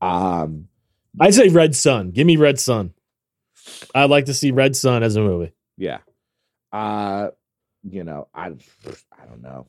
[0.00, 0.68] Um,
[1.18, 2.10] I'd say Red Sun.
[2.10, 2.92] Give me Red Sun.
[3.94, 5.52] I'd like to see Red Sun as a movie.
[5.76, 5.98] yeah.
[6.72, 7.30] Uh,
[7.82, 9.66] you know, I I don't know.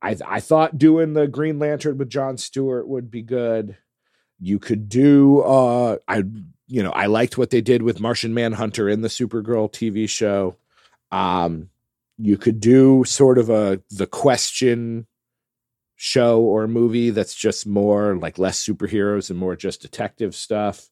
[0.00, 3.76] I I thought doing the Green Lantern with John Stewart would be good.
[4.40, 6.24] You could do uh I
[6.68, 10.56] you know, I liked what they did with Martian Manhunter in the Supergirl TV show.
[11.12, 11.70] Um
[12.18, 15.06] you could do sort of a the question
[15.96, 20.88] show or movie that's just more like less superheroes and more just detective stuff.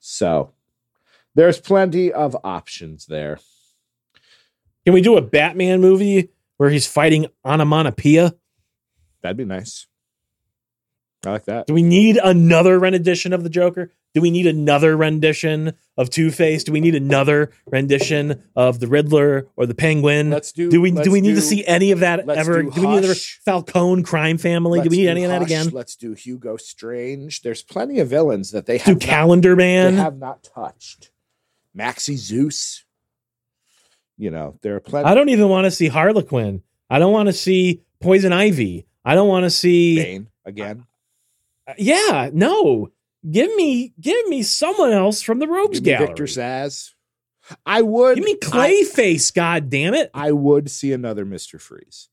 [0.00, 0.52] So
[1.34, 3.38] There's plenty of options there.
[4.84, 8.34] Can we do a Batman movie where he's fighting onomatopoeia?
[9.22, 9.86] That'd be nice.
[11.24, 11.66] I like that.
[11.68, 13.92] Do we need another rendition of the Joker?
[14.14, 16.64] Do we need another rendition of Two Face?
[16.64, 20.28] Do we need another rendition of the Riddler or the Penguin?
[20.28, 20.70] Let's do.
[20.70, 22.62] do we do we need do- to see any of that ever?
[22.62, 23.40] do Do, we need another Hush.
[23.44, 24.80] Falcone crime family?
[24.80, 25.70] do let's we need any of that again?
[25.70, 27.40] Let's do Hugo Strange.
[27.40, 31.10] There's plenty of villains that they Do have not, Calendar they have not touched.
[31.74, 32.84] Maxie Zeus.
[34.18, 35.08] You know, there are plenty.
[35.08, 36.62] I don't even want to see Harley Quinn.
[36.90, 38.86] I don't want to see Poison Ivy.
[39.06, 39.96] I don't want to see.
[39.96, 40.86] Bane again.
[41.66, 42.90] Uh, yeah, no.
[43.30, 46.06] Give me, give me someone else from the Rogues Give Gallery.
[46.08, 46.90] Victor Zsasz.
[47.64, 48.16] I would.
[48.16, 49.34] Give me I- Clayface.
[49.34, 50.10] God damn it!
[50.14, 52.08] I would see another Mister Freeze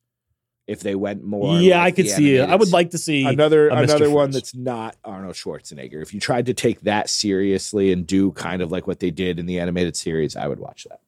[0.68, 1.60] if they went more.
[1.60, 2.48] yeah, like I could see it.
[2.50, 6.02] I would like to see another another one that's not Arnold Schwarzenegger.
[6.02, 9.40] If you tried to take that seriously and do kind of like what they did
[9.40, 11.02] in the animated series, I would watch that.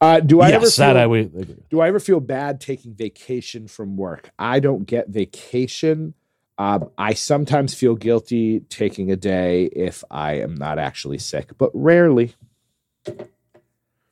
[0.00, 3.68] Uh, do I ever feel, that I would do I ever feel bad taking vacation
[3.68, 4.30] from work?
[4.38, 6.14] I don't get vacation.
[6.58, 11.70] Um, I sometimes feel guilty taking a day if I am not actually sick, but
[11.74, 12.34] rarely.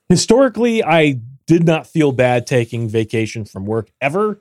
[0.08, 4.40] Historically, I did not feel bad taking vacation from work ever.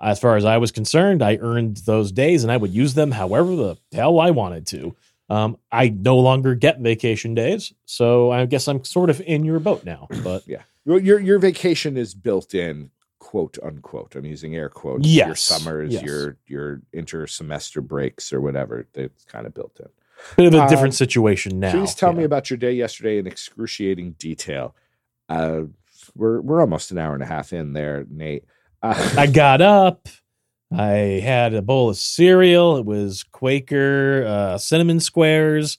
[0.00, 3.10] As far as I was concerned, I earned those days and I would use them
[3.10, 4.94] however the hell I wanted to.
[5.30, 9.58] Um, I no longer get vacation days, so I guess I'm sort of in your
[9.58, 10.06] boat now.
[10.22, 14.14] But yeah, your, your vacation is built in, quote unquote.
[14.14, 15.06] I'm using air quotes.
[15.06, 16.02] Your summers, yes.
[16.02, 18.86] your your inter semester breaks or whatever.
[18.94, 19.88] It's kind of built in.
[20.36, 21.72] bit of a Um, different situation now.
[21.72, 24.74] Please tell me about your day yesterday in excruciating detail.
[25.28, 25.62] Uh,
[26.14, 28.44] we're we're almost an hour and a half in there, Nate.
[28.82, 30.08] Uh, I got up.
[30.70, 32.76] I had a bowl of cereal.
[32.76, 35.78] It was Quaker uh, cinnamon squares.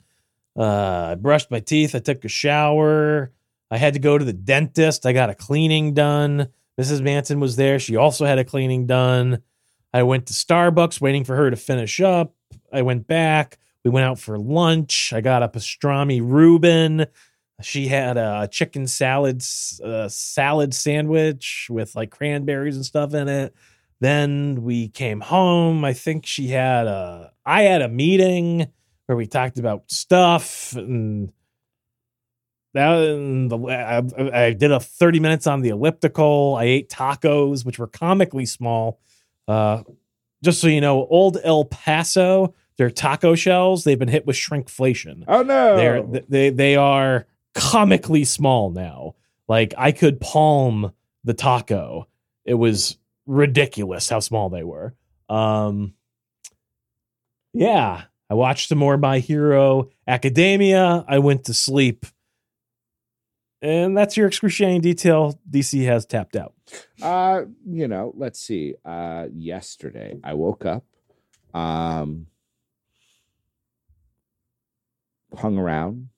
[0.58, 1.94] Uh, I brushed my teeth.
[1.96, 3.32] I took a shower.
[3.72, 5.06] I had to go to the dentist.
[5.06, 6.48] I got a cleaning done.
[6.80, 7.02] Mrs.
[7.02, 7.78] Manson was there.
[7.78, 9.42] She also had a cleaning done.
[9.94, 12.34] I went to Starbucks waiting for her to finish up.
[12.72, 13.58] I went back.
[13.84, 15.12] We went out for lunch.
[15.12, 17.08] I got a pastrami Reuben.
[17.62, 19.44] She had a chicken salad
[19.84, 23.54] uh, salad sandwich with like cranberries and stuff in it.
[24.00, 25.84] Then we came home.
[25.84, 28.72] I think she had a I had a meeting
[29.08, 31.34] where we talked about stuff and
[32.74, 32.98] that
[33.50, 36.56] the I, I did a 30 minutes on the elliptical.
[36.60, 39.00] I ate tacos which were comically small.
[39.48, 39.84] Uh
[40.44, 45.26] just so you know, old El Paso, their taco shells, they've been hit with shrinkflation
[45.28, 45.76] oh no!
[45.76, 49.16] they're they they are comically small now.
[49.48, 50.94] Like I could palm
[51.24, 52.08] the taco.
[52.46, 54.94] It was ridiculous how small they were.
[55.28, 55.94] Um
[57.54, 61.04] yeah, I watched some more My Hero Academia.
[61.08, 62.06] I went to sleep.
[63.62, 65.40] And that's your excruciating detail.
[65.50, 66.54] DC has tapped out.
[67.02, 68.76] Uh, you know, let's see.
[68.86, 70.86] Uh, yesterday I woke up,
[71.54, 72.28] um,
[75.38, 76.10] hung around,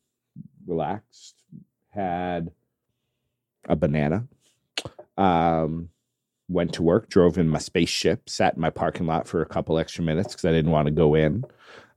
[0.67, 1.35] relaxed,
[1.89, 2.51] had
[3.67, 4.27] a banana,
[5.17, 5.89] um,
[6.47, 9.79] went to work, drove in my spaceship, sat in my parking lot for a couple
[9.79, 11.43] extra minutes because I didn't want to go in.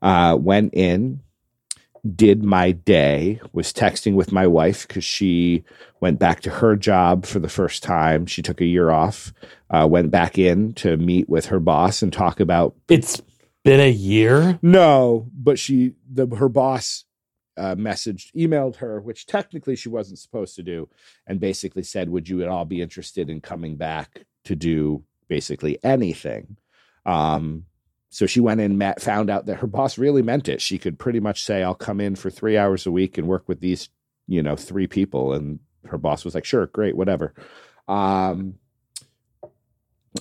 [0.00, 1.20] Uh, went in,
[2.14, 5.64] did my day, was texting with my wife because she
[6.00, 8.26] went back to her job for the first time.
[8.26, 9.32] She took a year off,
[9.70, 13.22] uh, went back in to meet with her boss and talk about It's
[13.64, 14.58] been a year.
[14.62, 17.04] no, but she the her boss
[17.56, 20.88] uh, messaged, emailed her, which technically she wasn't supposed to do,
[21.26, 25.78] and basically said, "Would you at all be interested in coming back to do basically
[25.82, 26.56] anything?"
[27.06, 27.64] Um,
[28.14, 30.60] so she went in, met, found out that her boss really meant it.
[30.60, 33.48] She could pretty much say, "I'll come in for three hours a week and work
[33.48, 33.88] with these,
[34.28, 37.34] you know, three people," and her boss was like, "Sure, great, whatever."
[37.88, 38.54] Um,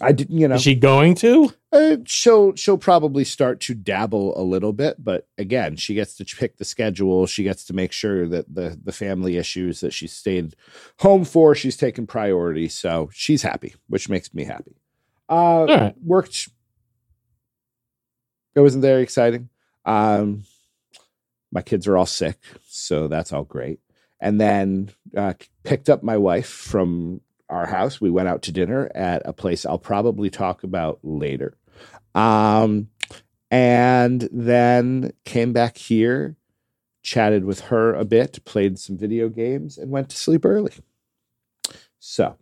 [0.02, 1.54] I didn't, you know, Is she going to?
[1.72, 6.26] uh, she'll she'll probably start to dabble a little bit, but again, she gets to
[6.26, 7.28] pick the schedule.
[7.28, 10.56] She gets to make sure that the the family issues that she stayed
[11.00, 12.70] home for, she's taken priority.
[12.70, 14.76] So she's happy, which makes me happy.
[15.30, 15.96] Uh, right.
[16.04, 16.50] worked.
[18.56, 19.50] It wasn't very exciting.
[19.86, 20.44] Um,
[21.52, 23.80] my kids are all sick, so that's all great.
[24.20, 28.00] And then uh, picked up my wife from our house.
[28.00, 31.58] We went out to dinner at a place I'll probably talk about later.
[32.16, 32.90] Um,
[33.52, 36.38] and then came back here,
[37.04, 40.74] chatted with her a bit, played some video games, and went to sleep early.
[42.00, 42.36] So,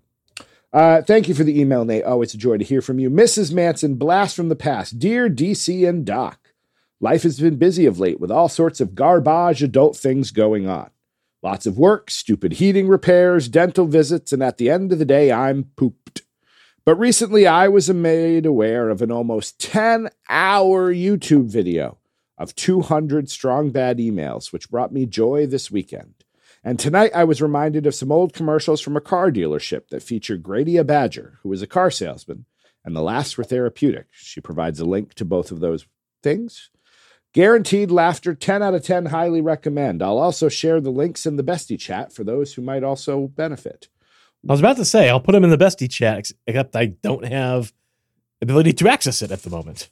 [0.73, 2.03] uh, thank you for the email, Nate.
[2.03, 3.09] Always a joy to hear from you.
[3.09, 3.53] Mrs.
[3.53, 4.99] Manson, blast from the past.
[4.99, 6.53] Dear DC and Doc,
[6.99, 10.89] life has been busy of late with all sorts of garbage adult things going on.
[11.43, 15.31] Lots of work, stupid heating repairs, dental visits, and at the end of the day,
[15.31, 16.21] I'm pooped.
[16.85, 21.97] But recently, I was made aware of an almost 10 hour YouTube video
[22.37, 26.20] of 200 strong bad emails, which brought me joy this weekend.
[26.63, 30.43] And tonight, I was reminded of some old commercials from a car dealership that featured
[30.43, 32.45] Gradia Badger, who was a car salesman,
[32.85, 34.07] and the last were therapeutic.
[34.11, 35.87] She provides a link to both of those
[36.21, 36.69] things.
[37.33, 40.03] Guaranteed laughter, 10 out of 10, highly recommend.
[40.03, 43.87] I'll also share the links in the bestie chat for those who might also benefit.
[44.47, 47.25] I was about to say I'll put them in the bestie chat, except I don't
[47.25, 47.73] have
[48.41, 49.89] ability to access it at the moment.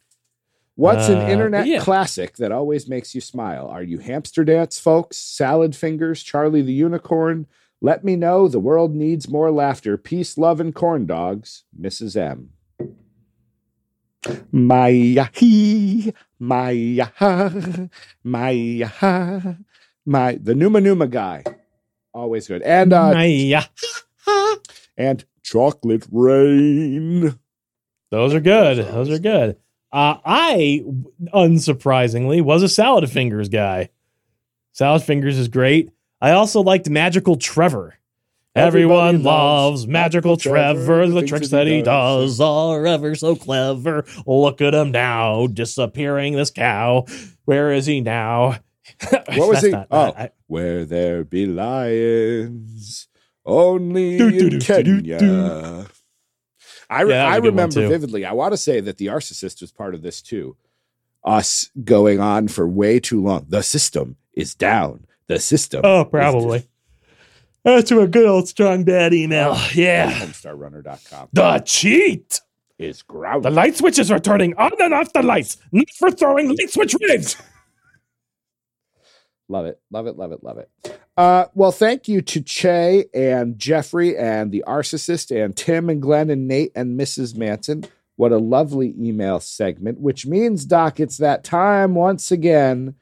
[0.80, 1.82] What's Uh, an internet yeah.
[1.82, 3.68] classic that always makes you smile?
[3.68, 7.48] Are you hamster dance folks, salad fingers, Charlie the unicorn?
[7.82, 8.48] Let me know.
[8.48, 9.98] The world needs more laughter.
[9.98, 11.64] Peace, love, and corn dogs.
[11.78, 12.16] Mrs.
[12.16, 12.52] M.
[14.54, 17.52] Maya he, Maya ha,
[18.24, 19.56] Maya ha,
[20.06, 21.44] my the Numa Numa guy,
[22.14, 23.66] always good, and uh, yeah,
[24.98, 27.38] and chocolate rain.
[28.12, 28.78] those are good.
[28.78, 29.58] Those are good.
[29.92, 30.84] Uh, I,
[31.34, 33.90] unsurprisingly, was a salad fingers guy.
[34.72, 35.90] Salad fingers is great.
[36.22, 37.96] I also liked Magical Trevor.
[38.56, 41.08] Everyone loves loves Magical Magical Trevor, Trevor.
[41.08, 42.38] the The tricks that that he he does.
[42.38, 44.06] does are ever so clever.
[44.28, 47.06] Look at him now, disappearing this cow.
[47.46, 48.58] Where is he now?
[49.12, 49.70] What was he?
[49.70, 53.08] not- oh, I- where there be lions,
[53.46, 55.86] only Do, do, in do, Kenya.
[56.90, 58.26] I, Yeah, I a good one, remember vividly.
[58.26, 60.56] I want to say that the Arcist was part of this too.
[61.24, 63.46] Us going on for way too long.
[63.50, 65.06] The system is down.
[65.28, 65.82] The system.
[65.84, 66.68] oh, probably.
[67.64, 69.52] That's a good old strong bad email.
[69.54, 70.12] Oh, yeah.
[70.12, 72.40] Homestarrunner.com The cheat.
[72.78, 73.44] is ground.
[73.44, 76.96] The light switches are turning on and off the lights, not for throwing light switch
[77.08, 77.36] raves.
[79.50, 79.80] Love it.
[79.92, 80.18] Love it.
[80.18, 80.44] Love it.
[80.44, 80.99] Love it.
[81.20, 86.30] Uh, well, thank you to Che and Jeffrey and the Arcist and Tim and Glenn
[86.30, 87.36] and Nate and Mrs.
[87.36, 87.84] Manson.
[88.16, 92.96] What a lovely email segment, which means, Doc, it's that time once again.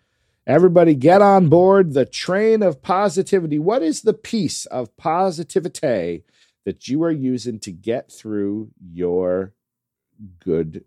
[0.47, 3.59] Everybody get on board the train of positivity.
[3.59, 6.23] What is the piece of positivity
[6.65, 9.53] that you are using to get through your
[10.39, 10.85] good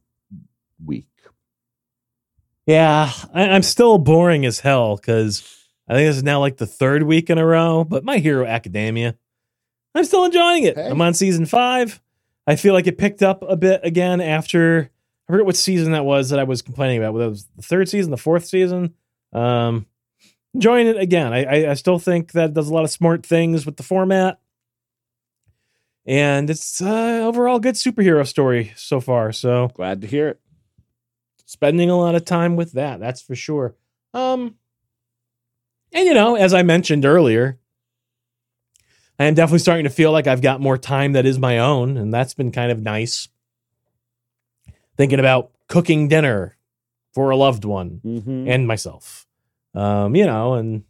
[0.84, 1.06] week?
[2.66, 5.59] Yeah, I, I'm still boring as hell because
[5.90, 7.82] I think this is now like the third week in a row.
[7.82, 9.16] But My Hero Academia,
[9.94, 10.76] I'm still enjoying it.
[10.76, 10.88] Hey.
[10.88, 12.00] I'm on season five.
[12.46, 14.90] I feel like it picked up a bit again after
[15.28, 17.12] I forget what season that was that I was complaining about.
[17.14, 18.94] Whether it was the third season, the fourth season.
[19.32, 19.86] Um,
[20.54, 21.32] enjoying it again.
[21.32, 23.82] I, I I still think that it does a lot of smart things with the
[23.82, 24.38] format,
[26.06, 29.32] and it's uh, overall good superhero story so far.
[29.32, 30.40] So Glad to hear it.
[31.46, 33.74] spending a lot of time with that that's for sure
[34.14, 34.54] um
[35.92, 37.58] and you know as i mentioned earlier
[39.18, 41.96] i am definitely starting to feel like i've got more time that is my own
[41.96, 43.28] and that's been kind of nice.
[44.96, 46.56] Thinking about cooking dinner
[47.14, 48.46] for a loved one Mhm.
[48.48, 49.26] and myself.
[49.74, 50.84] Um you know and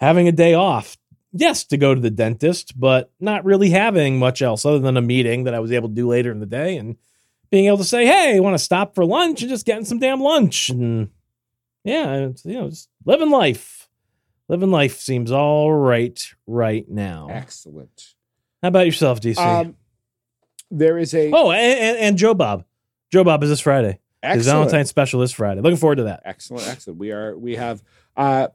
[0.00, 0.96] having a day off
[1.32, 5.00] yes to go to the dentist but not really having much else other than a
[5.02, 6.96] meeting that i was able to do later in the day and
[7.50, 10.20] being able to say hey want to stop for lunch and just getting some damn
[10.20, 10.68] lunch?
[10.68, 11.10] And
[11.84, 13.88] yeah you know just living life
[14.48, 18.14] living life seems all right right now Excellent.
[18.62, 19.76] how about yourself dc Um,
[20.70, 22.64] there is a oh and, and, and joe bob
[23.10, 26.66] joe bob is this friday his valentine's special this friday looking forward to that excellent,
[26.68, 26.98] excellent.
[26.98, 27.82] We are we have
[28.16, 28.48] uh,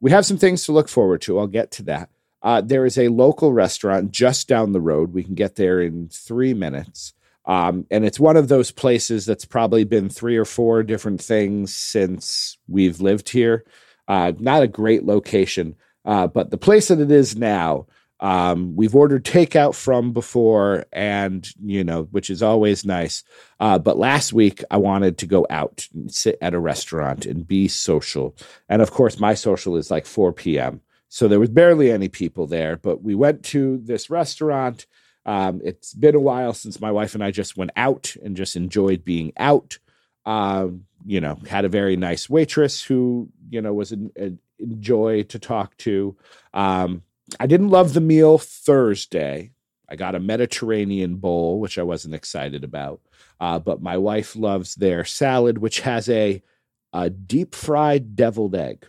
[0.00, 1.38] we have some things to look forward to.
[1.38, 2.10] I'll get to that.
[2.42, 5.12] Uh, there is a local restaurant just down the road.
[5.12, 7.14] We can get there in three minutes.
[7.46, 11.74] Um, and it's one of those places that's probably been three or four different things
[11.74, 13.64] since we've lived here.
[14.08, 17.86] Uh, not a great location, uh, but the place that it is now,
[18.20, 23.22] um, we've ordered takeout from before, and you know, which is always nice.
[23.60, 27.46] Uh, but last week, I wanted to go out and sit at a restaurant and
[27.46, 28.34] be social.
[28.68, 30.80] And of course, my social is like 4 p.m.
[31.08, 32.76] So there was barely any people there.
[32.76, 34.86] But we went to this restaurant.
[35.26, 38.56] Um, it's been a while since my wife and I just went out and just
[38.56, 39.78] enjoyed being out.
[40.24, 44.32] Um, you know, had a very nice waitress who, you know, was a, a
[44.78, 46.16] joy to talk to.
[46.54, 47.02] Um,
[47.40, 49.50] I didn't love the meal Thursday.
[49.88, 53.00] I got a Mediterranean bowl, which I wasn't excited about.
[53.40, 56.42] Uh, but my wife loves their salad, which has a,
[56.92, 58.86] a deep fried deviled egg.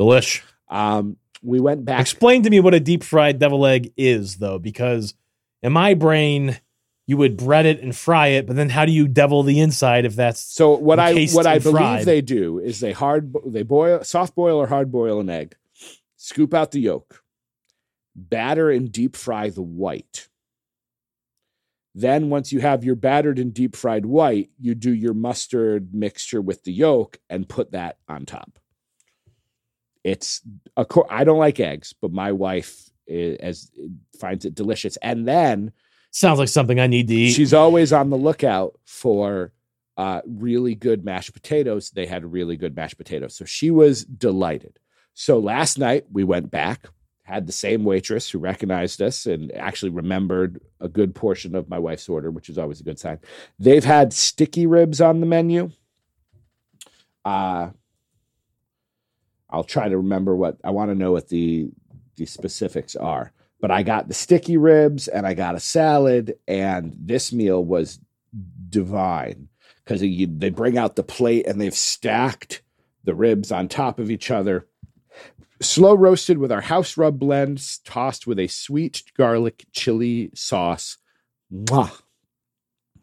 [0.00, 2.00] delish Um, we went back.
[2.00, 5.14] Explain to me what a deep fried devil egg is, though, because
[5.62, 6.58] in my brain,
[7.06, 10.04] you would bread it and fry it, but then how do you devil the inside
[10.04, 12.04] if that's So what I what I believe fried.
[12.04, 15.56] they do is they hard they boil soft boil or hard boil an egg,
[16.16, 17.22] scoop out the yolk,
[18.14, 20.28] batter and deep fry the white.
[21.94, 26.40] Then once you have your battered and deep fried white, you do your mustard mixture
[26.40, 28.58] with the yolk and put that on top.
[30.04, 30.40] It's
[30.76, 33.70] a co- I don't like eggs, but my wife is, as
[34.18, 34.96] finds it delicious.
[34.98, 35.72] And then
[36.10, 37.32] sounds like something I need to eat.
[37.32, 39.52] She's always on the lookout for
[39.96, 41.90] uh, really good mashed potatoes.
[41.90, 43.34] They had really good mashed potatoes.
[43.34, 44.78] So she was delighted.
[45.14, 46.88] So last night we went back,
[47.24, 51.78] had the same waitress who recognized us and actually remembered a good portion of my
[51.78, 53.18] wife's order, which is always a good sign.
[53.58, 55.70] They've had sticky ribs on the menu.
[57.24, 57.70] Uh,
[59.52, 61.70] I'll try to remember what I want to know what the
[62.16, 66.94] the specifics are but I got the sticky ribs and I got a salad, and
[66.98, 68.00] this meal was
[68.68, 69.48] divine
[69.84, 72.62] because they bring out the plate and they've stacked
[73.04, 74.66] the ribs on top of each other.
[75.60, 80.98] Slow roasted with our house rub blends, tossed with a sweet garlic chili sauce.
[81.52, 82.02] Mwah.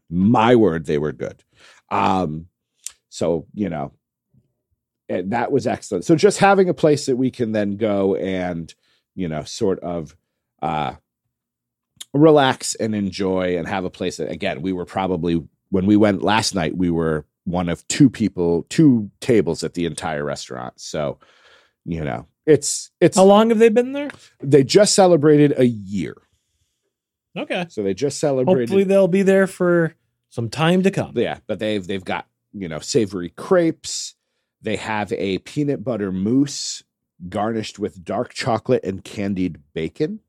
[0.09, 1.41] My word, they were good.
[1.89, 2.47] Um,
[3.07, 3.93] so, you know,
[5.10, 6.06] and that was excellent.
[6.06, 8.73] So, just having a place that we can then go and,
[9.15, 10.15] you know, sort of
[10.61, 10.94] uh,
[12.14, 16.23] relax and enjoy and have a place that again we were probably when we went
[16.23, 21.19] last night we were one of two people two tables at the entire restaurant so
[21.86, 24.10] you know it's it's How long have they been there?
[24.41, 26.18] they just celebrated a year
[27.38, 27.68] Okay.
[27.69, 29.94] so they just celebrated Hopefully they'll be there for
[30.30, 31.11] some time to come.
[31.15, 34.15] yeah but they've they've got you know savory crepes
[34.61, 36.84] they have a peanut butter mousse
[37.27, 40.19] garnished with dark chocolate and candied bacon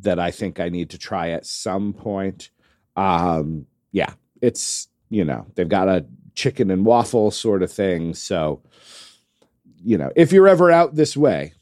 [0.00, 2.50] that I think I need to try at some point.
[2.96, 8.14] Um, yeah, it's you know they've got a chicken and waffle sort of thing.
[8.14, 8.62] So
[9.84, 11.54] you know if you're ever out this way,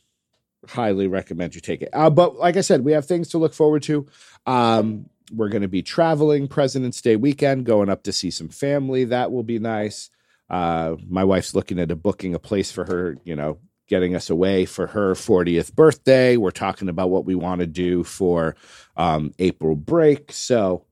[0.68, 1.90] highly recommend you take it.
[1.92, 4.06] Uh, but like I said, we have things to look forward to.
[4.46, 9.04] Um, we're going to be traveling President's Day weekend, going up to see some family.
[9.04, 10.10] That will be nice.
[10.48, 13.58] Uh, my wife's looking at a booking a place for her, you know,
[13.88, 16.36] getting us away for her 40th birthday.
[16.36, 18.56] We're talking about what we want to do for
[18.96, 20.32] um, April break.
[20.32, 20.84] So,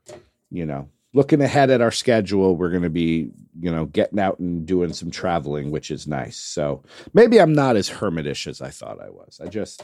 [0.51, 4.39] you know, looking ahead at our schedule, we're going to be, you know, getting out
[4.39, 6.37] and doing some traveling, which is nice.
[6.37, 6.83] So
[7.13, 9.41] maybe I'm not as hermitish as I thought I was.
[9.43, 9.83] I just,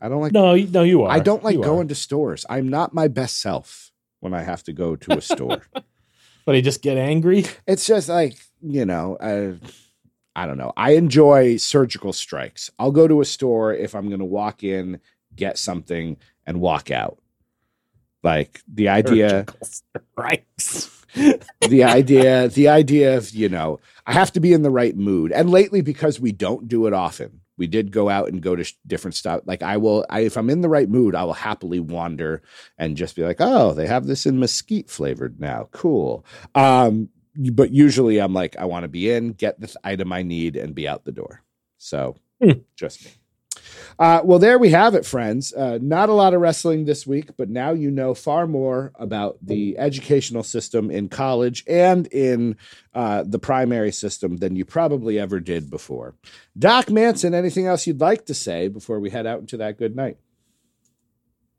[0.00, 1.10] I don't like, No, no, you are.
[1.10, 1.66] I don't like You are.
[1.66, 2.44] going to stores.
[2.48, 3.90] I'm not my best self
[4.20, 5.62] when I have to go to a store.
[6.44, 7.44] But he just get angry.
[7.66, 9.54] it's just like you know I,
[10.36, 14.20] I don't know i enjoy surgical strikes i'll go to a store if i'm going
[14.20, 15.00] to walk in
[15.34, 17.18] get something and walk out
[18.22, 21.04] like the idea strikes.
[21.14, 25.32] the idea the idea of you know i have to be in the right mood
[25.32, 28.64] and lately because we don't do it often we did go out and go to
[28.64, 31.34] sh- different stuff like i will I, if i'm in the right mood i will
[31.34, 32.42] happily wander
[32.78, 35.68] and just be like oh they have this in mesquite flavored now.
[35.70, 36.24] Cool.
[36.56, 37.10] Um
[37.52, 40.74] but usually i'm like i want to be in get this item i need and
[40.74, 41.42] be out the door.
[41.78, 42.60] So Hmm.
[42.74, 43.10] just me
[43.98, 45.52] uh, well, there we have it, friends.
[45.52, 49.38] Uh, not a lot of wrestling this week, but now you know far more about
[49.42, 52.56] the educational system in college and in
[52.94, 56.14] uh, the primary system than you probably ever did before.
[56.58, 59.94] Doc Manson, anything else you'd like to say before we head out into that good
[59.94, 60.16] night?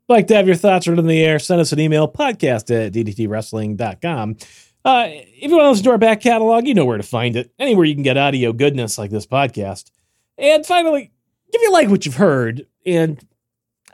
[0.08, 2.92] like to have your thoughts right in the air, send us an email, podcast at
[2.92, 4.36] ddtwrestling.com.
[4.84, 7.36] Uh, if you want to listen to our back catalog, you know where to find
[7.36, 7.52] it.
[7.58, 9.90] Anywhere you can get audio goodness like this podcast.
[10.38, 11.11] And finally,
[11.52, 13.24] if you like what you've heard, and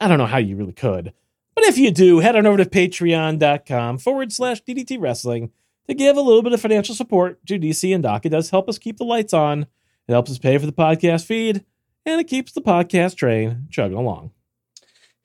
[0.00, 1.12] I don't know how you really could,
[1.54, 5.50] but if you do, head on over to patreon.com forward slash DDT Wrestling
[5.88, 8.24] to give a little bit of financial support to DC and Doc.
[8.24, 9.62] It does help us keep the lights on,
[10.06, 11.64] it helps us pay for the podcast feed,
[12.06, 14.30] and it keeps the podcast train chugging along.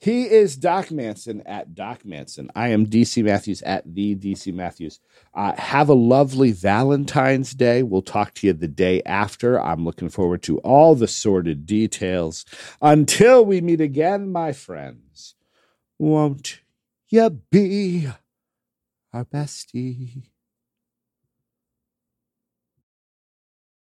[0.04, 2.52] He is Doc Manson at Doc Manson.
[2.54, 5.00] I am DC Matthews at the DC Matthews.
[5.34, 7.84] Uh, have a lovely Valentine's Day.
[7.84, 9.58] We'll talk to you the day after.
[9.58, 12.44] I'm looking forward to all the sordid details.
[12.82, 15.36] Until we meet again, my friends,
[15.98, 16.60] won't
[17.08, 18.10] you be
[19.14, 20.24] our bestie?